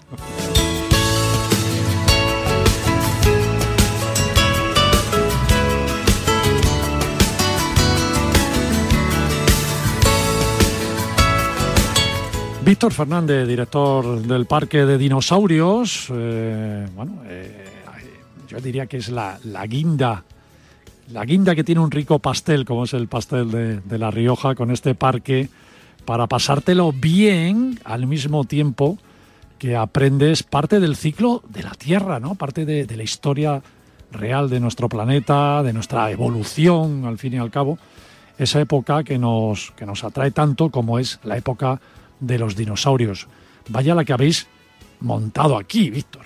Víctor 12.67 12.91
Fernández, 12.91 13.47
director 13.47 14.21
del 14.23 14.45
Parque 14.45 14.85
de 14.85 14.97
Dinosaurios. 14.97 16.09
Eh, 16.13 16.85
bueno, 16.97 17.21
eh, 17.25 17.63
yo 18.49 18.59
diría 18.59 18.87
que 18.87 18.97
es 18.97 19.07
la, 19.07 19.39
la, 19.45 19.65
guinda, 19.65 20.25
la 21.13 21.23
guinda 21.23 21.55
que 21.55 21.63
tiene 21.63 21.79
un 21.79 21.89
rico 21.89 22.19
pastel, 22.19 22.65
como 22.65 22.83
es 22.83 22.93
el 22.93 23.07
pastel 23.07 23.81
de, 23.85 23.97
La 23.97 24.11
Rioja, 24.11 24.53
con 24.53 24.69
este 24.69 24.95
parque, 24.95 25.47
para 26.03 26.27
pasártelo 26.27 26.91
bien 26.91 27.79
al 27.85 28.05
mismo 28.05 28.43
tiempo 28.43 28.97
que 29.57 29.77
aprendes 29.77 30.43
parte 30.43 30.81
del 30.81 30.97
ciclo 30.97 31.43
de 31.47 31.63
la 31.63 31.71
Tierra, 31.71 32.19
¿no? 32.19 32.35
Parte 32.35 32.65
de, 32.65 32.85
de 32.85 32.97
la 32.97 33.03
historia 33.03 33.61
real 34.11 34.49
de 34.49 34.59
nuestro 34.59 34.89
planeta, 34.89 35.63
de 35.63 35.71
nuestra 35.71 36.11
evolución, 36.11 37.05
al 37.05 37.17
fin 37.17 37.35
y 37.35 37.37
al 37.37 37.49
cabo. 37.49 37.79
Esa 38.37 38.59
época 38.59 39.05
que 39.05 39.17
nos, 39.17 39.71
que 39.71 39.85
nos 39.85 40.03
atrae 40.03 40.31
tanto 40.31 40.69
como 40.69 40.99
es 40.99 41.21
la 41.23 41.37
época 41.37 41.79
de 42.19 42.39
los 42.39 42.55
dinosaurios. 42.55 43.27
Vaya 43.69 43.95
la 43.95 44.05
que 44.05 44.13
habéis 44.13 44.47
montado 44.99 45.57
aquí, 45.57 45.89
Víctor. 45.89 46.25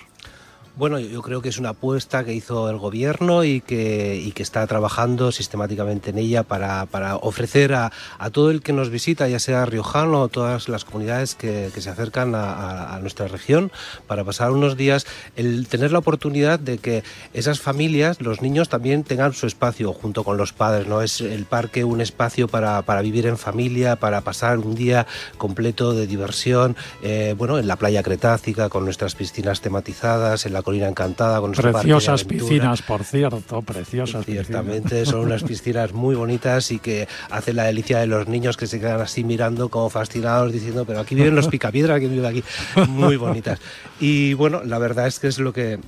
Bueno, 0.74 0.98
yo 0.98 1.20
creo 1.20 1.42
que 1.42 1.50
es 1.50 1.58
una 1.58 1.70
apuesta 1.70 2.24
que 2.24 2.32
hizo 2.32 2.70
el 2.70 2.78
gobierno 2.78 3.44
y 3.44 3.60
que, 3.60 4.32
está 4.42 4.66
trabajando 4.66 5.30
sistemáticamente 5.30 6.10
en 6.10 6.18
ella 6.18 6.42
para, 6.44 7.16
ofrecer 7.20 7.74
a, 7.74 7.92
todo 8.32 8.50
el 8.50 8.62
que 8.62 8.72
nos 8.72 8.88
visita, 8.88 9.28
ya 9.28 9.38
sea 9.38 9.66
riojano 9.66 10.22
o 10.22 10.28
todas 10.28 10.70
las 10.70 10.84
comunidades 10.84 11.34
que, 11.34 11.70
se 11.76 11.90
acercan 11.90 12.34
a, 12.34 12.98
nuestra 13.02 13.28
región, 13.28 13.70
para 14.06 14.24
pasar 14.24 14.50
unos 14.50 14.78
días, 14.78 15.06
el 15.36 15.68
tener 15.68 15.92
la 15.92 15.98
oportunidad 15.98 16.58
de 16.58 16.78
que 16.78 17.04
esas 17.34 17.60
familias, 17.60 18.20
los 18.22 18.40
niños 18.40 18.70
también 18.70 19.04
tengan 19.04 19.34
su 19.34 19.46
espacio 19.46 19.92
junto 19.92 20.24
con 20.24 20.38
los 20.38 20.54
padres. 20.54 20.88
¿no? 20.88 21.02
Es 21.02 21.20
el 21.20 21.44
parque 21.44 21.84
un 21.84 22.00
espacio 22.00 22.48
para, 22.48 22.80
para 22.82 23.02
vivir 23.02 23.26
en 23.26 23.36
familia, 23.36 23.96
para 23.96 24.22
pasar 24.22 24.58
un 24.58 24.74
día 24.74 25.06
completo 25.36 25.92
de 25.92 26.06
diversión, 26.06 26.76
eh, 27.02 27.34
bueno, 27.36 27.58
en 27.58 27.68
la 27.68 27.76
playa 27.76 28.02
cretácica, 28.02 28.70
con 28.70 28.84
nuestras 28.86 29.14
piscinas 29.14 29.60
tematizadas, 29.60 30.46
en 30.46 30.54
la 30.54 30.61
colina 30.62 30.88
encantada 30.88 31.40
con 31.40 31.52
preciosas 31.52 32.24
piscinas 32.24 32.82
por 32.82 33.04
cierto 33.04 33.62
preciosas 33.62 34.24
ciertamente 34.24 34.82
piscinas. 34.82 35.08
son 35.08 35.20
unas 35.20 35.42
piscinas 35.42 35.92
muy 35.92 36.14
bonitas 36.14 36.70
y 36.70 36.78
que 36.78 37.08
hacen 37.30 37.56
la 37.56 37.64
delicia 37.64 37.98
de 37.98 38.06
los 38.06 38.28
niños 38.28 38.56
que 38.56 38.66
se 38.66 38.80
quedan 38.80 39.00
así 39.00 39.24
mirando 39.24 39.68
como 39.68 39.90
fascinados 39.90 40.52
diciendo 40.52 40.84
pero 40.84 41.00
aquí 41.00 41.14
viven 41.14 41.34
los 41.34 41.48
picapiedra 41.48 42.00
que 42.00 42.08
viven 42.08 42.26
aquí 42.26 42.44
muy 42.88 43.16
bonitas 43.16 43.60
y 44.00 44.34
bueno 44.34 44.62
la 44.64 44.78
verdad 44.78 45.06
es 45.06 45.18
que 45.18 45.28
es 45.28 45.38
lo 45.38 45.52
que 45.52 45.78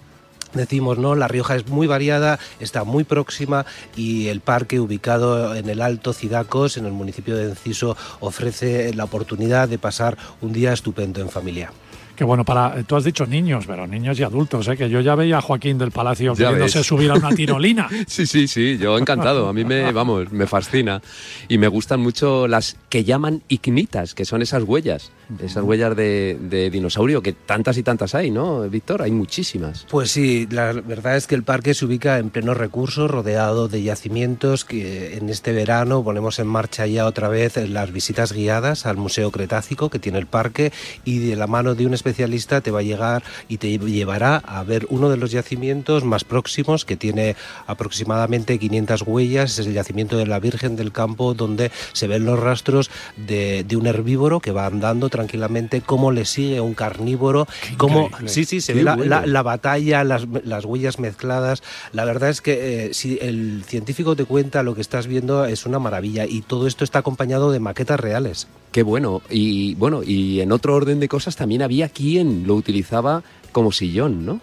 Decimos, 0.54 0.98
¿no? 0.98 1.16
La 1.16 1.26
Rioja 1.26 1.56
es 1.56 1.66
muy 1.66 1.86
variada, 1.86 2.38
está 2.60 2.84
muy 2.84 3.02
próxima 3.02 3.66
y 3.96 4.28
el 4.28 4.40
parque 4.40 4.78
ubicado 4.78 5.54
en 5.56 5.68
el 5.68 5.82
Alto 5.82 6.12
Cidacos, 6.12 6.76
en 6.76 6.86
el 6.86 6.92
municipio 6.92 7.36
de 7.36 7.48
Enciso, 7.48 7.96
ofrece 8.20 8.94
la 8.94 9.04
oportunidad 9.04 9.68
de 9.68 9.78
pasar 9.78 10.16
un 10.40 10.52
día 10.52 10.72
estupendo 10.72 11.20
en 11.20 11.28
familia 11.28 11.72
que 12.16 12.24
bueno, 12.24 12.44
para 12.44 12.82
tú 12.84 12.96
has 12.96 13.04
dicho 13.04 13.26
niños, 13.26 13.64
pero 13.66 13.86
niños 13.86 14.18
y 14.18 14.22
adultos, 14.22 14.68
¿eh? 14.68 14.76
que 14.76 14.88
yo 14.88 15.00
ya 15.00 15.14
veía 15.14 15.38
a 15.38 15.40
Joaquín 15.40 15.78
del 15.78 15.90
Palacio 15.90 16.34
queriéndose 16.34 16.84
subir 16.84 17.10
a 17.10 17.14
una 17.14 17.30
tirolina. 17.34 17.88
sí, 18.06 18.26
sí, 18.26 18.46
sí, 18.48 18.78
yo 18.78 18.96
encantado, 18.98 19.48
a 19.48 19.52
mí 19.52 19.64
me, 19.64 19.92
vamos, 19.92 20.32
me 20.32 20.46
fascina 20.46 21.02
y 21.48 21.58
me 21.58 21.68
gustan 21.68 22.00
mucho 22.00 22.46
las 22.46 22.76
que 22.88 23.04
llaman 23.04 23.42
ignitas, 23.48 24.14
que 24.14 24.24
son 24.24 24.42
esas 24.42 24.62
huellas, 24.62 25.10
esas 25.40 25.62
huellas 25.64 25.96
de, 25.96 26.70
dinosaurio, 26.72 27.22
que 27.22 27.32
tantas 27.32 27.76
y 27.78 27.82
tantas 27.82 28.14
hay, 28.14 28.30
¿no, 28.30 28.60
Víctor? 28.68 29.02
Hay 29.02 29.10
muchísimas. 29.10 29.86
Pues 29.90 30.10
sí, 30.10 30.46
la 30.50 30.72
verdad 30.72 31.16
es 31.16 31.26
que 31.26 31.34
el 31.34 31.42
parque 31.42 31.74
se 31.74 31.84
ubica 31.84 32.18
en 32.18 32.30
pleno 32.30 32.54
recurso, 32.54 33.08
rodeado 33.08 33.68
de 33.68 33.82
yacimientos 33.82 34.64
que 34.64 35.16
en 35.16 35.28
este 35.28 35.52
verano 35.52 36.02
ponemos 36.02 36.38
en 36.38 36.46
marcha 36.46 36.86
ya 36.86 37.06
otra 37.06 37.28
vez 37.28 37.56
las 37.68 37.92
visitas 37.92 38.32
guiadas 38.32 38.86
al 38.86 38.96
Museo 38.96 39.30
Cretácico 39.30 39.90
que 39.90 39.98
tiene 39.98 40.18
el 40.18 40.26
parque 40.26 40.72
y 41.04 41.18
de 41.18 41.36
la 41.36 41.46
mano 41.46 41.74
de 41.74 41.86
un 41.86 41.94
especialista 41.94 42.60
te 42.60 42.70
va 42.70 42.80
a 42.80 42.82
llegar 42.82 43.22
y 43.48 43.58
te 43.58 43.78
llevará 43.78 44.36
a 44.36 44.62
ver 44.64 44.86
uno 44.90 45.10
de 45.10 45.16
los 45.16 45.30
yacimientos 45.30 46.04
más 46.04 46.24
próximos 46.24 46.84
que 46.84 46.96
tiene 46.96 47.36
aproximadamente 47.66 48.58
500 48.58 49.02
huellas, 49.02 49.58
es 49.58 49.66
el 49.66 49.74
yacimiento 49.74 50.16
de 50.16 50.26
la 50.26 50.38
Virgen 50.38 50.76
del 50.76 50.92
Campo 50.92 51.34
donde 51.34 51.70
se 51.92 52.06
ven 52.06 52.24
los 52.24 52.38
rastros 52.38 52.90
de, 53.16 53.64
de 53.64 53.76
un 53.76 53.86
herbívoro 53.86 54.40
que 54.40 54.52
va 54.52 54.66
andando 54.66 55.08
tranquilamente, 55.14 55.80
cómo 55.80 56.10
le 56.10 56.24
sigue 56.24 56.60
un 56.60 56.74
carnívoro, 56.74 57.46
cómo 57.76 58.10
sí, 58.26 58.44
sí, 58.44 58.60
se 58.60 58.74
ve 58.74 58.82
la, 58.82 58.96
la, 58.96 59.24
la, 59.24 59.42
batalla, 59.42 60.02
las, 60.02 60.26
las, 60.42 60.64
huellas 60.64 60.98
mezcladas. 60.98 61.62
La 61.92 62.04
verdad 62.04 62.30
es 62.30 62.40
que 62.40 62.86
eh, 62.86 62.94
si 62.94 63.20
el 63.22 63.62
científico 63.64 64.16
te 64.16 64.24
cuenta 64.24 64.64
lo 64.64 64.74
que 64.74 64.80
estás 64.80 65.06
viendo 65.06 65.44
es 65.44 65.66
una 65.66 65.78
maravilla 65.78 66.26
y 66.26 66.40
todo 66.40 66.66
esto 66.66 66.82
está 66.82 66.98
acompañado 66.98 67.52
de 67.52 67.60
maquetas 67.60 68.00
reales. 68.00 68.48
Qué 68.72 68.82
bueno. 68.82 69.22
Y 69.30 69.76
bueno, 69.76 70.02
y 70.02 70.40
en 70.40 70.50
otro 70.50 70.74
orden 70.74 70.98
de 70.98 71.06
cosas 71.06 71.36
también 71.36 71.62
había 71.62 71.88
quien 71.88 72.44
lo 72.48 72.56
utilizaba 72.56 73.22
como 73.52 73.70
sillón, 73.70 74.26
¿no? 74.26 74.40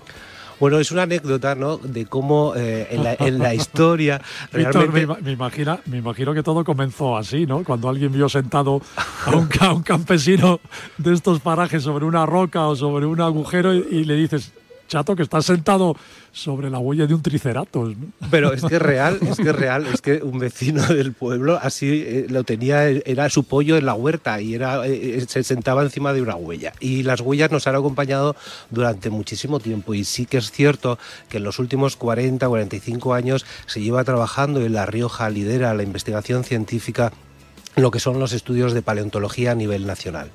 Bueno, 0.61 0.77
es 0.77 0.91
una 0.91 1.01
anécdota, 1.01 1.55
¿no? 1.55 1.77
De 1.77 2.05
cómo 2.05 2.53
eh, 2.55 2.87
en, 2.91 3.03
la, 3.03 3.15
en, 3.15 3.39
la, 3.39 3.55
historia 3.55 4.21
realmente... 4.51 4.99
Víctor, 4.99 5.17
me, 5.17 5.21
me, 5.23 5.31
imagina, 5.31 5.79
me 5.87 5.97
imagino 5.97 6.35
que 6.35 6.43
todo 6.43 6.63
comenzó 6.63 7.17
así, 7.17 7.47
¿no? 7.47 7.63
Cuando 7.63 7.89
alguien 7.89 8.11
vio 8.11 8.29
sentado 8.29 8.79
a 9.25 9.35
un, 9.35 9.49
a 9.59 9.73
un 9.73 9.81
campesino 9.81 10.59
de 10.99 11.15
estos 11.15 11.39
parajes 11.39 11.81
sobre 11.81 12.05
una 12.05 12.27
roca 12.27 12.67
o 12.67 12.75
sobre 12.75 13.07
un 13.07 13.21
agujero 13.21 13.73
y, 13.73 13.87
y 13.89 14.03
le 14.03 14.13
dices, 14.13 14.53
chato, 14.91 15.15
que 15.15 15.23
estás 15.23 15.45
sentado 15.45 15.95
sobre 16.33 16.69
la 16.69 16.77
huella 16.77 17.07
de 17.07 17.13
un 17.13 17.21
triceratops. 17.21 17.97
¿no? 17.97 18.07
Pero 18.29 18.51
es 18.51 18.61
que 18.61 18.75
es 18.75 18.81
real, 18.81 19.17
es 19.21 19.37
que 19.37 19.49
es 19.49 19.55
real, 19.55 19.87
es 19.87 20.01
que 20.01 20.21
un 20.21 20.37
vecino 20.37 20.85
del 20.85 21.13
pueblo 21.13 21.57
así 21.61 22.03
eh, 22.05 22.25
lo 22.29 22.43
tenía, 22.43 22.87
era 22.89 23.29
su 23.29 23.45
pollo 23.45 23.77
en 23.77 23.85
la 23.85 23.93
huerta 23.93 24.41
y 24.41 24.53
era, 24.53 24.85
eh, 24.85 25.23
se 25.27 25.43
sentaba 25.43 25.81
encima 25.81 26.11
de 26.11 26.21
una 26.21 26.35
huella. 26.35 26.73
Y 26.81 27.03
las 27.03 27.21
huellas 27.21 27.51
nos 27.51 27.67
han 27.67 27.75
acompañado 27.75 28.35
durante 28.69 29.09
muchísimo 29.09 29.61
tiempo 29.61 29.93
y 29.93 30.03
sí 30.03 30.25
que 30.25 30.37
es 30.37 30.51
cierto 30.51 30.99
que 31.29 31.37
en 31.37 31.45
los 31.45 31.57
últimos 31.59 31.95
40, 31.95 32.45
45 32.45 33.13
años 33.13 33.45
se 33.67 33.81
lleva 33.81 34.03
trabajando 34.03 34.61
y 34.61 34.67
La 34.67 34.85
Rioja 34.85 35.29
lidera 35.29 35.73
la 35.73 35.83
investigación 35.83 36.43
científica 36.43 37.13
lo 37.77 37.91
que 37.91 38.01
son 38.01 38.19
los 38.19 38.33
estudios 38.33 38.73
de 38.73 38.81
paleontología 38.81 39.51
a 39.51 39.55
nivel 39.55 39.87
nacional. 39.87 40.31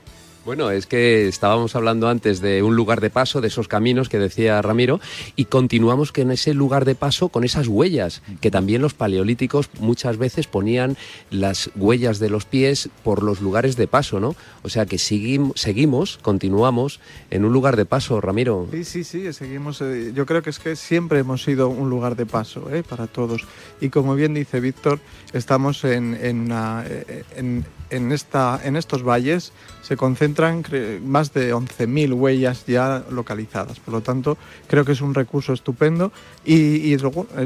Bueno, 0.47 0.71
es 0.71 0.87
que 0.87 1.27
estábamos 1.27 1.75
hablando 1.75 2.09
antes 2.09 2.41
de 2.41 2.63
un 2.63 2.77
lugar 2.77 3.01
de 3.01 3.11
paso, 3.11 3.41
de 3.41 3.49
esos 3.49 3.67
caminos 3.67 4.09
que 4.09 4.21
decía 4.21 4.63
Ramiro, 4.63 5.01
y 5.35 5.47
continuamos 5.47 6.13
que 6.13 6.21
en 6.21 6.31
ese 6.31 6.55
lugar 6.55 6.85
de 6.85 6.95
paso 6.95 7.31
con 7.31 7.43
esas 7.43 7.67
huellas, 7.67 8.23
que 8.41 8.53
también 8.53 8.81
los 8.81 8.95
paleolíticos 8.95 9.69
muchas 9.81 10.19
veces 10.19 10.47
ponían 10.47 10.97
las 11.33 11.71
huellas 11.75 12.21
de 12.21 12.31
los 12.31 12.45
pies 12.45 12.91
por 13.03 13.25
los 13.25 13.41
lugares 13.41 13.75
de 13.75 13.89
paso, 13.89 14.21
¿no? 14.21 14.37
O 14.63 14.69
sea 14.69 14.87
que 14.87 14.99
seguimos, 14.99 16.19
continuamos 16.23 17.01
en 17.33 17.45
un 17.45 17.53
lugar 17.53 17.75
de 17.75 17.85
paso, 17.85 18.21
Ramiro. 18.21 18.69
Sí, 18.71 18.85
sí, 18.85 19.03
sí, 19.03 19.33
seguimos. 19.33 19.81
eh, 19.81 20.13
yo 20.15 20.27
creo 20.27 20.43
que 20.43 20.51
es 20.51 20.61
que 20.61 20.77
siempre 20.77 21.19
hemos 21.19 21.43
sido 21.43 21.69
un 21.69 21.91
lugar 21.91 22.15
de 22.15 22.25
paso 22.25 22.73
¿eh? 22.73 22.85
para 22.85 23.09
todos. 23.09 23.43
Y 23.81 23.89
como 23.89 24.15
bien 24.15 24.35
dice 24.35 24.61
Víctor, 24.61 25.01
estamos 25.33 25.83
en, 25.83 26.17
en, 26.23 26.43
una, 26.43 26.85
eh, 26.87 27.25
en, 27.35 27.65
en 27.91 28.13
esta, 28.13 28.61
en 28.63 28.77
estos 28.77 29.03
valles 29.03 29.53
se 29.87 29.97
concentran 29.97 30.65
más 31.05 31.33
de 31.33 31.55
11.000 31.55 32.13
huellas 32.13 32.67
ya 32.67 33.05
localizadas. 33.09 33.79
Por 33.79 33.95
lo 33.95 34.01
tanto, 34.01 34.37
creo 34.67 34.85
que 34.85 34.91
es 34.91 35.01
un 35.01 35.15
recurso 35.15 35.53
estupendo 35.53 36.11
y, 36.45 36.93
eh, 36.93 36.99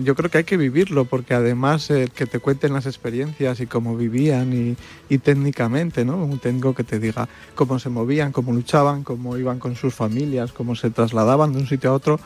yo 0.03 0.15
creo 0.15 0.31
que 0.31 0.39
hay 0.39 0.45
que 0.45 0.57
vivirlo 0.57 1.05
porque 1.05 1.35
además 1.35 1.91
eh, 1.91 2.09
que 2.15 2.25
te 2.25 2.39
cuenten 2.39 2.73
las 2.73 2.87
experiencias 2.87 3.61
y 3.61 3.67
cómo 3.67 3.95
vivían 3.95 4.77
y, 5.11 5.19
técnicamente, 5.19 6.07
¿no? 6.07 6.17
Un 6.17 6.39
técnico 6.39 6.75
que 6.75 6.83
te 6.83 6.99
diga 6.99 7.29
cómo 7.55 7.79
se 7.79 7.91
movían, 7.91 8.33
cómo 8.33 8.53
luchaban, 8.53 9.05
cómo 9.05 9.37
iban 9.37 9.59
con 9.59 9.77
sus 9.77 9.95
familias, 9.95 10.53
cómo 10.53 10.75
se 10.77 10.89
trasladaban 10.89 11.53
de 11.53 11.59
un 11.59 11.67
sitio 11.67 11.91
a 11.91 11.93
otro, 11.93 12.19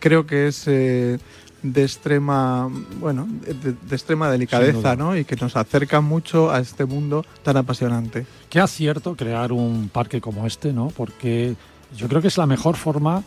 creo 0.00 0.26
que 0.26 0.48
es 0.48 0.64
eh, 0.66 1.18
de 1.62 1.82
extrema, 1.82 2.68
bueno, 2.98 3.28
de, 3.28 3.72
de 3.72 3.96
extrema 3.96 4.30
delicadeza. 4.30 4.96
¿no? 4.96 5.16
Y 5.16 5.24
que 5.24 5.36
nos 5.36 5.56
acerca 5.56 6.00
mucho 6.00 6.50
a 6.50 6.60
este 6.60 6.84
mundo 6.84 7.24
tan 7.42 7.56
apasionante. 7.56 8.26
Qué 8.48 8.60
acierto 8.60 9.16
crear 9.16 9.52
un 9.52 9.88
parque 9.88 10.20
como 10.20 10.46
este, 10.46 10.72
¿no? 10.72 10.88
Porque 10.88 11.54
yo 11.96 12.08
creo 12.08 12.20
que 12.20 12.28
es 12.28 12.38
la 12.38 12.46
mejor 12.46 12.76
forma 12.76 13.22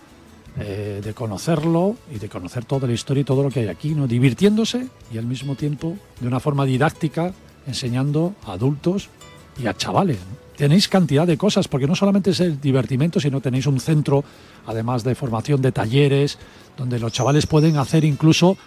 eh, 0.58 1.02
de 1.04 1.14
conocerlo 1.14 1.98
y 2.14 2.20
de 2.20 2.30
conocer 2.30 2.66
toda 2.66 2.88
la 2.88 2.94
historia 2.94 3.22
y 3.22 3.26
todo 3.26 3.44
lo 3.44 3.50
que 3.50 3.62
hay 3.62 3.68
aquí, 3.68 3.94
¿no? 3.94 4.08
Divirtiéndose 4.08 4.88
y 5.12 5.18
al 5.18 5.26
mismo 5.26 5.56
tiempo 5.56 5.98
de 6.20 6.28
una 6.28 6.40
forma 6.40 6.66
didáctica 6.66 7.34
enseñando 7.68 8.34
a 8.46 8.54
adultos 8.54 9.10
y 9.62 9.68
a 9.68 9.76
chavales. 9.76 10.18
¿no? 10.18 10.45
Tenéis 10.58 10.88
cantidad 10.88 11.28
de 11.28 11.38
cosas, 11.38 11.68
porque 11.68 11.88
no 11.88 11.96
solamente 11.96 12.32
es 12.32 12.40
el 12.40 12.60
divertimento, 12.62 13.20
sino 13.20 13.42
tenéis 13.42 13.68
un 13.68 13.80
centro, 13.80 14.24
además 14.66 15.04
de 15.04 15.16
formación 15.16 15.62
de 15.62 15.72
talleres, 15.72 16.38
donde 16.78 17.00
los 17.00 17.12
chavales 17.12 17.46
pueden 17.46 17.78
hacer 17.78 18.06
incluso, 18.06 18.58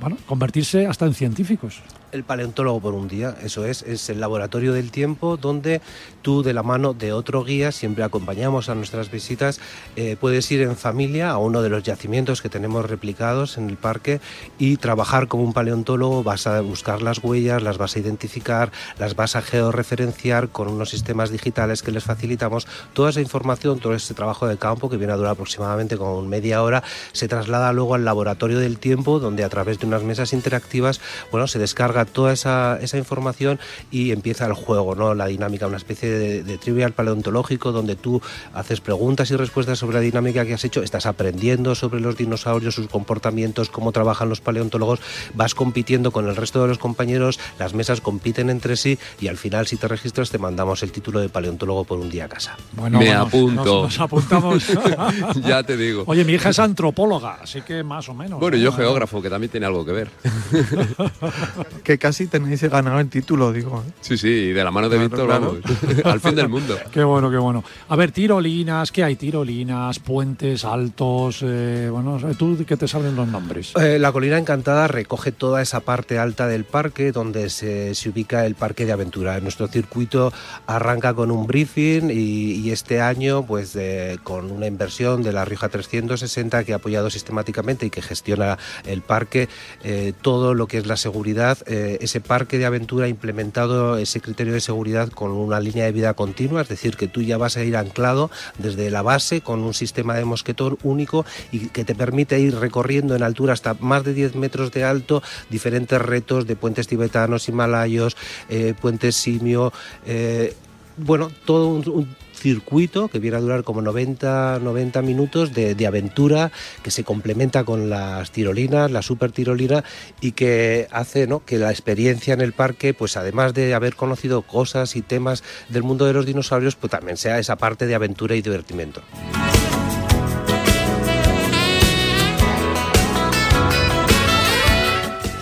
bueno, 0.00 0.16
convertirse 0.26 0.86
hasta 0.86 1.06
en 1.06 1.14
científicos. 1.14 1.82
El 2.16 2.24
paleontólogo 2.24 2.80
por 2.80 2.94
un 2.94 3.08
día, 3.08 3.36
eso 3.42 3.66
es, 3.66 3.82
es 3.82 4.08
el 4.08 4.20
laboratorio 4.20 4.72
del 4.72 4.90
tiempo 4.90 5.36
donde 5.36 5.82
tú 6.22 6.42
de 6.42 6.54
la 6.54 6.62
mano 6.62 6.94
de 6.94 7.12
otro 7.12 7.44
guía, 7.44 7.72
siempre 7.72 8.04
acompañamos 8.04 8.70
a 8.70 8.74
nuestras 8.74 9.10
visitas, 9.10 9.60
eh, 9.96 10.16
puedes 10.18 10.50
ir 10.50 10.62
en 10.62 10.76
familia 10.76 11.30
a 11.30 11.36
uno 11.36 11.60
de 11.60 11.68
los 11.68 11.82
yacimientos 11.82 12.40
que 12.40 12.48
tenemos 12.48 12.88
replicados 12.88 13.58
en 13.58 13.68
el 13.68 13.76
parque 13.76 14.20
y 14.58 14.78
trabajar 14.78 15.28
como 15.28 15.44
un 15.44 15.52
paleontólogo, 15.52 16.22
vas 16.22 16.46
a 16.46 16.62
buscar 16.62 17.02
las 17.02 17.22
huellas, 17.22 17.62
las 17.62 17.76
vas 17.76 17.96
a 17.96 17.98
identificar, 17.98 18.72
las 18.98 19.14
vas 19.14 19.36
a 19.36 19.42
georreferenciar 19.42 20.48
con 20.48 20.68
unos 20.68 20.88
sistemas 20.88 21.30
digitales 21.30 21.82
que 21.82 21.92
les 21.92 22.04
facilitamos. 22.04 22.66
Toda 22.94 23.10
esa 23.10 23.20
información, 23.20 23.78
todo 23.78 23.94
ese 23.94 24.14
trabajo 24.14 24.46
de 24.46 24.56
campo 24.56 24.88
que 24.88 24.96
viene 24.96 25.12
a 25.12 25.16
durar 25.16 25.32
aproximadamente 25.32 25.98
como 25.98 26.22
media 26.22 26.62
hora, 26.62 26.82
se 27.12 27.28
traslada 27.28 27.74
luego 27.74 27.94
al 27.94 28.06
laboratorio 28.06 28.58
del 28.58 28.78
tiempo 28.78 29.20
donde 29.20 29.44
a 29.44 29.50
través 29.50 29.78
de 29.78 29.86
unas 29.86 30.02
mesas 30.02 30.32
interactivas, 30.32 31.02
bueno, 31.30 31.46
se 31.46 31.58
descarga 31.58 32.05
toda 32.06 32.32
esa, 32.32 32.78
esa 32.80 32.98
información 32.98 33.58
y 33.90 34.12
empieza 34.12 34.46
el 34.46 34.54
juego, 34.54 34.94
¿no? 34.94 35.14
La 35.14 35.26
dinámica, 35.26 35.66
una 35.66 35.76
especie 35.76 36.10
de, 36.10 36.42
de 36.42 36.58
trivial 36.58 36.92
paleontológico 36.92 37.72
donde 37.72 37.96
tú 37.96 38.20
haces 38.54 38.80
preguntas 38.80 39.30
y 39.30 39.36
respuestas 39.36 39.78
sobre 39.78 39.96
la 39.96 40.00
dinámica 40.00 40.44
que 40.44 40.54
has 40.54 40.64
hecho, 40.64 40.82
estás 40.82 41.06
aprendiendo 41.06 41.74
sobre 41.74 42.00
los 42.00 42.16
dinosaurios, 42.16 42.74
sus 42.74 42.88
comportamientos, 42.88 43.70
cómo 43.70 43.92
trabajan 43.92 44.28
los 44.28 44.40
paleontólogos, 44.40 45.00
vas 45.34 45.54
compitiendo 45.54 46.10
con 46.10 46.28
el 46.28 46.36
resto 46.36 46.62
de 46.62 46.68
los 46.68 46.78
compañeros, 46.78 47.38
las 47.58 47.74
mesas 47.74 48.00
compiten 48.00 48.50
entre 48.50 48.76
sí 48.76 48.98
y 49.20 49.28
al 49.28 49.36
final 49.36 49.66
si 49.66 49.76
te 49.76 49.88
registras 49.88 50.30
te 50.30 50.38
mandamos 50.38 50.82
el 50.82 50.92
título 50.92 51.20
de 51.20 51.28
paleontólogo 51.28 51.84
por 51.84 51.98
un 51.98 52.10
día 52.10 52.26
a 52.26 52.28
casa. 52.28 52.56
Bueno, 52.72 52.98
Me 52.98 53.12
apunto. 53.12 53.64
Nos, 53.64 53.82
nos 53.82 54.00
apuntamos. 54.00 54.66
ya 55.46 55.62
te 55.62 55.76
digo. 55.76 56.04
Oye, 56.06 56.24
mi 56.24 56.34
hija 56.34 56.50
es 56.50 56.58
antropóloga, 56.58 57.38
así 57.42 57.62
que 57.62 57.82
más 57.82 58.08
o 58.08 58.14
menos. 58.14 58.40
Bueno, 58.40 58.56
y 58.56 58.60
¿no? 58.60 58.66
yo 58.66 58.72
geógrafo, 58.72 59.22
que 59.22 59.30
también 59.30 59.50
tiene 59.50 59.66
algo 59.66 59.84
que 59.84 59.92
ver. 59.92 60.10
Que 61.86 61.98
casi 61.98 62.26
tenéis 62.26 62.64
ganado 62.64 62.98
el 62.98 63.08
título, 63.08 63.52
digo. 63.52 63.84
¿eh? 63.86 63.92
Sí, 64.00 64.18
sí, 64.18 64.26
y 64.28 64.52
de 64.52 64.64
la 64.64 64.72
mano 64.72 64.88
de 64.88 64.96
Claro, 64.96 65.08
Víctor, 65.08 65.26
claro. 65.28 65.56
vamos, 65.62 66.04
al 66.04 66.18
fin 66.20 66.34
del 66.34 66.48
mundo. 66.48 66.76
Qué 66.92 67.04
bueno, 67.04 67.30
qué 67.30 67.36
bueno. 67.36 67.62
A 67.88 67.94
ver, 67.94 68.10
tirolinas, 68.10 68.90
¿qué 68.90 69.04
hay? 69.04 69.14
Tirolinas, 69.14 70.00
puentes 70.00 70.64
altos, 70.64 71.44
eh, 71.44 71.88
bueno, 71.92 72.18
¿tú 72.36 72.58
qué 72.66 72.76
te 72.76 72.88
saben 72.88 73.14
los 73.14 73.28
nombres? 73.28 73.72
Eh, 73.80 74.00
la 74.00 74.10
Colina 74.10 74.36
Encantada 74.36 74.88
recoge 74.88 75.30
toda 75.30 75.62
esa 75.62 75.78
parte 75.78 76.18
alta 76.18 76.48
del 76.48 76.64
parque 76.64 77.12
donde 77.12 77.50
se, 77.50 77.94
se 77.94 78.08
ubica 78.08 78.44
el 78.46 78.56
parque 78.56 78.84
de 78.84 78.90
aventura. 78.90 79.38
Nuestro 79.38 79.68
circuito 79.68 80.32
arranca 80.66 81.14
con 81.14 81.30
un 81.30 81.46
briefing 81.46 82.10
y, 82.10 82.54
y 82.66 82.70
este 82.72 83.00
año 83.00 83.46
pues 83.46 83.74
de- 83.74 84.18
con 84.24 84.50
una 84.50 84.66
inversión 84.66 85.22
de 85.22 85.32
la 85.32 85.44
Rioja 85.44 85.68
360 85.68 86.64
que 86.64 86.72
ha 86.72 86.76
apoyado 86.76 87.10
sistemáticamente 87.10 87.86
y 87.86 87.90
que 87.90 88.02
gestiona 88.02 88.58
el 88.86 89.02
parque 89.02 89.48
eh, 89.84 90.14
todo 90.20 90.52
lo 90.54 90.66
que 90.66 90.78
es 90.78 90.86
la 90.86 90.96
seguridad. 90.96 91.58
Eh, 91.76 91.98
ese 92.00 92.22
parque 92.22 92.56
de 92.56 92.64
aventura 92.64 93.06
implementado 93.06 93.98
ese 93.98 94.22
criterio 94.22 94.54
de 94.54 94.60
seguridad 94.60 95.10
con 95.10 95.32
una 95.32 95.60
línea 95.60 95.84
de 95.84 95.92
vida 95.92 96.14
continua, 96.14 96.62
es 96.62 96.68
decir, 96.68 96.96
que 96.96 97.06
tú 97.06 97.20
ya 97.20 97.36
vas 97.36 97.58
a 97.58 97.64
ir 97.64 97.76
anclado 97.76 98.30
desde 98.56 98.90
la 98.90 99.02
base 99.02 99.42
con 99.42 99.60
un 99.60 99.74
sistema 99.74 100.14
de 100.14 100.24
mosquetón 100.24 100.78
único 100.82 101.26
y 101.52 101.68
que 101.68 101.84
te 101.84 101.94
permite 101.94 102.40
ir 102.40 102.54
recorriendo 102.56 103.14
en 103.14 103.22
altura 103.22 103.52
hasta 103.52 103.74
más 103.74 104.04
de 104.04 104.14
10 104.14 104.36
metros 104.36 104.72
de 104.72 104.84
alto 104.84 105.22
diferentes 105.50 106.00
retos 106.00 106.46
de 106.46 106.56
puentes 106.56 106.86
tibetanos, 106.86 107.46
himalayos, 107.48 108.16
eh, 108.48 108.72
puentes 108.80 109.14
simio, 109.14 109.70
eh, 110.06 110.54
bueno, 110.96 111.30
todo 111.44 111.68
un 111.68 112.08
circuito 112.46 113.08
que 113.08 113.18
viene 113.18 113.38
a 113.38 113.40
durar 113.40 113.64
como 113.64 113.82
90, 113.82 114.60
90 114.62 115.02
minutos 115.02 115.52
de, 115.52 115.74
de 115.74 115.86
aventura 115.86 116.52
que 116.84 116.92
se 116.92 117.02
complementa 117.02 117.64
con 117.64 117.90
las 117.90 118.30
tirolinas, 118.30 118.88
la 118.88 119.02
super 119.02 119.32
tirolina 119.32 119.82
y 120.20 120.32
que 120.32 120.86
hace 120.92 121.26
¿no? 121.26 121.44
que 121.44 121.58
la 121.58 121.72
experiencia 121.72 122.34
en 122.34 122.40
el 122.40 122.52
parque, 122.52 122.94
pues 122.94 123.16
además 123.16 123.52
de 123.52 123.74
haber 123.74 123.96
conocido 123.96 124.42
cosas 124.42 124.94
y 124.94 125.02
temas 125.02 125.42
del 125.68 125.82
mundo 125.82 126.04
de 126.06 126.12
los 126.12 126.24
dinosaurios, 126.24 126.76
pues 126.76 126.92
también 126.92 127.16
sea 127.16 127.40
esa 127.40 127.56
parte 127.56 127.86
de 127.86 127.96
aventura 127.96 128.36
y 128.36 128.42
divertimento. 128.42 129.02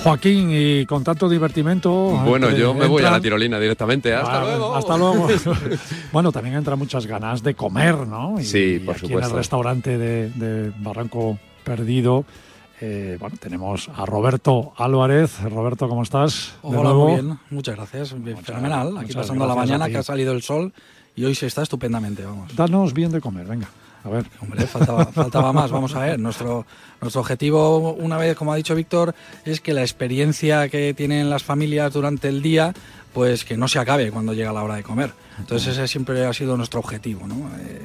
Joaquín, 0.04 0.50
y 0.52 0.86
con 0.86 1.02
tanto 1.02 1.28
divertimento. 1.28 1.90
Bueno, 2.24 2.50
yo 2.50 2.74
me 2.74 2.86
voy 2.86 3.02
a 3.04 3.10
la 3.10 3.20
tirolina 3.20 3.58
directamente. 3.58 4.14
Hasta 4.14 4.38
Vale, 4.40 4.50
luego. 4.56 4.74
Hasta 4.76 4.96
luego. 4.98 5.28
bueno, 6.12 6.30
también 6.30 6.54
entran 6.56 6.78
muchas 6.78 7.06
ganas 7.06 7.42
de 7.42 7.54
comer, 7.54 7.96
¿no? 8.06 8.38
Y, 8.38 8.44
Sí, 8.44 8.80
por 8.84 8.94
aquí 8.96 9.06
en 9.06 9.12
el 9.12 9.16
supuesto. 9.18 9.36
restaurante 9.36 9.98
de, 9.98 10.30
de 10.30 10.72
Barranco 10.78 11.38
Perdido. 11.64 12.24
eh, 12.80 13.16
bueno, 13.18 13.36
tenemos 13.40 13.88
a 13.96 14.04
Roberto 14.04 14.72
Álvarez. 14.76 15.40
Roberto, 15.42 15.88
¿cómo 15.88 16.02
estás? 16.02 16.54
De 16.62 16.68
Hola, 16.68 16.82
nuevo. 16.82 17.08
muy 17.08 17.20
bien. 17.22 17.38
Muchas 17.50 17.76
gracias. 17.76 18.22
Bien, 18.22 18.36
Fenomenal. 18.38 18.88
Aquí 18.98 19.06
muchas 19.06 19.16
pasando 19.16 19.46
la 19.46 19.54
mañana 19.54 19.88
que 19.88 19.96
ha 19.98 20.02
salido 20.02 20.32
el 20.32 20.42
sol 20.42 20.72
y 21.16 21.24
hoy 21.24 21.34
se 21.34 21.46
está 21.46 21.62
estupendamente, 21.62 22.24
vamos. 22.24 22.54
Danos 22.54 22.92
bien 22.92 23.10
de 23.10 23.20
comer, 23.20 23.46
venga. 23.46 23.68
A 24.04 24.10
ver. 24.10 24.26
Hombre, 24.40 24.66
faltaba, 24.66 25.52
más. 25.52 25.70
Vamos 25.70 25.94
a 25.94 26.00
ver. 26.00 26.20
Nuestro, 26.20 26.66
nuestro 27.00 27.20
objetivo, 27.20 27.94
una 27.94 28.18
vez, 28.18 28.36
como 28.36 28.52
ha 28.52 28.56
dicho 28.56 28.74
Víctor, 28.74 29.14
es 29.44 29.60
que 29.60 29.72
la 29.72 29.80
experiencia 29.80 30.68
que 30.68 30.94
tienen 30.94 31.30
las 31.30 31.42
familias 31.42 31.92
durante 31.92 32.28
el 32.28 32.42
día, 32.42 32.74
pues 33.12 33.44
que 33.44 33.56
no 33.56 33.66
se 33.66 33.78
acabe 33.78 34.10
cuando 34.10 34.34
llega 34.34 34.52
la 34.52 34.62
hora 34.62 34.76
de 34.76 34.82
comer. 34.82 35.12
Entonces 35.38 35.72
ese 35.72 35.88
siempre 35.88 36.24
ha 36.26 36.32
sido 36.32 36.56
nuestro 36.56 36.80
objetivo, 36.80 37.26
¿no? 37.26 37.50
Eh, 37.58 37.80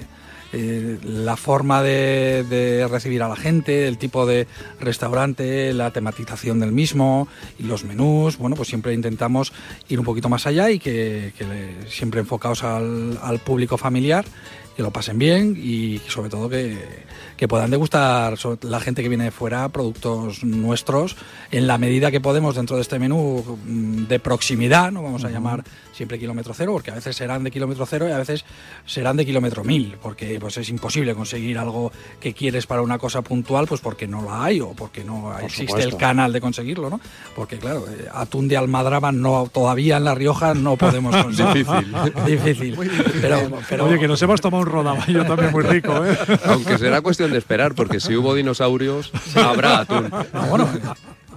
eh, 0.52 0.98
la 1.04 1.38
forma 1.38 1.84
de, 1.84 2.88
recibir 2.90 3.22
a 3.22 3.28
la 3.28 3.36
gente, 3.36 3.88
el 3.88 4.00
tipo 4.00 4.26
de 4.26 4.48
restaurante, 4.80 5.74
la 5.74 5.92
tematización 5.92 6.60
del 6.60 6.72
mismo 6.72 7.28
y 7.60 7.64
los 7.64 7.84
menús, 7.84 8.38
bueno, 8.38 8.56
pues 8.56 8.68
siempre 8.68 8.96
intentamos 8.96 9.54
ir 9.90 10.00
un 10.00 10.06
poquito 10.06 10.28
más 10.28 10.48
allá 10.48 10.72
y 10.72 10.80
que, 10.80 11.34
siempre 11.88 12.22
enfocados 12.22 12.64
al 12.64 13.40
público 13.46 13.78
familiar 13.78 14.26
que 14.80 14.84
lo 14.84 14.92
pasen 14.92 15.20
bien 15.20 15.58
y 15.62 16.00
sobre 16.08 16.30
todo 16.30 16.48
que, 16.48 16.78
que 17.36 17.50
puedan 17.50 17.70
degustar 17.70 18.36
la 18.62 18.80
gente 18.80 19.04
que 19.04 19.10
viene 19.10 19.26
de 19.26 19.32
fuera 19.32 19.68
productos 19.68 20.46
nuestros 20.46 21.18
en 21.52 21.68
la 21.68 21.78
medida 21.78 22.12
que 22.12 22.22
podemos 22.22 22.56
dentro 22.56 22.78
de 22.78 22.84
este 22.84 22.98
menú 22.98 23.60
mm, 23.66 24.08
de 24.08 24.20
proximidad, 24.22 24.90
no 24.94 25.04
vamos 25.04 25.26
a 25.26 25.30
llamar 25.30 25.66
siempre 25.92 26.18
kilómetro 26.18 26.54
cero, 26.54 26.72
porque 26.72 26.92
a 26.92 26.96
veces 26.96 27.14
serán 27.14 27.44
de 27.44 27.52
kilómetro 27.52 27.86
cero 27.86 28.08
y 28.08 28.14
a 28.14 28.18
veces 28.18 28.46
serán 28.86 29.18
de 29.18 29.26
kilómetro 29.26 29.66
mil, 29.66 29.98
porque 30.02 30.40
pues 30.40 30.56
es 30.56 30.70
imposible 30.70 31.14
conseguir 31.14 31.58
algo 31.58 31.92
que 32.22 32.34
quieres 32.34 32.66
para 32.66 32.82
una 32.82 32.98
cosa 32.98 33.22
puntual, 33.22 33.68
pues 33.68 33.82
porque 33.82 34.08
no 34.08 34.22
la 34.22 34.46
hay 34.46 34.62
o 34.62 34.70
porque 34.70 35.04
no 35.04 35.38
existe 35.40 35.74
supuesto. 35.74 35.90
el 35.90 35.98
canal 35.98 36.32
de 36.32 36.40
conseguirlo, 36.40 36.90
¿no? 36.90 37.02
Porque 37.36 37.58
claro, 37.58 37.86
eh, 37.90 38.08
atún 38.14 38.48
de 38.48 38.56
almadraba 38.56 39.12
no 39.12 39.50
todavía 39.52 39.98
en 39.98 40.06
La 40.06 40.16
Rioja 40.16 40.54
no 40.54 40.78
podemos 40.78 41.14
conseguir. 41.24 41.66
Difícil. 41.66 42.16
difícil. 42.26 42.78
Pero, 43.20 43.60
pero 43.68 43.84
Oye, 43.84 44.00
que 44.00 44.08
nos 44.08 44.22
hemos 44.22 44.40
tomado 44.40 44.64
un 44.64 44.69
rodaballo 44.70 45.26
también 45.26 45.52
muy 45.52 45.64
rico, 45.64 46.06
¿eh? 46.06 46.18
Aunque 46.46 46.78
será 46.78 47.02
cuestión 47.02 47.32
de 47.32 47.38
esperar, 47.38 47.76
porque 47.76 48.00
si 48.00 48.16
hubo 48.16 48.34
dinosaurios, 48.36 49.12
habrá 49.36 49.80
atún. 49.80 50.10
Ah, 50.12 50.46
bueno, 50.50 50.68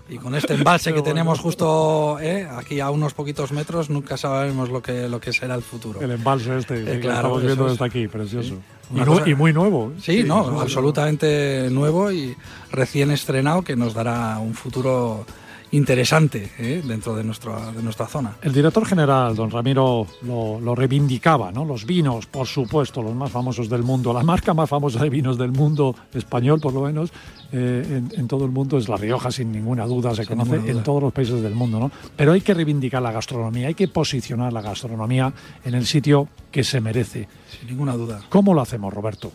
y 0.09 0.19
con 0.19 0.35
este 0.35 0.55
embalse 0.55 0.93
que 0.93 1.01
tenemos 1.03 1.41
justo 1.41 2.19
eh, 2.21 2.47
aquí 2.57 2.81
a 2.81 2.91
unos 2.91 3.15
poquitos 3.15 3.51
metros, 3.53 3.89
nunca 3.89 4.17
sabemos 4.19 4.69
lo 4.69 4.83
que, 4.83 5.09
lo 5.09 5.21
que 5.21 5.33
será 5.33 5.55
el 5.55 5.63
futuro. 5.63 6.01
El 6.03 6.11
embalse 6.11 6.59
este, 6.59 6.75
Eh, 6.97 7.01
claro, 7.01 7.17
estamos 7.19 7.43
viendo 7.43 7.67
es. 7.67 7.73
desde 7.73 7.85
aquí, 7.85 8.09
precioso. 8.09 8.55
Y, 8.95 9.01
cosa- 9.01 9.25
muy 9.37 9.55
nuevo. 9.55 9.93
Sí, 10.03 10.23
no, 10.23 10.61
absolutamente 10.61 11.69
nuevo 11.71 12.13
y 12.13 12.37
recién 12.71 13.11
estrenado 13.11 13.63
que 13.63 13.75
nos 13.75 13.95
dará 13.95 14.39
un 14.39 14.53
futuro 14.55 15.25
interesante 15.73 16.51
eh, 16.59 16.83
dentro 16.85 17.15
de 17.17 17.25
nuestra, 17.25 17.73
de 17.73 17.83
nuestra 17.83 18.07
zona. 18.07 18.37
El 18.43 18.53
director 18.53 18.87
general, 18.87 19.35
don 19.35 19.51
Ramiro, 19.51 20.07
lo, 20.23 20.61
lo 20.61 20.75
reivindicaba, 20.75 21.51
¿no? 21.51 21.65
Los 21.65 21.85
vinos, 21.85 22.27
por 22.27 22.47
supuesto, 22.47 23.03
los 23.03 23.15
más 23.15 23.31
famosos 23.31 23.69
del 23.69 23.83
mundo. 23.83 24.13
La 24.13 24.23
marca 24.23 24.55
más 24.55 24.69
famosa 24.69 25.03
de 25.03 25.11
vinos 25.11 25.37
del 25.39 25.51
mundo, 25.53 25.95
español 26.13 26.61
por 26.61 26.73
lo 26.73 26.83
menos, 26.83 27.11
eh, 27.53 27.85
en, 27.89 28.21
en 28.21 28.29
todo 28.29 28.45
el 28.45 28.51
mundo 28.51 28.79
es 28.79 28.89
La 28.89 28.97
Rioja, 28.97 29.31
sin 29.31 29.51
ninguna 29.51 29.87
duda, 29.87 30.15
se 30.15 30.25
Sin 30.25 30.37
conoce 30.37 30.71
en 30.71 30.83
todos 30.83 31.03
los 31.03 31.13
países 31.13 31.43
del 31.43 31.55
mundo, 31.55 31.81
¿no? 31.81 31.91
Pero 32.17 32.33
hay 32.33 32.43
que 32.43 32.55
reivindicar 32.55 33.03
la 33.03 33.13
gastronomía, 33.13 33.69
hay 33.69 33.75
que 33.75 33.89
posicionar 33.89 34.53
la 34.53 34.63
gastronomía 34.63 35.33
en 35.65 35.75
el 35.75 35.87
sitio 35.87 36.29
que 36.51 36.65
se 36.65 36.81
merece. 36.81 37.29
Sin 37.59 37.69
ninguna 37.69 37.95
duda. 37.95 38.21
¿Cómo 38.29 38.53
lo 38.55 38.61
hacemos, 38.61 38.93
Roberto? 38.93 39.33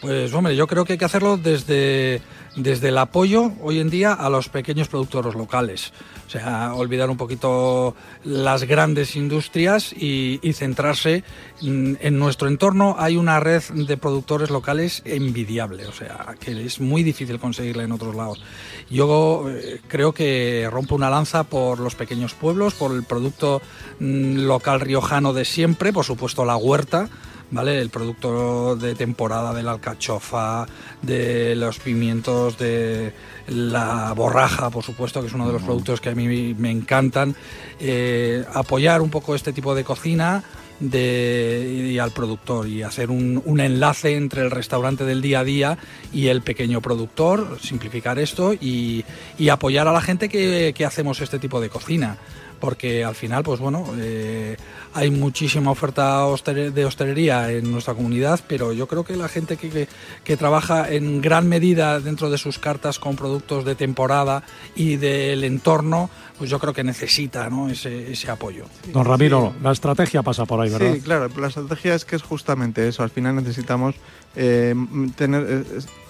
Pues 0.00 0.34
hombre, 0.34 0.56
yo 0.56 0.66
creo 0.66 0.84
que 0.84 0.94
hay 0.94 0.98
que 0.98 1.04
hacerlo 1.04 1.36
desde, 1.36 2.20
desde 2.56 2.88
el 2.88 2.98
apoyo 2.98 3.52
hoy 3.62 3.78
en 3.78 3.90
día 3.90 4.12
a 4.12 4.28
los 4.28 4.48
pequeños 4.48 4.88
productores 4.88 5.34
locales. 5.34 5.92
O 6.26 6.30
sea, 6.30 6.74
olvidar 6.74 7.10
un 7.10 7.16
poquito 7.16 7.94
las 8.24 8.64
grandes 8.64 9.16
industrias 9.16 9.92
y, 9.92 10.40
centrarse 10.52 11.24
en 11.60 12.18
nuestro 12.18 12.48
entorno. 12.48 12.96
Hay 12.98 13.16
una 13.16 13.40
red 13.40 13.62
de 13.62 13.96
productores 13.96 14.50
locales 14.50 15.02
envidiable, 15.04 15.86
o 15.86 15.92
sea, 15.92 16.34
que 16.40 16.64
es 16.64 16.80
muy 16.80 17.02
difícil 17.02 17.38
conseguirla 17.38 17.84
en 17.84 17.92
otros 17.92 18.14
lados. 18.14 18.42
Yo 18.90 19.46
eh, 19.48 19.80
creo 19.88 20.12
que 20.12 20.68
rompo 20.70 20.94
una 20.94 21.10
lanza 21.10 21.44
por 21.44 21.80
los 21.80 21.94
pequeños 21.94 22.34
pueblos, 22.34 22.74
por 22.74 22.92
el 22.92 23.02
producto 23.02 23.62
mm, 24.00 24.40
local 24.46 24.80
riojano 24.80 25.32
de 25.32 25.44
siempre, 25.44 25.92
por 25.92 26.04
supuesto 26.04 26.44
la 26.44 26.56
huerta. 26.56 27.08
¿Vale? 27.52 27.78
El 27.80 27.90
producto 27.90 28.74
de 28.74 28.94
temporada 28.96 29.54
de 29.54 29.62
la 29.62 29.72
alcachofa, 29.72 30.66
de 31.00 31.54
los 31.54 31.78
pimientos, 31.78 32.58
de 32.58 33.12
la 33.46 34.12
borraja, 34.14 34.70
por 34.70 34.82
supuesto, 34.82 35.20
que 35.20 35.28
es 35.28 35.34
uno 35.34 35.46
de 35.46 35.52
los 35.52 35.62
productos 35.62 36.00
que 36.00 36.08
a 36.08 36.14
mí 36.14 36.54
me 36.58 36.70
encantan. 36.70 37.36
Eh, 37.78 38.44
apoyar 38.52 39.00
un 39.00 39.10
poco 39.10 39.34
este 39.34 39.52
tipo 39.52 39.74
de 39.74 39.84
cocina 39.84 40.42
de, 40.80 41.90
y 41.92 41.98
al 41.98 42.10
productor 42.10 42.66
y 42.66 42.82
hacer 42.82 43.10
un, 43.10 43.40
un 43.44 43.60
enlace 43.60 44.16
entre 44.16 44.42
el 44.42 44.50
restaurante 44.50 45.04
del 45.04 45.22
día 45.22 45.40
a 45.40 45.44
día 45.44 45.78
y 46.12 46.28
el 46.28 46.42
pequeño 46.42 46.80
productor, 46.80 47.58
simplificar 47.60 48.18
esto 48.18 48.54
y, 48.54 49.04
y 49.38 49.50
apoyar 49.50 49.86
a 49.86 49.92
la 49.92 50.00
gente 50.00 50.28
que, 50.28 50.72
que 50.74 50.84
hacemos 50.84 51.20
este 51.20 51.38
tipo 51.38 51.60
de 51.60 51.68
cocina 51.68 52.18
porque 52.62 53.02
al 53.02 53.16
final, 53.16 53.42
pues 53.42 53.58
bueno, 53.58 53.92
eh, 53.98 54.56
hay 54.94 55.10
muchísima 55.10 55.70
oferta 55.70 56.24
de 56.44 56.84
hostelería 56.84 57.50
en 57.50 57.70
nuestra 57.70 57.94
comunidad, 57.94 58.40
pero 58.46 58.72
yo 58.72 58.86
creo 58.88 59.04
que 59.04 59.16
la 59.16 59.28
gente 59.28 59.56
que, 59.56 59.70
que- 59.70 59.88
que 60.24 60.36
trabaja 60.36 60.90
en 60.90 61.20
gran 61.20 61.48
medida 61.48 61.98
dentro 62.00 62.28
de 62.30 62.38
sus 62.38 62.58
cartas 62.58 62.98
con 62.98 63.16
productos 63.16 63.64
de 63.64 63.74
temporada 63.74 64.42
y 64.76 64.96
del 64.96 65.44
entorno, 65.44 66.10
pues 66.38 66.50
yo 66.50 66.58
creo 66.58 66.72
que 66.72 66.84
necesita 66.84 67.48
¿no? 67.50 67.68
ese, 67.68 68.12
ese 68.12 68.30
apoyo. 68.30 68.64
Don 68.92 69.04
Ramiro, 69.04 69.54
la 69.62 69.72
estrategia 69.72 70.22
pasa 70.22 70.44
por 70.44 70.60
ahí, 70.60 70.70
¿verdad? 70.70 70.94
Sí, 70.94 71.00
claro, 71.00 71.28
la 71.36 71.48
estrategia 71.48 71.94
es 71.94 72.04
que 72.04 72.16
es 72.16 72.22
justamente 72.22 72.86
eso. 72.88 73.02
Al 73.02 73.10
final 73.10 73.34
necesitamos 73.36 73.94
eh, 74.36 74.74
tener 75.16 75.46
eh, 75.48 75.64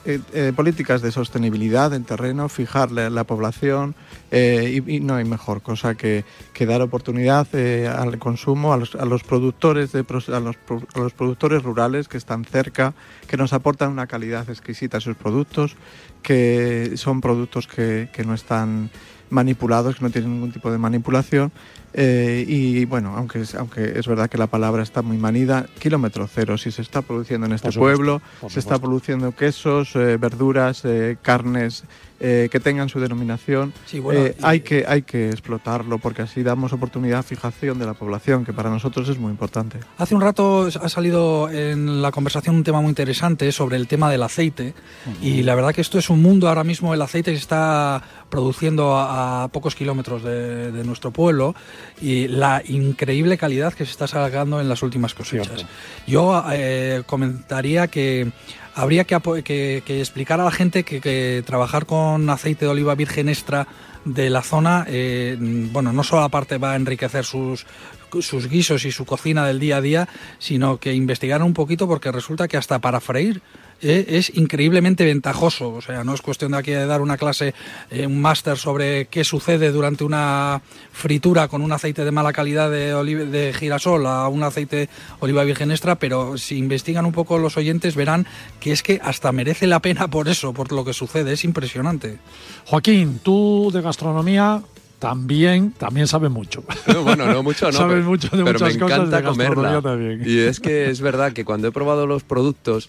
eh, 0.05 0.20
eh, 0.32 0.53
políticas 0.55 1.00
de 1.00 1.12
sostenibilidad 1.12 1.94
en 1.94 2.05
terreno, 2.05 2.48
fijar 2.48 2.90
la, 2.90 3.09
la 3.09 3.24
población 3.24 3.94
eh, 4.30 4.82
y, 4.84 5.00
no 5.00 5.14
hay 5.14 5.24
mejor 5.24 5.62
cosa 5.62 5.94
que, 5.94 6.24
dar 6.66 6.82
oportunidad 6.82 7.48
al 7.55 8.18
consumo, 8.18 8.72
a 8.72 8.76
los, 8.76 9.24
productores 9.24 9.92
rurales 11.62 12.09
que 12.09 12.16
están 12.16 12.44
cerca, 12.44 12.94
que 13.26 13.36
nos 13.36 13.53
aportan 13.53 13.90
una 13.90 14.07
calidad 14.07 14.48
exquisita 14.48 14.98
a 14.98 15.00
sus 15.00 15.16
productos, 15.16 15.76
que 16.22 16.92
son 16.96 17.20
productos 17.20 17.66
que 17.66 18.24
no 18.24 18.34
están 18.34 18.90
manipulados, 19.32 19.96
que 19.96 20.05
no 20.05 20.11
tienen 20.11 20.34
ningún 20.34 20.53
tipo 20.53 20.70
de 20.70 20.78
manipulación. 20.78 21.50
Eh, 21.95 22.45
y 22.47 22.84
bueno, 22.84 23.14
aunque 23.16 23.40
es, 23.43 23.55
aunque 23.55 23.99
es 23.99 24.07
verdad 24.07 24.28
que 24.30 24.38
la 24.38 24.47
palabra 24.47 24.82
está 24.82 25.03
muy 25.03 25.18
manida, 25.18 25.66
kilómetro 25.78 26.26
cero, 26.26 26.57
si 26.59 26.70
se 26.70 26.82
está 26.82 27.03
produciendo 27.03 27.47
en 27.47 27.53
este 27.53 27.70
supuesto, 27.72 27.97
pueblo, 27.97 28.22
se 28.49 28.59
está 28.61 28.78
produciendo 28.78 29.32
quesos, 29.32 29.95
eh, 29.97 30.16
verduras, 30.16 30.82
eh, 30.84 31.16
carnes 31.22 31.84
eh, 32.24 32.49
que 32.53 32.61
tengan 32.61 32.88
su 32.88 33.01
denominación, 33.01 33.72
Sí, 33.84 33.99
bueno, 33.99 34.20
eh, 34.20 34.36
y- 34.38 34.45
hay, 34.45 34.61
que, 34.61 34.84
hay 34.86 35.03
que 35.03 35.30
explotarlo 35.30 35.99
porque 35.99 36.22
así 36.22 36.45
damos 36.45 36.72
oportunidad 36.72 37.18
a 37.18 37.22
fijación 37.24 37.80
de 37.80 37.86
la 37.86 37.95
población, 37.95 38.45
que 38.45 38.53
para 38.53 38.70
nosotros 38.70 39.09
es 39.09 39.18
muy 39.18 39.32
importante. 39.32 39.78
Hace 39.99 40.14
un 40.14 40.20
rato 40.20 40.68
ha 40.80 40.88
salido 40.88 41.51
en 41.51 42.01
la 42.01 42.12
conversación 42.12 42.55
un 42.55 42.62
tema 42.62 42.80
muy 42.80 42.90
interesante 42.90 43.51
sobre 43.51 43.76
el 43.76 43.88
tema 43.88 44.09
del 44.09 44.22
aceite 44.22 44.72
y 45.20 45.43
la 45.43 45.57
verdad 45.57 45.74
que 45.74 45.80
esto 45.80 45.99
es 45.99 46.11
un 46.11 46.22
mundo 46.22 46.49
ahora 46.49 46.62
mismo, 46.62 46.95
el 46.95 47.03
aceite 47.03 47.32
se 47.32 47.38
está 47.38 48.01
produciendo 48.30 48.97
a, 48.97 49.43
a 49.45 49.49
pocos 49.49 49.74
kilómetros 49.74 50.22
de, 50.22 50.70
de 50.70 50.84
nuestro 50.84 51.11
pueblo 51.11 51.57
y 52.01 52.28
la 52.28 52.62
increíble 52.66 53.39
calidad 53.39 53.72
que 53.72 53.85
se 53.85 53.91
está 53.93 54.07
sacando 54.07 54.61
en 54.61 54.68
las 54.68 54.83
últimas 54.83 55.14
cosechas. 55.14 55.64
Yo 56.07 56.45
eh, 56.53 57.03
comentaría 57.07 57.87
que 57.89 58.30
habría 58.74 59.05
que, 59.05 59.14
apo- 59.16 59.43
que- 59.43 59.83
que 59.85 60.01
explicar 60.01 60.41
a 60.41 60.45
la 60.45 60.51
gente 60.51 60.83
que, 60.85 61.01
que 61.01 61.43
trabajar 61.47 61.87
con 61.87 62.28
aceite 62.30 62.64
de 62.64 62.70
oliva 62.70 62.95
virgen 62.95 63.28
extra 63.28 63.66
de 64.05 64.30
la 64.30 64.43
zona, 64.43 64.85
eh, 64.89 65.37
bueno, 65.41 65.93
no 65.93 66.03
solo 66.03 66.22
aparte 66.22 66.59
va 66.59 66.72
a 66.72 66.76
enriquecer 66.76 67.24
sus, 67.24 67.66
sus 68.21 68.49
guisos 68.49 68.85
y 68.85 68.93
su 68.93 69.05
cocina 69.07 69.47
del 69.47 69.59
día 69.61 69.79
a 69.79 69.81
día, 69.81 70.09
sino 70.39 70.79
que 70.79 70.93
investigar 70.93 71.43
un 71.43 71.55
poquito 71.55 71.87
porque 71.89 72.13
resulta 72.13 72.49
que 72.49 72.57
hasta 72.57 72.79
para 72.81 73.01
freír 73.01 73.41
eh, 73.81 74.05
es 74.09 74.31
increíblemente 74.37 75.05
ventajoso. 75.05 75.71
O 75.71 75.81
sea, 75.81 76.05
no 76.05 76.15
es 76.15 76.23
cuestión 76.23 76.53
de 76.53 76.59
aquí 76.59 76.71
de 76.71 76.87
dar 76.87 77.01
una 77.01 77.17
clase, 77.17 77.55
eh, 77.91 78.07
un 78.07 78.21
máster 78.21 78.57
sobre 78.57 79.07
qué 79.07 79.25
sucede 79.25 79.73
durante 79.73 80.05
una 80.05 80.63
fritura 80.93 81.49
con 81.49 81.63
un 81.63 81.73
aceite 81.73 82.05
de 82.05 82.11
mala 82.11 82.33
calidad 82.33 82.71
de, 82.71 82.95
oliva- 82.95 83.25
de 83.25 83.53
girasol 83.53 84.07
a 84.07 84.29
un 84.29 84.43
aceite 84.43 84.89
oliva 85.21 85.43
virgen 85.45 85.71
extra, 85.71 85.97
pero 85.97 86.37
si 86.39 86.59
investigan 86.59 87.07
un 87.07 87.13
poco 87.13 87.39
los 87.39 87.57
oyentes 87.57 87.97
verán 87.97 88.27
que 88.61 88.73
es 88.73 88.83
que 88.83 89.01
hasta 89.03 89.33
merece 89.33 89.67
la 89.67 89.81
pena 89.81 90.09
por 90.09 90.29
eso, 90.29 90.53
por 90.53 90.71
lo 90.71 90.85
que 90.85 90.93
sucede. 90.93 91.33
Es 91.33 91.45
impresionante. 91.45 92.19
Joaquín, 92.67 93.21
tú 93.23 93.71
de 93.73 93.81
gastronomía 93.83 94.63
también, 95.03 95.72
también 95.72 96.07
sabes 96.07 96.30
mucho. 96.30 96.62
No, 96.86 97.03
bueno, 97.03 97.26
no 97.26 97.42
mucho, 97.42 97.66
no. 97.66 97.72
Sabes 97.78 97.96
pero- 97.96 98.09
mucho 98.09 98.28
de 98.36 98.44
pero 98.44 98.59
muchas 98.59 98.74
me 98.74 98.80
cosas 98.80 98.98
encanta 98.98 99.16
de 99.18 99.22
comerla. 99.24 99.82
también. 99.82 100.22
Y 100.24 100.38
es 100.38 100.61
que 100.61 100.88
es 100.90 101.00
verdad 101.00 101.32
que 101.32 101.44
cuando 101.44 101.66
he 101.68 101.72
probado 101.72 102.07
los 102.07 102.22
productos 102.22 102.88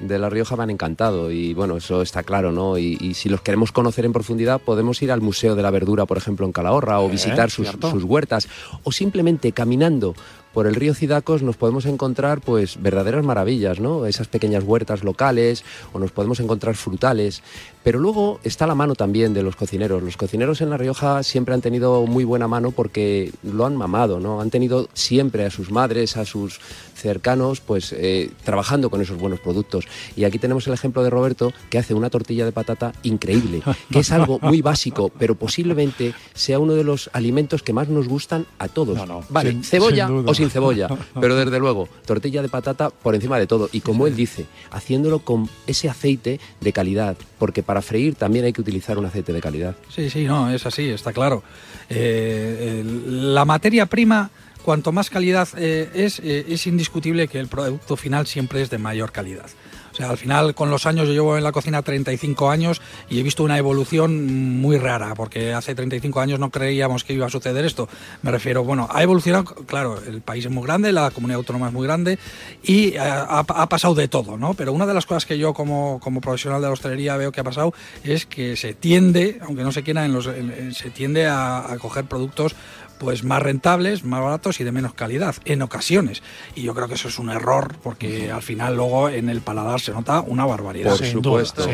de 0.00 0.18
La 0.18 0.28
Rioja 0.28 0.56
me 0.56 0.64
han 0.64 0.70
encantado 0.70 1.30
y 1.30 1.54
bueno, 1.54 1.76
eso 1.76 2.02
está 2.02 2.24
claro, 2.24 2.50
¿no? 2.50 2.76
Y, 2.78 2.98
y 3.00 3.14
si 3.14 3.28
los 3.28 3.40
queremos 3.42 3.70
conocer 3.70 4.04
en 4.04 4.12
profundidad, 4.12 4.60
podemos 4.60 5.00
ir 5.02 5.12
al 5.12 5.20
Museo 5.20 5.54
de 5.54 5.62
la 5.62 5.70
Verdura, 5.70 6.06
por 6.06 6.16
ejemplo, 6.18 6.44
en 6.46 6.50
Calahorra, 6.52 6.98
o 6.98 7.08
Eh, 7.08 7.12
visitar 7.12 7.50
sus 7.50 7.68
huertas, 8.02 8.48
o 8.82 8.90
simplemente 8.90 9.52
caminando 9.52 10.14
por 10.52 10.66
el 10.66 10.74
río 10.74 10.94
Cidacos 10.94 11.42
nos 11.42 11.56
podemos 11.56 11.86
encontrar 11.86 12.40
pues 12.40 12.80
verdaderas 12.82 13.24
maravillas, 13.24 13.80
¿no? 13.80 14.06
Esas 14.06 14.28
pequeñas 14.28 14.64
huertas 14.64 15.02
locales 15.04 15.64
o 15.92 15.98
nos 15.98 16.10
podemos 16.12 16.40
encontrar 16.40 16.74
frutales, 16.76 17.42
pero 17.82 17.98
luego 17.98 18.38
está 18.44 18.66
la 18.66 18.74
mano 18.74 18.94
también 18.94 19.34
de 19.34 19.42
los 19.42 19.56
cocineros. 19.56 20.02
Los 20.02 20.16
cocineros 20.16 20.60
en 20.60 20.70
La 20.70 20.76
Rioja 20.76 21.22
siempre 21.22 21.54
han 21.54 21.60
tenido 21.62 22.06
muy 22.06 22.24
buena 22.24 22.46
mano 22.48 22.70
porque 22.70 23.32
lo 23.42 23.66
han 23.66 23.76
mamado, 23.76 24.20
¿no? 24.20 24.40
Han 24.40 24.50
tenido 24.50 24.88
siempre 24.94 25.44
a 25.44 25.50
sus 25.50 25.70
madres, 25.70 26.16
a 26.16 26.24
sus 26.24 26.60
cercanos, 26.94 27.60
pues 27.60 27.92
eh, 27.96 28.30
trabajando 28.44 28.90
con 28.90 29.00
esos 29.00 29.18
buenos 29.18 29.40
productos. 29.40 29.86
Y 30.16 30.24
aquí 30.24 30.38
tenemos 30.38 30.66
el 30.68 30.74
ejemplo 30.74 31.02
de 31.02 31.10
Roberto 31.10 31.52
que 31.70 31.78
hace 31.78 31.94
una 31.94 32.10
tortilla 32.10 32.44
de 32.44 32.52
patata 32.52 32.92
increíble, 33.02 33.62
que 33.90 34.00
es 34.00 34.12
algo 34.12 34.38
muy 34.40 34.62
básico, 34.62 35.10
pero 35.18 35.34
posiblemente 35.34 36.14
sea 36.34 36.58
uno 36.60 36.74
de 36.74 36.84
los 36.84 37.10
alimentos 37.12 37.62
que 37.62 37.72
más 37.72 37.88
nos 37.88 38.06
gustan 38.06 38.46
a 38.58 38.68
todos. 38.68 38.96
vale, 39.30 39.50
sin- 39.50 39.64
cebolla 39.64 40.06
sin 40.06 40.16
o 40.28 40.34
sin 40.42 40.50
cebolla, 40.50 40.88
pero 41.20 41.36
desde 41.36 41.58
luego, 41.58 41.88
tortilla 42.06 42.42
de 42.42 42.48
patata 42.48 42.90
por 42.90 43.14
encima 43.14 43.38
de 43.38 43.46
todo. 43.46 43.68
Y 43.72 43.80
como 43.80 44.06
él 44.06 44.16
dice, 44.16 44.46
haciéndolo 44.70 45.20
con 45.20 45.48
ese 45.66 45.88
aceite 45.88 46.40
de 46.60 46.72
calidad, 46.72 47.16
porque 47.38 47.62
para 47.62 47.82
freír 47.82 48.14
también 48.14 48.44
hay 48.44 48.52
que 48.52 48.60
utilizar 48.60 48.98
un 48.98 49.06
aceite 49.06 49.32
de 49.32 49.40
calidad. 49.40 49.76
Sí, 49.88 50.10
sí, 50.10 50.24
no, 50.24 50.50
es 50.50 50.66
así, 50.66 50.88
está 50.88 51.12
claro. 51.12 51.42
Eh, 51.88 52.82
la 53.06 53.44
materia 53.44 53.86
prima, 53.86 54.30
cuanto 54.62 54.92
más 54.92 55.10
calidad 55.10 55.48
eh, 55.56 55.90
es, 55.94 56.20
eh, 56.20 56.46
es 56.48 56.66
indiscutible 56.66 57.28
que 57.28 57.38
el 57.38 57.48
producto 57.48 57.96
final 57.96 58.26
siempre 58.26 58.62
es 58.62 58.70
de 58.70 58.78
mayor 58.78 59.12
calidad. 59.12 59.46
O 59.92 59.94
sea, 59.94 60.10
al 60.10 60.16
final, 60.16 60.54
con 60.54 60.70
los 60.70 60.86
años, 60.86 61.06
yo 61.06 61.12
llevo 61.12 61.36
en 61.36 61.44
la 61.44 61.52
cocina 61.52 61.82
35 61.82 62.50
años 62.50 62.80
y 63.10 63.20
he 63.20 63.22
visto 63.22 63.44
una 63.44 63.58
evolución 63.58 64.60
muy 64.60 64.78
rara, 64.78 65.14
porque 65.14 65.52
hace 65.52 65.74
35 65.74 66.20
años 66.20 66.38
no 66.38 66.50
creíamos 66.50 67.04
que 67.04 67.12
iba 67.12 67.26
a 67.26 67.30
suceder 67.30 67.64
esto. 67.64 67.88
Me 68.22 68.30
refiero, 68.30 68.64
bueno, 68.64 68.88
ha 68.90 69.02
evolucionado, 69.02 69.44
claro, 69.66 70.00
el 70.06 70.22
país 70.22 70.46
es 70.46 70.50
muy 70.50 70.64
grande, 70.64 70.92
la 70.92 71.10
comunidad 71.10 71.38
autónoma 71.38 71.68
es 71.68 71.72
muy 71.72 71.86
grande 71.86 72.18
y 72.62 72.96
ha, 72.96 73.44
pasado 73.68 73.94
de 73.94 74.08
todo, 74.08 74.38
¿no? 74.38 74.54
Pero 74.54 74.72
una 74.72 74.86
de 74.86 74.94
las 74.94 75.06
cosas 75.06 75.26
que 75.26 75.38
yo 75.38 75.52
como, 75.52 76.00
como 76.00 76.20
profesional 76.20 76.60
de 76.60 76.68
la 76.68 76.72
hostelería 76.72 77.16
veo 77.16 77.32
que 77.32 77.40
ha 77.40 77.44
pasado 77.44 77.74
es 78.02 78.26
que 78.26 78.56
se 78.56 78.74
tiende, 78.74 79.38
aunque 79.42 79.62
no 79.62 79.72
se 79.72 79.82
quiera, 79.82 80.04
en 80.04 80.12
los, 80.12 80.24
se 80.24 80.90
tiende 80.90 81.26
a, 81.26 81.70
a 81.70 81.78
coger 81.78 82.04
productos 82.04 82.54
pues 83.02 83.24
más 83.24 83.42
rentables, 83.42 84.04
más 84.04 84.22
baratos 84.22 84.60
y 84.60 84.64
de 84.64 84.72
menos 84.72 84.94
calidad 84.94 85.34
en 85.44 85.60
ocasiones. 85.60 86.22
Y 86.54 86.62
yo 86.62 86.74
creo 86.74 86.88
que 86.88 86.94
eso 86.94 87.08
es 87.08 87.18
un 87.18 87.28
error 87.28 87.74
porque 87.82 88.30
al 88.30 88.42
final 88.42 88.76
luego 88.76 89.08
en 89.10 89.28
el 89.28 89.40
paladar 89.42 89.80
se 89.80 89.92
nota 89.92 90.20
una 90.20 90.46
barbaridad. 90.46 90.96
Por 90.96 91.04
supuesto. 91.06 91.66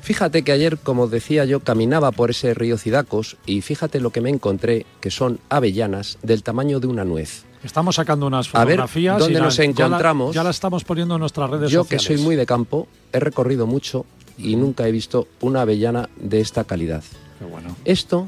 Fíjate 0.00 0.42
que 0.44 0.52
ayer, 0.52 0.78
como 0.78 1.08
decía 1.08 1.44
yo, 1.44 1.60
caminaba 1.60 2.12
por 2.12 2.30
ese 2.30 2.54
río 2.54 2.78
Cidacos 2.78 3.36
y 3.44 3.60
fíjate 3.60 4.00
lo 4.00 4.10
que 4.10 4.20
me 4.20 4.30
encontré, 4.30 4.86
que 5.00 5.10
son 5.10 5.40
avellanas 5.48 6.18
del 6.22 6.42
tamaño 6.42 6.80
de 6.80 6.86
una 6.86 7.04
nuez. 7.04 7.44
Estamos 7.64 7.96
sacando 7.96 8.26
unas 8.28 8.46
A 8.54 8.64
ver, 8.64 8.76
fotografías. 8.76 9.18
¿dónde 9.18 9.38
y 9.38 9.42
nos 9.42 9.56
ya 9.56 9.62
la- 9.64 9.70
encontramos? 9.70 10.34
Ya 10.34 10.44
la, 10.44 10.50
estamos 10.50 10.84
poniendo 10.84 11.14
en 11.16 11.20
nuestras 11.20 11.50
redes 11.50 11.70
Yo 11.70 11.82
sociales. 11.82 12.06
que 12.06 12.14
soy 12.16 12.24
muy 12.24 12.36
de 12.36 12.46
campo, 12.46 12.86
he 13.12 13.18
recorrido 13.18 13.66
mucho 13.66 14.06
y 14.38 14.54
nunca 14.54 14.86
he 14.86 14.92
visto 14.92 15.26
una 15.40 15.62
avellana 15.62 16.08
de 16.16 16.40
esta 16.40 16.62
calidad. 16.64 17.02
Qué 17.40 17.44
bueno. 17.44 17.74
Esto, 17.84 18.26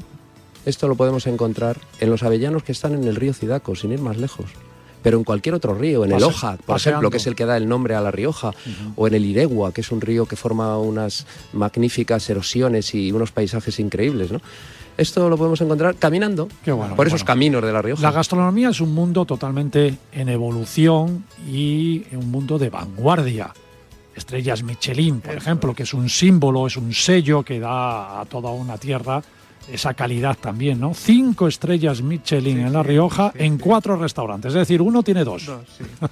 esto 0.65 0.87
lo 0.87 0.95
podemos 0.95 1.27
encontrar 1.27 1.77
en 1.99 2.09
los 2.09 2.23
avellanos 2.23 2.63
que 2.63 2.71
están 2.71 2.93
en 2.93 3.03
el 3.05 3.15
río 3.15 3.33
Cidaco, 3.33 3.75
sin 3.75 3.91
ir 3.91 4.01
más 4.01 4.17
lejos. 4.17 4.51
Pero 5.01 5.17
en 5.17 5.23
cualquier 5.23 5.55
otro 5.55 5.73
río, 5.73 6.03
en 6.03 6.11
el 6.11 6.21
Oja, 6.23 6.57
por 6.57 6.65
paseando. 6.65 6.97
ejemplo, 6.97 7.09
que 7.11 7.17
es 7.17 7.27
el 7.27 7.35
que 7.35 7.45
da 7.45 7.55
el 7.55 7.69
nombre 7.69 7.95
a 7.95 8.01
la 8.01 8.11
Rioja, 8.11 8.51
o 8.97 9.07
en 9.07 9.13
el 9.13 9.25
Iregua, 9.25 9.71
que 9.71 9.79
es 9.79 9.91
un 9.91 10.01
río 10.01 10.25
que 10.25 10.35
forma 10.35 10.77
unas 10.77 11.25
magníficas 11.53 12.29
erosiones 12.29 12.93
y 12.93 13.11
unos 13.11 13.31
paisajes 13.31 13.79
increíbles, 13.79 14.31
¿no? 14.31 14.41
Esto 14.97 15.29
lo 15.29 15.37
podemos 15.37 15.61
encontrar 15.61 15.95
caminando 15.95 16.49
bueno, 16.65 16.93
por 16.97 17.07
esos 17.07 17.21
bueno. 17.21 17.27
caminos 17.27 17.63
de 17.63 17.71
la 17.71 17.81
Rioja. 17.81 18.01
La 18.01 18.11
gastronomía 18.11 18.69
es 18.69 18.81
un 18.81 18.93
mundo 18.93 19.23
totalmente 19.23 19.97
en 20.11 20.27
evolución 20.27 21.23
y 21.47 22.03
un 22.11 22.29
mundo 22.29 22.59
de 22.59 22.69
vanguardia. 22.69 23.53
Estrellas 24.13 24.63
Michelin, 24.63 25.21
por 25.21 25.35
ejemplo, 25.35 25.73
que 25.73 25.83
es 25.83 25.93
un 25.93 26.09
símbolo, 26.09 26.67
es 26.67 26.75
un 26.75 26.93
sello 26.93 27.43
que 27.43 27.61
da 27.61 28.19
a 28.19 28.25
toda 28.25 28.49
una 28.49 28.77
tierra 28.77 29.23
esa 29.71 29.93
calidad 29.93 30.37
también, 30.39 30.79
¿no? 30.79 30.93
Cinco 30.93 31.47
estrellas 31.47 32.01
Michelin 32.01 32.59
en 32.59 32.73
La 32.73 32.83
Rioja 32.83 33.31
en 33.35 33.57
cuatro 33.57 33.95
restaurantes, 33.95 34.49
es 34.49 34.59
decir, 34.59 34.81
uno 34.81 35.03
tiene 35.03 35.23
dos. 35.23 35.49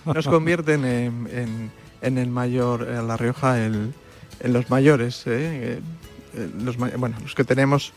Nos 0.06 0.28
convierten 0.28 0.86
en, 0.86 1.28
en- 1.32 1.72
en 2.02 2.18
el 2.20 2.30
mayor, 2.30 2.88
en 2.90 3.08
La 3.08 3.18
Rioja, 3.18 3.64
el- 3.66 3.94
en 4.40 4.54
los 4.54 4.70
mayores, 4.70 5.24
¿eh? 5.26 5.80
Eh, 6.36 6.50
los, 6.64 6.78
bueno, 6.78 7.16
los 7.24 7.34
que 7.34 7.44
tenemos 7.44 7.92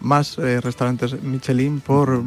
más 0.00 0.36
eh, 0.38 0.60
restaurantes 0.60 1.22
Michelin 1.22 1.80
por, 1.80 2.20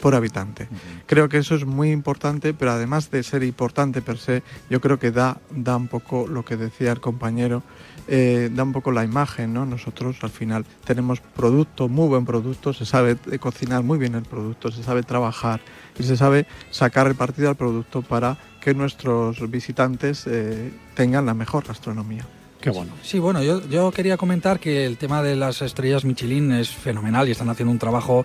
por 0.00 0.14
habitante. 0.16 0.66
Creo 1.06 1.28
que 1.28 1.38
eso 1.38 1.54
es 1.54 1.64
muy 1.64 1.92
importante, 1.92 2.52
pero 2.52 2.72
además 2.72 3.10
de 3.12 3.22
ser 3.22 3.44
importante 3.44 4.02
per 4.02 4.18
se, 4.18 4.42
yo 4.68 4.80
creo 4.80 4.98
que 4.98 5.12
da, 5.12 5.38
da 5.50 5.76
un 5.76 5.86
poco 5.86 6.26
lo 6.26 6.44
que 6.44 6.56
decía 6.56 6.90
el 6.92 7.00
compañero, 7.00 7.62
eh, 8.08 8.50
da 8.52 8.62
un 8.62 8.72
poco 8.72 8.90
la 8.92 9.04
imagen, 9.04 9.52
¿no? 9.52 9.66
Nosotros 9.66 10.16
al 10.22 10.30
final 10.30 10.64
tenemos 10.84 11.20
producto, 11.20 11.88
muy 11.88 12.08
buen 12.08 12.24
producto, 12.24 12.72
se 12.72 12.84
sabe 12.84 13.16
eh, 13.30 13.38
cocinar 13.38 13.82
muy 13.82 13.98
bien 13.98 14.14
el 14.14 14.24
producto, 14.24 14.70
se 14.70 14.82
sabe 14.82 15.02
trabajar 15.02 15.60
y 15.98 16.02
se 16.02 16.16
sabe 16.16 16.46
sacar 16.70 17.06
el 17.06 17.14
partido 17.14 17.48
al 17.48 17.56
producto 17.56 18.02
para 18.02 18.36
que 18.60 18.74
nuestros 18.74 19.50
visitantes 19.50 20.26
eh, 20.26 20.72
tengan 20.94 21.26
la 21.26 21.34
mejor 21.34 21.66
gastronomía. 21.66 22.26
Qué 22.60 22.70
bueno. 22.70 22.92
Sí, 23.02 23.18
bueno, 23.18 23.42
yo, 23.42 23.60
yo 23.68 23.90
quería 23.90 24.16
comentar 24.16 24.60
que 24.60 24.86
el 24.86 24.96
tema 24.96 25.20
de 25.20 25.34
las 25.34 25.62
estrellas 25.62 26.04
Michelin 26.04 26.52
es 26.52 26.70
fenomenal 26.70 27.28
y 27.28 27.32
están 27.32 27.48
haciendo 27.48 27.72
un 27.72 27.78
trabajo, 27.80 28.24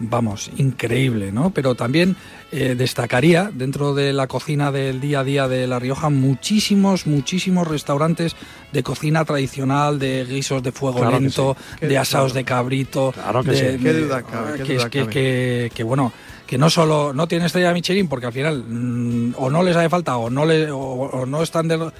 vamos, 0.00 0.50
increíble, 0.56 1.32
¿no? 1.32 1.50
Pero 1.50 1.74
también 1.74 2.16
eh, 2.52 2.74
destacaría 2.78 3.50
dentro 3.52 3.94
de 3.94 4.12
la 4.12 4.26
cocina 4.26 4.70
del 4.70 5.00
día 5.00 5.20
a 5.20 5.24
día 5.24 5.48
de 5.48 5.66
La 5.66 5.78
Rioja 5.78 6.08
muchísimos, 6.10 7.06
muchísimos 7.06 7.66
restaurantes 7.66 8.36
de 8.72 8.82
cocina 8.82 9.24
tradicional, 9.24 9.98
de 9.98 10.24
guisos 10.24 10.62
de 10.62 10.72
fuego 10.72 10.98
Claro 11.00 11.18
lento, 11.20 11.56
sí. 11.80 11.86
De 11.86 11.98
asados 11.98 12.32
claro. 12.32 12.38
de 12.40 12.44
cabrito. 12.44 13.12
Claro 13.12 13.42
que 13.42 13.50
de- 13.50 13.76
sí. 13.78 13.82
Qué 13.82 13.92
duda 13.94 14.22
cabe, 14.22 14.58
qué 14.58 14.62
que, 14.64 14.74
duda 14.76 14.90
que- 14.90 14.98
cabe. 15.00 15.10
que- 15.12 15.72
que, 15.74 15.82
bueno, 15.82 16.12
que 16.46 16.56
no 16.58 16.70
solo 16.70 17.12
no 17.12 17.28
tienen 17.28 17.46
estrella 17.46 17.72
Michelin 17.74 18.08
porque 18.08 18.26
al 18.26 18.32
final 18.32 18.64
mm, 18.66 19.34
o 19.36 19.50
no 19.50 19.62
les 19.62 19.76
hace 19.76 19.88
falta 19.90 20.16
o 20.16 20.30
no 20.30 20.46
le, 20.46 20.70
o, 20.70 20.78
o 20.78 21.26
no 21.26 21.42
están 21.42 21.68
de, 21.68 21.90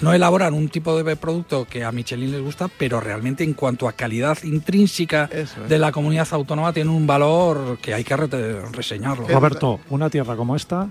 no 0.00 0.12
elaboran 0.12 0.54
un 0.54 0.68
tipo 0.68 1.02
de 1.02 1.16
producto 1.16 1.64
que 1.64 1.84
a 1.84 1.92
Michelin 1.92 2.30
les 2.32 2.40
gusta, 2.42 2.68
pero 2.68 3.00
realmente 3.00 3.44
en 3.44 3.54
cuanto 3.54 3.88
a 3.88 3.92
calidad 3.92 4.36
intrínseca 4.42 5.28
es. 5.32 5.54
de 5.68 5.78
la 5.78 5.92
comunidad 5.92 6.28
autónoma 6.32 6.72
tiene 6.72 6.90
un 6.90 7.06
valor 7.06 7.78
que 7.80 7.94
hay 7.94 8.04
que 8.04 8.16
re- 8.16 8.62
reseñarlo. 8.72 9.26
Roberto, 9.28 9.80
una 9.90 10.10
tierra 10.10 10.36
como 10.36 10.56
esta 10.56 10.88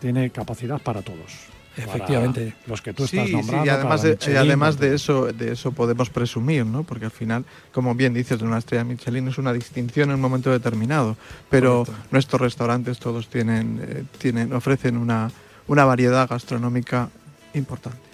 tiene 0.00 0.30
capacidad 0.30 0.80
para 0.80 1.02
todos. 1.02 1.48
Para 1.76 1.90
Efectivamente. 1.94 2.54
los 2.66 2.82
que 2.82 2.92
tú 2.92 3.06
Sí, 3.06 3.16
estás 3.18 3.28
sí, 3.30 3.36
nombrando. 3.36 3.66
y 3.66 3.68
además, 3.68 4.00
para 4.00 4.14
de, 4.16 4.32
y 4.32 4.36
además 4.36 4.78
de 4.80 4.94
eso, 4.96 5.26
de 5.32 5.52
eso 5.52 5.70
podemos 5.70 6.10
presumir, 6.10 6.66
¿no? 6.66 6.82
Porque 6.82 7.04
al 7.04 7.12
final, 7.12 7.44
como 7.72 7.94
bien 7.94 8.12
dices, 8.14 8.42
una 8.42 8.58
estrella 8.58 8.82
Michelin 8.82 9.28
es 9.28 9.38
una 9.38 9.52
distinción 9.52 10.08
en 10.08 10.16
un 10.16 10.20
momento 10.20 10.50
determinado, 10.50 11.16
pero 11.48 11.84
nuestros 12.10 12.40
restaurantes 12.40 12.98
todos 12.98 13.28
tienen, 13.28 13.80
eh, 13.80 14.02
tienen, 14.18 14.52
ofrecen 14.54 14.96
una, 14.96 15.30
una 15.68 15.84
variedad 15.84 16.28
gastronómica 16.28 17.10
importante. 17.54 18.07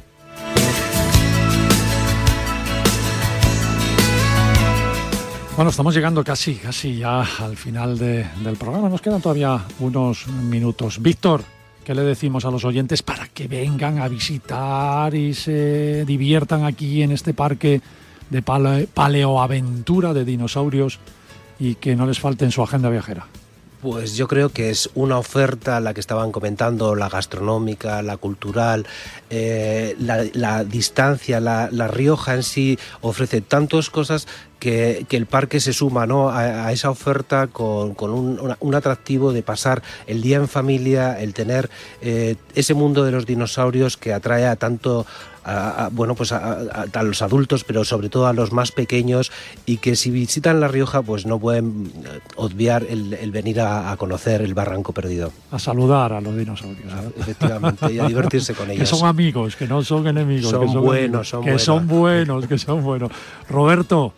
Bueno, 5.57 5.71
estamos 5.71 5.95
llegando 5.95 6.25
casi, 6.25 6.57
casi 6.57 6.97
ya 6.99 7.21
al 7.23 7.57
final 7.57 7.97
de- 7.97 8.27
del 8.43 8.57
programa. 8.57 8.89
Nos 8.89 9.01
quedan 9.01 9.21
todavía 9.23 9.61
unos 9.79 10.27
minutos. 10.27 11.01
Víctor, 11.01 11.43
¿qué 11.85 11.95
le 11.95 12.03
decimos 12.03 12.45
a 12.45 12.51
los 12.51 12.65
oyentes 12.65 13.03
para 13.03 13.29
que 13.29 13.47
vengan 13.47 13.99
a 14.01 14.09
visitar 14.09 15.15
y 15.15 15.33
se 15.33 16.05
diviertan 16.05 16.65
aquí 16.65 17.03
en 17.03 17.13
este 17.13 17.35
parque 17.35 17.81
de 18.31 18.43
pale- 18.43 18.89
paleoaventura 18.93 20.13
de 20.13 20.25
dinosaurios 20.25 20.99
y 21.61 21.77
que 21.77 21.95
no 21.95 22.05
les 22.07 22.19
falte 22.19 22.45
en 22.45 22.51
su 22.51 22.61
agenda 22.63 22.91
viajera? 22.91 23.27
Pues 23.85 24.17
yo 24.17 24.29
creo 24.29 24.49
que 24.49 24.71
es 24.71 24.89
una 24.95 25.19
oferta, 25.19 25.79
la 25.79 25.93
que 25.93 26.01
estaban 26.01 26.33
comentando, 26.33 26.95
la 26.95 27.11
gastronómica, 27.11 28.01
la 28.01 28.17
cultural, 28.17 28.87
eh, 29.29 29.95
la, 29.99 30.65
distancia, 30.65 31.39
la, 31.39 31.69
Rioja 31.89 32.33
en 32.33 32.45
sí 32.45 32.79
ofrece 33.03 33.43
tantas 33.43 33.91
cosas 33.91 34.27
que, 34.59 35.05
que 35.07 35.19
el 35.19 35.27
parque 35.27 35.61
se 35.61 35.75
suma 35.75 36.07
¿no? 36.07 36.31
a, 36.31 36.73
esa 36.73 36.89
oferta 36.89 37.49
con, 37.49 37.95
con 37.95 38.11
un, 38.11 38.57
un 38.59 38.75
atractivo 38.75 39.35
de 39.35 39.43
pasar 39.43 39.83
el 40.07 40.23
día 40.23 40.39
en 40.39 40.49
familia, 40.49 41.21
el 41.21 41.35
tener 41.35 41.69
eh, 42.01 42.37
ese 42.55 42.73
mundo 42.73 43.05
de 43.05 43.11
los 43.11 43.27
dinosaurios 43.27 43.99
que 43.99 44.15
atrae 44.15 44.47
a 44.47 44.57
tanto 44.57 45.05
a, 45.45 45.85
a- 45.85 45.89
bueno 45.91 46.15
pues 46.15 46.33
a, 46.33 46.39
a- 46.61 46.87
a 46.93 47.03
los 47.03 47.23
adultos 47.23 47.65
pero 47.65 47.85
sobre 47.85 48.09
todo 48.09 48.27
a 48.27 48.33
los 48.33 48.53
más 48.53 48.73
pequeños 48.73 49.31
y 49.67 49.77
que 49.79 49.95
si 49.97 50.11
visitan 50.11 50.61
La 50.61 50.69
Rioja 50.69 51.03
pues 51.03 51.27
no 51.27 51.39
pueden 51.39 51.93
eh, 52.05 52.21
obviar 52.37 52.85
el, 52.89 53.13
el 53.15 53.31
venir 53.31 53.61
a, 53.61 53.91
a 53.93 53.97
conocer 53.97 54.41
el 54.43 54.55
Barranco 54.55 54.93
Perdido 54.93 55.33
A 55.51 55.59
saludar 55.59 56.13
a 56.13 56.21
los 56.21 56.37
dinosaurios. 56.37 56.93
¿eh? 56.93 57.11
efectivamente 57.19 57.93
y 57.93 57.99
a 57.99 58.07
divertirse 58.07 58.55
con 58.55 58.67
Que 58.75 58.75
ellos 58.75 58.89
son 58.89 59.07
amigos, 59.07 59.57
que 59.57 59.67
no 59.69 59.83
son 59.85 60.07
enemigos. 60.07 60.51
Son 60.51 60.61
que 60.73 60.79
buenos, 60.79 60.81
amigos, 60.83 61.29
son 61.29 61.41
que 61.43 61.51
buenos. 61.51 61.63
son 61.63 61.87
buenos, 61.89 62.47
que 62.47 62.59
son 62.59 62.83
buenos. 62.83 63.11
Roberto, 63.49 64.13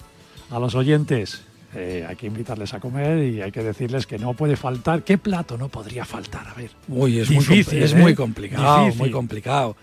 a 0.50 0.58
los 0.58 0.74
oyentes, 0.74 1.42
eh, 1.74 2.06
hay 2.08 2.16
que 2.16 2.26
invitarles 2.26 2.72
a 2.74 2.80
comer 2.80 3.22
y 3.24 3.42
hay 3.42 3.50
que 3.52 3.62
decirles 3.62 4.06
que 4.06 4.18
no 4.18 4.34
puede 4.34 4.56
faltar. 4.56 5.02
¿Qué 5.02 5.18
plato 5.18 5.58
no 5.58 5.68
podría 5.68 6.04
faltar? 6.04 6.46
A 6.48 6.54
ver. 6.54 6.70
Uy, 6.88 7.18
es, 7.18 7.28
Difícil, 7.28 7.78
muy, 7.78 7.84
es 7.84 7.92
¿eh? 7.92 7.96
muy 7.96 8.14
complicado, 8.14 8.78
Difícil. 8.84 9.00
muy 9.00 9.10
complicado. 9.10 9.76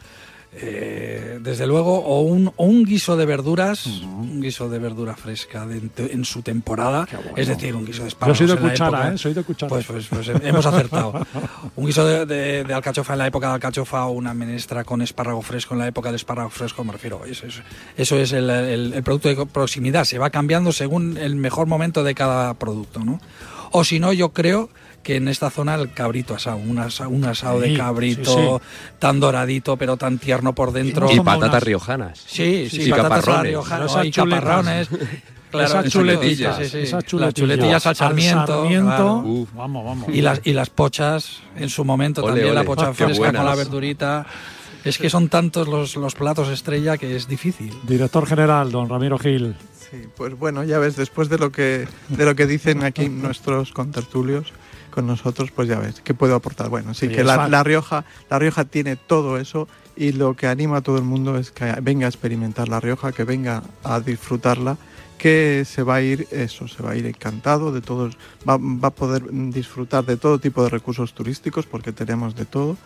Eh, 0.56 1.39
desde 1.41 1.66
luego, 1.66 1.97
o 2.06 2.22
un, 2.22 2.51
o 2.56 2.66
un 2.66 2.86
guiso 2.86 3.18
de 3.18 3.26
verduras, 3.26 3.88
un 3.88 4.39
guiso 4.39 4.70
de 4.70 4.78
verdura 4.80 5.16
fresca 5.16 5.66
de- 5.66 5.80
de- 5.95 6.14
en 6.14 6.26
su 6.26 6.41
temporada, 6.43 7.08
es 7.36 7.47
decir, 7.47 7.76
un 7.76 7.86
guiso 7.86 8.04
de 8.04 8.04
Yo 8.04 8.08
espárragos. 8.10 8.38
soy 8.38 8.47
de 8.47 8.54
en 8.54 8.64
la 8.64 8.70
cuchara, 8.70 8.97
época- 8.99 9.14
¿eh? 9.14 9.18
Soy 9.18 9.34
de 9.34 9.43
cuchara. 9.43 9.70
Pues, 9.70 9.86
pues, 9.86 10.08
pues 10.08 10.28
hemos 10.43 10.66
acertado. 10.66 11.14
un 11.76 11.86
guiso 11.88 12.06
de, 12.26 12.66
alcachofa 12.74 13.14
en 13.14 13.20
la 13.20 13.28
época 13.28 13.47
de 13.47 13.54
alcachofa 13.56 14.06
o 14.06 14.12
una 14.12 14.34
menestra 14.34 14.84
con 14.84 15.01
espárrago 15.01 15.41
fresco 15.41 15.74
en 15.74 15.80
la 15.80 15.88
época 15.88 16.10
del 16.10 16.16
espárrago 16.18 16.49
fresco, 16.51 16.84
me 16.84 16.91
refiero. 16.93 17.26
Eso 17.26 17.47
es, 17.47 17.56
eso 17.97 18.18
es 18.18 18.32
el, 18.32 18.49
el- 18.49 18.93
el 18.93 19.04
producto 19.04 19.30
de 19.30 19.45
proximidad, 19.47 20.06
se 20.06 20.20
va 20.20 20.30
cambiando 20.30 20.72
según 20.72 21.18
el 21.18 21.36
mejor 21.36 21.66
momento 21.68 22.04
de 22.04 22.14
cada 22.14 22.54
producto, 22.54 22.99
¿no? 23.04 23.20
O 23.72 23.84
si 23.84 23.99
no, 23.99 24.14
yo 24.14 24.30
creo 24.34 24.70
que 25.04 25.18
en 25.18 25.28
esta 25.28 25.49
zona 25.49 25.76
el 25.76 25.91
cabrito 25.91 26.34
asado, 26.34 26.58
un 26.58 26.80
asado, 26.80 27.10
un 27.10 27.26
asado 27.26 27.60
de 27.60 27.70
Sí, 27.70 27.76
cabrito 27.78 28.62
sí, 28.64 28.66
tan 28.99 29.20
doradito 29.20 29.78
pero 29.78 29.97
tan 29.97 30.18
tierno 30.18 30.54
por 30.54 30.72
dentro. 30.72 31.12
Y 31.12 31.20
patatas 31.20 31.62
riojanas. 31.64 32.24
Sí, 32.26 32.68
sí, 32.70 32.84
Y 32.84 32.89
patatas 32.89 33.12
a 33.12 33.16
la 33.16 33.22
caparrones. 33.22 33.51
riojana, 33.51 33.86
Esas 33.86 34.06
y 34.06 34.12
chuletas. 34.12 34.39
caparrones. 34.43 34.89
Claro, 35.54 35.68
esas 35.68 35.91
chuletillas, 35.93 36.58
sí, 36.58 36.64
sí, 36.64 36.70
sí. 36.72 36.78
esas 36.80 36.93
Las 36.93 37.04
chuletillas 37.06 37.34
chuletillas 37.36 37.86
al 37.86 37.95
sarmiento. 37.95 38.47
sarmiento. 38.47 38.88
claro. 38.88 39.18
Uf, 39.20 39.49
vamos, 39.54 39.86
vamos. 39.86 40.10
Y 40.10 40.22
las, 40.22 40.41
y 40.45 40.51
las 40.54 40.72
pochas 40.72 41.41
en 41.56 41.70
su 41.70 41.86
momento 41.86 42.22
Ole, 42.24 42.30
también, 42.32 42.56
la 42.56 42.62
ole. 42.62 42.68
pocha 42.68 42.88
Ah, 42.88 42.93
fresca 42.95 43.32
con 43.32 43.45
la 43.45 43.54
verdurita. 43.54 44.26
Es 44.84 44.97
que 44.97 45.12
son 45.12 45.30
tantos 45.30 45.68
los, 45.68 45.95
los 45.95 46.16
platos 46.16 46.49
estrella 46.49 46.97
que 46.97 47.16
es 47.16 47.28
difícil. 47.28 47.72
Director 47.88 48.26
general, 48.26 48.72
don 48.72 48.89
Ramiro 48.89 49.20
Gil. 49.20 49.56
Sí, 49.91 50.08
pues 50.18 50.36
bueno, 50.36 50.64
ya 50.64 50.80
ves, 50.80 50.95
después 50.95 51.30
de 51.30 51.38
lo 51.38 51.51
que, 51.51 51.88
de 52.10 52.26
lo 52.26 52.34
que 52.34 52.47
dicen 52.47 52.84
aquí 52.84 53.08
nuestros 53.10 53.74
contertulios 53.74 54.51
con 54.93 55.07
nosotros, 55.07 55.51
pues 55.51 55.67
ya 55.67 55.79
ves, 55.79 56.01
¿qué 56.03 56.13
puedo 56.13 56.35
aportar? 56.35 56.69
Bueno, 56.69 56.93
sí, 56.93 57.07
Sí, 57.07 57.15
que 57.15 57.23
la, 57.23 57.63
Rioja, 57.63 58.05
la 58.29 58.39
Rioja 58.39 58.65
tiene 58.65 58.95
todo 58.95 59.37
eso 59.37 59.67
y 59.95 60.11
lo 60.13 60.35
que 60.35 60.47
anima 60.47 60.77
a 60.77 60.81
todo 60.81 60.97
el 60.97 61.03
mundo 61.03 61.37
es 61.37 61.51
que 61.51 61.65
venga 61.81 62.05
a 62.05 62.09
experimentar 62.09 62.69
La 62.69 62.79
Rioja, 62.79 63.11
que 63.11 63.23
venga 63.23 63.63
a 63.83 63.99
disfrutarla, 63.99 64.77
que 65.17 65.63
se 65.65 65.83
va 65.83 65.95
a 65.95 66.01
ir 66.01 66.27
eso, 66.31 66.67
se 66.67 66.81
va 66.83 66.91
a 66.91 66.95
ir 66.95 67.05
encantado 67.05 67.71
de 67.71 67.81
todos, 67.81 68.17
va, 68.47 68.57
va 68.57 68.87
a 68.89 68.91
poder 68.91 69.23
disfrutar 69.51 70.05
de 70.05 70.17
todo 70.17 70.39
tipo 70.39 70.63
de 70.63 70.69
recursos 70.69 71.13
turísticos 71.13 71.65
porque 71.65 71.91
tenemos 71.91 72.35
de 72.35 72.45
todo 72.45 72.77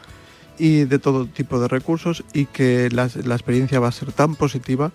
y 0.59 0.85
de 0.85 0.99
todo 0.99 1.25
tipo 1.27 1.59
de 1.59 1.67
recursos 1.67 2.23
y 2.33 2.45
que 2.45 2.89
la, 2.91 3.09
la 3.25 3.35
experiencia 3.35 3.79
va 3.79 3.87
a 3.89 3.91
ser 3.91 4.11
tan 4.11 4.35
positiva 4.35 4.91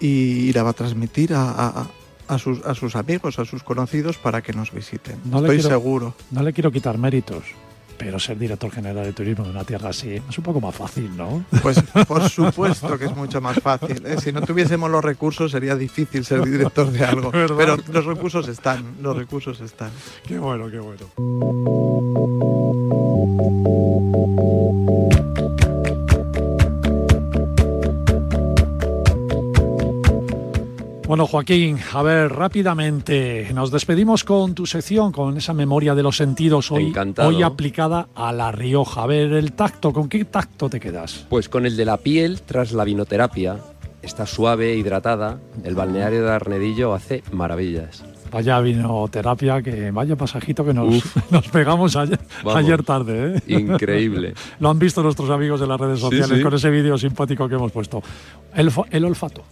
y, 0.00 0.48
y 0.48 0.52
la 0.52 0.62
va 0.62 0.70
a 0.70 0.74
transmitir 0.74 1.34
a, 1.34 1.50
a- 1.50 1.86
a 2.30 2.38
sus, 2.38 2.64
a 2.64 2.74
sus 2.74 2.96
amigos, 2.96 3.38
a 3.38 3.44
sus 3.44 3.62
conocidos 3.62 4.16
para 4.18 4.40
que 4.42 4.52
nos 4.52 4.72
visiten. 4.72 5.18
No 5.24 5.38
Estoy 5.40 5.56
quiero- 5.58 5.68
seguro. 5.68 6.14
No 6.30 6.42
le 6.42 6.52
quiero 6.52 6.70
quitar 6.70 6.96
méritos, 6.98 7.44
pero 7.98 8.18
ser 8.18 8.38
director 8.38 8.70
general 8.70 9.04
de 9.04 9.12
turismo 9.12 9.44
de 9.44 9.50
una 9.50 9.64
tierra 9.64 9.90
así 9.90 10.14
es 10.28 10.38
un 10.38 10.44
poco 10.44 10.60
más 10.60 10.74
fácil, 10.74 11.14
¿no? 11.16 11.44
Pues 11.62 11.82
por 12.08 12.28
supuesto 12.30 12.96
que 12.98 13.04
es 13.06 13.14
mucho 13.16 13.40
más 13.40 13.58
fácil. 13.60 14.04
¿eh? 14.06 14.16
Si 14.22 14.32
no 14.32 14.40
tuviésemos 14.42 14.90
los 14.90 15.04
recursos 15.04 15.50
sería 15.50 15.76
difícil 15.76 16.24
ser 16.24 16.42
director 16.44 16.90
de 16.90 17.04
algo. 17.04 17.30
¿Verdad? 17.32 17.56
Pero 17.58 17.76
los 17.92 18.04
recursos 18.06 18.48
están, 18.48 18.84
los 19.02 19.16
recursos 19.16 19.60
están. 19.60 19.90
Qué 20.26 20.38
bueno, 20.38 20.70
qué 20.70 20.78
bueno. 20.78 21.06
Bueno, 31.10 31.26
Joaquín, 31.26 31.76
a 31.92 32.04
ver, 32.04 32.30
rápidamente, 32.30 33.50
nos 33.52 33.72
despedimos 33.72 34.22
con 34.22 34.54
tu 34.54 34.64
sección, 34.64 35.10
con 35.10 35.36
esa 35.36 35.52
memoria 35.52 35.96
de 35.96 36.04
los 36.04 36.16
sentidos 36.16 36.70
hoy, 36.70 36.86
Encantado. 36.86 37.30
hoy 37.30 37.42
aplicada 37.42 38.10
a 38.14 38.32
La 38.32 38.52
Rioja. 38.52 39.02
A 39.02 39.06
ver, 39.08 39.32
el 39.32 39.50
tacto, 39.54 39.92
¿con 39.92 40.08
qué 40.08 40.24
tacto 40.24 40.70
te 40.70 40.78
quedas? 40.78 41.26
Pues 41.28 41.48
con 41.48 41.66
el 41.66 41.76
de 41.76 41.84
la 41.84 41.96
piel 41.96 42.42
tras 42.42 42.70
la 42.70 42.84
vinoterapia. 42.84 43.56
Está 44.02 44.24
suave, 44.24 44.76
hidratada. 44.76 45.40
El 45.64 45.74
balneario 45.74 46.22
de 46.24 46.30
Arnedillo 46.30 46.94
hace 46.94 47.24
maravillas. 47.32 48.04
Vaya 48.30 48.60
vinoterapia, 48.60 49.62
que 49.62 49.90
vaya 49.90 50.16
pasajito 50.16 50.64
que 50.64 50.72
nos, 50.72 51.02
nos 51.30 51.48
pegamos 51.48 51.96
ayer, 51.96 52.18
Vamos. 52.44 52.56
ayer 52.56 52.82
tarde. 52.82 53.36
¿eh? 53.36 53.42
Increíble. 53.58 54.34
Lo 54.60 54.70
han 54.70 54.78
visto 54.78 55.02
nuestros 55.02 55.30
amigos 55.30 55.60
de 55.60 55.66
las 55.66 55.80
redes 55.80 56.00
sociales 56.00 56.38
sí. 56.38 56.42
con 56.42 56.54
ese 56.54 56.70
vídeo 56.70 56.96
simpático 56.98 57.48
que 57.48 57.54
hemos 57.56 57.72
puesto. 57.72 58.02
El, 58.54 58.70
el 58.90 59.04
olfato. 59.04 59.44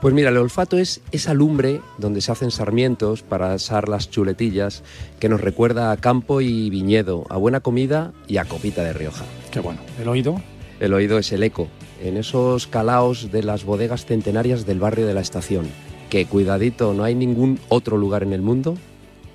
Pues 0.00 0.14
mira, 0.14 0.30
el 0.30 0.36
olfato 0.36 0.78
es 0.78 1.00
esa 1.12 1.34
lumbre 1.34 1.80
donde 1.98 2.20
se 2.20 2.32
hacen 2.32 2.50
sarmientos 2.50 3.22
para 3.22 3.52
asar 3.52 3.88
las 3.88 4.10
chuletillas 4.10 4.82
que 5.20 5.28
nos 5.28 5.40
recuerda 5.40 5.92
a 5.92 5.96
campo 5.96 6.40
y 6.40 6.70
viñedo, 6.70 7.24
a 7.30 7.36
buena 7.36 7.60
comida 7.60 8.12
y 8.26 8.38
a 8.38 8.44
copita 8.44 8.82
de 8.82 8.92
Rioja. 8.92 9.24
Qué 9.50 9.60
bueno. 9.60 9.80
El 10.00 10.08
oído. 10.08 10.40
El 10.80 10.92
oído 10.92 11.18
es 11.18 11.30
el 11.32 11.42
eco, 11.44 11.68
en 12.02 12.16
esos 12.16 12.66
calaos 12.66 13.30
de 13.30 13.42
las 13.42 13.64
bodegas 13.64 14.06
centenarias 14.06 14.66
del 14.66 14.80
barrio 14.80 15.06
de 15.06 15.14
la 15.14 15.20
estación, 15.20 15.66
que 16.14 16.26
cuidadito, 16.26 16.94
no 16.94 17.02
hay 17.02 17.16
ningún 17.16 17.58
otro 17.68 17.96
lugar 17.96 18.22
en 18.22 18.32
el 18.32 18.40
mundo 18.40 18.76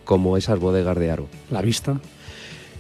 como 0.06 0.38
esas 0.38 0.60
bodegas 0.60 0.98
de 0.98 1.12
Aro. 1.12 1.28
La 1.52 1.62
vista. 1.62 2.00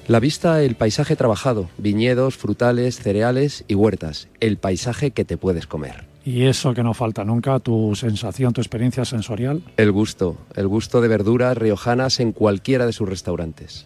La 0.07 0.21
vista, 0.21 0.63
el 0.63 0.75
paisaje 0.75 1.17
trabajado, 1.17 1.69
viñedos, 1.77 2.37
frutales, 2.37 3.01
cereales 3.01 3.65
y 3.67 3.75
huertas, 3.75 4.29
el 4.39 4.55
paisaje 4.55 5.11
que 5.11 5.25
te 5.25 5.35
puedes 5.35 5.67
comer. 5.67 6.05
Y 6.23 6.45
eso 6.45 6.73
que 6.73 6.81
no 6.81 6.93
falta 6.93 7.25
nunca, 7.25 7.59
tu 7.59 7.93
sensación, 7.93 8.53
tu 8.53 8.61
experiencia 8.61 9.03
sensorial. 9.03 9.63
El 9.75 9.91
gusto, 9.91 10.37
el 10.55 10.69
gusto 10.69 11.01
de 11.01 11.09
verduras 11.09 11.57
riojanas 11.57 12.21
en 12.21 12.31
cualquiera 12.31 12.85
de 12.85 12.93
sus 12.93 13.09
restaurantes. 13.09 13.85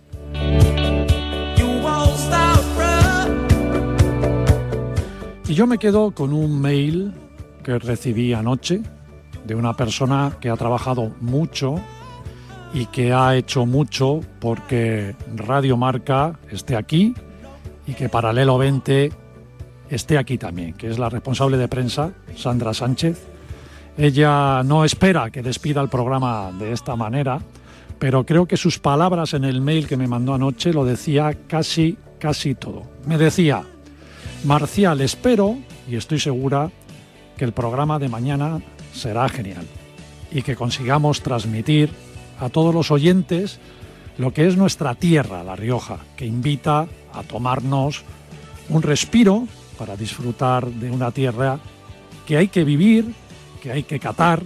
Y 5.48 5.56
yo 5.56 5.66
me 5.66 5.80
quedo 5.80 6.12
con 6.12 6.34
un 6.34 6.62
mail 6.62 7.16
que 7.64 7.80
recibí 7.80 8.34
anoche 8.34 8.84
de 9.46 9.56
una 9.56 9.74
persona 9.74 10.38
que 10.40 10.50
ha 10.50 10.58
trabajado 10.58 11.12
mucho 11.22 11.76
y 12.74 12.88
que 12.88 13.14
ha 13.14 13.36
hecho 13.36 13.66
mucho 13.66 14.22
porque 14.40 15.16
Radio 15.36 15.78
Marca 15.78 16.40
esté 16.50 16.76
aquí 16.76 17.14
y 17.86 17.94
que 17.94 18.10
Paralelo 18.10 18.58
20 18.58 19.12
esté 19.90 20.18
aquí 20.18 20.38
también, 20.38 20.74
que 20.74 20.90
es 20.90 20.98
la 20.98 21.10
responsable 21.10 21.58
de 21.58 21.68
prensa, 21.68 22.14
Sandra 22.36 22.74
Sánchez. 22.74 23.22
Ella 23.98 24.64
no 24.64 24.86
espera 24.86 25.30
que 25.30 25.44
despida 25.44 25.82
el 25.82 25.90
programa 25.90 26.52
de 26.58 26.72
esta 26.72 26.96
manera, 26.96 27.40
pero 28.00 28.26
creo 28.26 28.48
que 28.48 28.58
sus 28.58 28.80
palabras 28.80 29.34
en 29.34 29.44
el 29.44 29.62
mail 29.62 29.88
que 29.88 29.98
me 29.98 30.08
mandó 30.08 30.34
anoche 30.34 30.74
lo 30.74 30.84
decía 30.84 31.38
casi, 31.48 31.98
casi 32.20 32.56
todo. 32.56 32.84
Me 33.06 33.20
decía, 33.20 33.64
Marcial, 34.46 35.00
espero 35.02 35.58
y 35.88 35.96
estoy 35.96 36.20
segura 36.20 36.72
que 37.38 37.46
el 37.46 37.54
programa 37.54 38.00
de 38.00 38.10
mañana 38.10 38.62
será 38.94 39.28
genial 39.30 39.66
y 40.32 40.42
que 40.42 40.56
consigamos 40.56 41.22
transmitir 41.22 41.90
a 42.40 42.50
todos 42.50 42.74
los 42.74 42.92
oyentes 42.92 43.60
lo 44.18 44.32
que 44.32 44.48
es 44.48 44.58
nuestra 44.58 44.96
tierra, 44.96 45.44
La 45.44 45.56
Rioja, 45.56 45.98
que 46.16 46.26
invita 46.26 46.88
a 47.14 47.24
tomarnos 47.24 48.04
un 48.70 48.82
respiro 48.82 49.48
para 49.78 49.96
disfrutar 49.96 50.68
de 50.68 50.92
una 50.92 51.12
tierra 51.12 51.60
que 52.26 52.38
hay 52.38 52.48
que 52.48 52.64
vivir, 52.64 53.14
que 53.62 53.72
hay 53.72 53.84
que 53.84 54.00
catar 54.00 54.44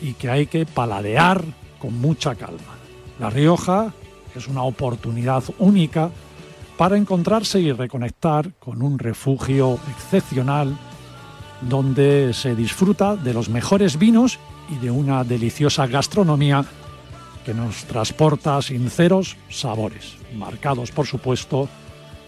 y 0.00 0.14
que 0.14 0.30
hay 0.30 0.46
que 0.46 0.66
paladear 0.66 1.44
con 1.78 2.00
mucha 2.00 2.34
calma. 2.34 2.76
La 3.20 3.30
Rioja 3.30 3.92
es 4.34 4.48
una 4.48 4.62
oportunidad 4.62 5.44
única 5.58 6.10
para 6.76 6.96
encontrarse 6.96 7.60
y 7.60 7.72
reconectar 7.72 8.52
con 8.58 8.82
un 8.82 8.98
refugio 8.98 9.78
excepcional 9.90 10.76
donde 11.62 12.32
se 12.34 12.54
disfruta 12.54 13.16
de 13.16 13.34
los 13.34 13.48
mejores 13.48 13.98
vinos 13.98 14.38
y 14.68 14.76
de 14.76 14.90
una 14.90 15.24
deliciosa 15.24 15.86
gastronomía 15.86 16.64
que 17.44 17.54
nos 17.54 17.84
transporta 17.84 18.60
sinceros 18.62 19.36
sabores, 19.48 20.16
marcados 20.34 20.90
por 20.90 21.06
supuesto 21.06 21.68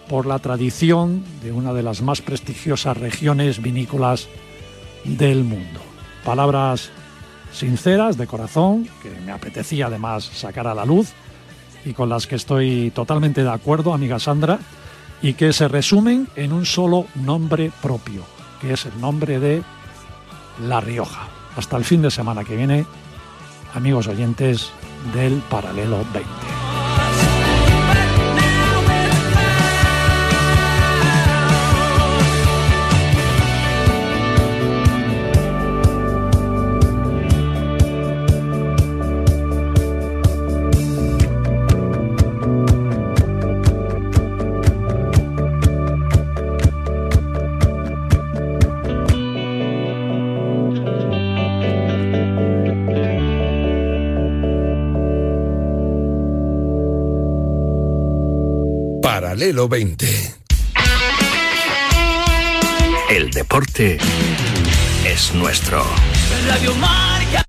por 0.09 0.27
la 0.27 0.39
tradición 0.39 1.23
de 1.43 1.53
una 1.53 1.73
de 1.73 1.83
las 1.83 2.03
más 2.03 2.21
prestigiosas 2.21 2.97
regiones 2.97 3.63
vinícolas 3.63 4.29
del 5.05 5.45
mundo. 5.45 5.81
Palabras 6.25 6.91
sinceras, 7.53 8.17
de 8.17 8.27
corazón, 8.27 8.89
que 9.03 9.11
me 9.25 9.33
apetecía 9.33 9.87
además 9.87 10.25
sacar 10.25 10.67
a 10.67 10.75
la 10.75 10.85
luz 10.85 11.13
y 11.85 11.93
con 11.93 12.09
las 12.09 12.27
que 12.27 12.37
estoy 12.37 12.91
totalmente 12.95 13.43
de 13.43 13.51
acuerdo, 13.51 13.95
amiga 13.95 14.19
Sandra, 14.19 14.59
y 15.23 15.35
que 15.35 15.53
se 15.53 15.69
resumen 15.69 16.29
en 16.37 16.53
un 16.53 16.67
solo 16.67 17.07
nombre 17.15 17.71
propio, 17.83 18.25
que 18.61 18.73
es 18.73 18.87
el 18.87 19.01
nombre 19.01 19.41
de 19.41 19.63
La 20.67 20.81
Rioja. 20.81 21.29
Hasta 21.57 21.77
el 21.77 21.85
fin 21.85 22.03
de 22.03 22.11
semana 22.11 22.45
que 22.45 22.57
viene, 22.57 22.87
amigos 23.75 24.07
oyentes 24.07 24.71
del 25.15 25.43
Paralelo 25.51 25.99
20. 26.13 26.60
Paralelo 59.41 59.71
20. 59.71 60.07
El 63.09 63.31
deporte 63.31 63.97
es 65.07 65.33
nuestro. 65.35 65.83
Radio 66.47 66.75
Marca. 66.75 67.43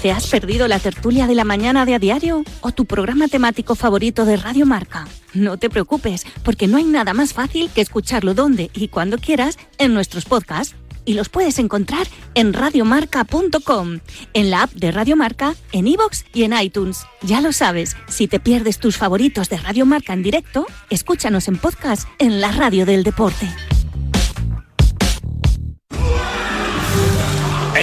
¿Te 0.00 0.12
has 0.12 0.28
perdido 0.28 0.68
la 0.68 0.78
tertulia 0.78 1.26
de 1.26 1.34
la 1.34 1.42
mañana 1.42 1.84
de 1.84 1.94
a 1.94 1.98
diario 1.98 2.44
o 2.60 2.70
tu 2.70 2.84
programa 2.84 3.26
temático 3.26 3.74
favorito 3.74 4.24
de 4.24 4.36
Radio 4.36 4.64
Marca? 4.64 5.08
No 5.34 5.56
te 5.56 5.68
preocupes, 5.68 6.24
porque 6.44 6.68
no 6.68 6.76
hay 6.76 6.84
nada 6.84 7.14
más 7.14 7.32
fácil 7.32 7.68
que 7.74 7.80
escucharlo 7.80 8.34
donde 8.34 8.70
y 8.74 8.86
cuando 8.86 9.18
quieras 9.18 9.58
en 9.78 9.92
nuestros 9.92 10.24
podcasts 10.24 10.76
y 11.08 11.14
los 11.14 11.30
puedes 11.30 11.58
encontrar 11.58 12.06
en 12.34 12.52
radiomarca.com, 12.52 14.00
en 14.34 14.50
la 14.50 14.64
app 14.64 14.72
de 14.74 14.92
Radio 14.92 15.16
Marca, 15.16 15.54
en 15.72 15.86
iVoox 15.86 16.24
y 16.34 16.42
en 16.42 16.52
iTunes. 16.52 17.06
Ya 17.22 17.40
lo 17.40 17.54
sabes, 17.54 17.96
si 18.08 18.28
te 18.28 18.38
pierdes 18.38 18.78
tus 18.78 18.98
favoritos 18.98 19.48
de 19.48 19.56
Radio 19.56 19.86
Marca 19.86 20.12
en 20.12 20.22
directo, 20.22 20.66
escúchanos 20.90 21.48
en 21.48 21.56
podcast 21.56 22.06
en 22.18 22.42
la 22.42 22.52
radio 22.52 22.84
del 22.84 23.04
deporte. 23.04 23.48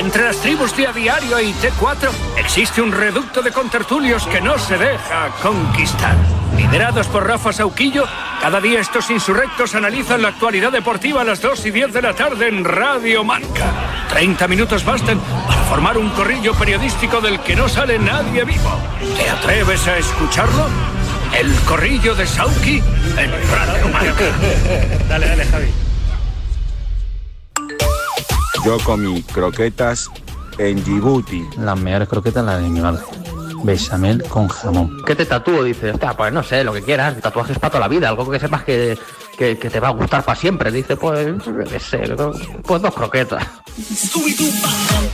Entre 0.05 0.23
las 0.23 0.37
tribus 0.37 0.77
de 0.77 0.85
A 0.85 0.93
Diario 0.93 1.41
y 1.41 1.51
T4 1.53 2.11
existe 2.37 2.79
un 2.79 2.91
reducto 2.91 3.41
de 3.41 3.51
contertulios 3.51 4.27
que 4.27 4.39
no 4.39 4.55
se 4.59 4.77
deja 4.77 5.31
conquistar. 5.41 6.15
Liderados 6.55 7.07
por 7.07 7.27
Rafa 7.27 7.51
Sauquillo, 7.51 8.05
cada 8.39 8.61
día 8.61 8.79
estos 8.79 9.09
insurrectos 9.09 9.73
analizan 9.73 10.21
la 10.21 10.27
actualidad 10.27 10.71
deportiva 10.71 11.21
a 11.21 11.23
las 11.23 11.41
2 11.41 11.65
y 11.65 11.71
10 11.71 11.91
de 11.91 12.03
la 12.03 12.13
tarde 12.13 12.47
en 12.47 12.63
Radio 12.63 13.23
Marca. 13.23 14.05
30 14.09 14.47
minutos 14.47 14.85
bastan 14.85 15.19
para 15.47 15.63
formar 15.63 15.97
un 15.97 16.11
corrillo 16.11 16.53
periodístico 16.53 17.19
del 17.19 17.39
que 17.39 17.55
no 17.55 17.67
sale 17.67 17.97
nadie 17.97 18.45
vivo. 18.45 18.79
¿Te 19.17 19.27
atreves 19.27 19.87
a 19.87 19.97
escucharlo? 19.97 20.67
El 21.35 21.51
corrillo 21.61 22.13
de 22.13 22.27
Sauki 22.27 22.77
en 23.17 23.31
Radio 23.51 23.87
Marca. 23.91 24.25
Dale, 25.09 25.27
dale, 25.27 25.45
Javi. 25.45 25.84
Yo 28.65 28.79
comí 28.79 29.21
croquetas 29.21 30.09
en 30.57 30.83
Djibouti. 30.83 31.45
Las 31.57 31.79
mejores 31.79 32.09
croquetas 32.09 32.43
las 32.43 32.63
de 32.63 32.69
mi 32.69 32.81
madre. 32.81 33.03
Bechamel 33.63 34.23
con 34.23 34.47
jamón. 34.47 35.03
¿Qué 35.05 35.15
te 35.15 35.25
tatúo? 35.25 35.63
Dice, 35.63 35.91
Hostia, 35.91 36.13
pues 36.13 36.33
no 36.33 36.41
sé, 36.41 36.63
lo 36.63 36.73
que 36.73 36.81
quieras. 36.81 37.15
Tatuajes 37.21 37.59
para 37.59 37.71
toda 37.71 37.81
la 37.81 37.87
vida, 37.87 38.09
algo 38.09 38.29
que 38.29 38.39
sepas 38.39 38.63
que, 38.63 38.97
que, 39.37 39.59
que 39.59 39.69
te 39.69 39.79
va 39.79 39.89
a 39.89 39.91
gustar 39.91 40.23
para 40.23 40.39
siempre. 40.39 40.71
Dice, 40.71 40.97
pues, 40.97 41.27
qué 41.69 41.79
sé, 41.79 42.15
pues 42.63 42.81
dos 42.81 42.93
croquetas. 42.95 43.45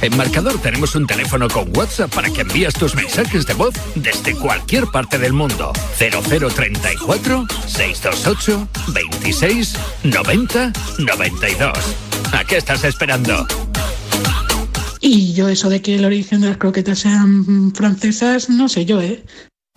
En 0.01 0.15
Marcador 0.15 0.57
tenemos 0.59 0.95
un 0.95 1.05
teléfono 1.05 1.49
con 1.49 1.75
WhatsApp 1.75 2.13
para 2.13 2.29
que 2.29 2.41
envíes 2.41 2.73
tus 2.73 2.95
mensajes 2.95 3.45
de 3.45 3.53
voz 3.53 3.73
desde 3.95 4.33
cualquier 4.33 4.87
parte 4.87 5.17
del 5.17 5.33
mundo. 5.33 5.73
0034 5.97 7.47
628 7.67 8.67
26 8.93 9.75
90 10.03 10.71
92. 10.99 12.10
¿A 12.31 12.43
qué 12.43 12.57
estás 12.57 12.83
esperando? 12.83 13.47
Y 14.99 15.33
yo 15.33 15.49
eso 15.49 15.69
de 15.69 15.81
que 15.81 15.95
el 15.95 16.05
origen 16.05 16.41
de 16.41 16.49
las 16.49 16.57
croquetas 16.57 16.99
sean 16.99 17.73
francesas, 17.73 18.49
no 18.49 18.69
sé 18.69 18.85
yo, 18.85 19.01
¿eh? 19.01 19.23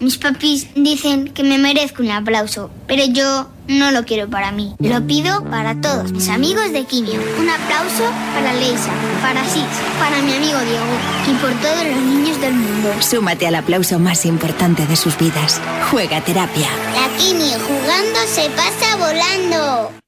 Mis 0.01 0.19
papis 0.19 0.67
dicen 0.75 1.29
que 1.29 1.45
me 1.45 1.57
merezco 1.57 2.03
un 2.03 2.11
aplauso, 2.11 2.69
pero 2.89 3.05
yo 3.05 3.49
no 3.69 3.93
lo 3.93 4.05
quiero 4.05 4.29
para 4.29 4.51
mí. 4.51 4.75
Lo 4.81 5.07
pido 5.07 5.45
para 5.45 5.81
todos 5.81 6.11
mis 6.11 6.29
amigos 6.29 6.73
de 6.73 6.85
Quimio. 6.85 7.21
Un 7.39 7.49
aplauso 7.49 8.05
para 8.35 8.53
Leisa, 8.55 8.91
para 9.23 9.45
Sis, 9.45 9.63
para 10.01 10.21
mi 10.21 10.35
amigo 10.35 10.59
Diego 10.59 11.31
y 11.31 11.35
por 11.41 11.53
todos 11.63 11.87
los 11.87 12.03
niños 12.03 12.41
del 12.41 12.55
mundo. 12.55 12.91
Súmate 13.01 13.47
al 13.47 13.55
aplauso 13.55 14.01
más 14.01 14.27
importante 14.27 14.85
de 14.85 14.97
sus 14.97 15.17
vidas. 15.17 15.61
Juega 15.91 16.21
terapia. 16.23 16.69
La 16.93 17.17
Quimio 17.17 17.57
jugando 17.61 18.19
se 18.27 18.51
pasa 18.51 18.97
volando. 18.97 20.04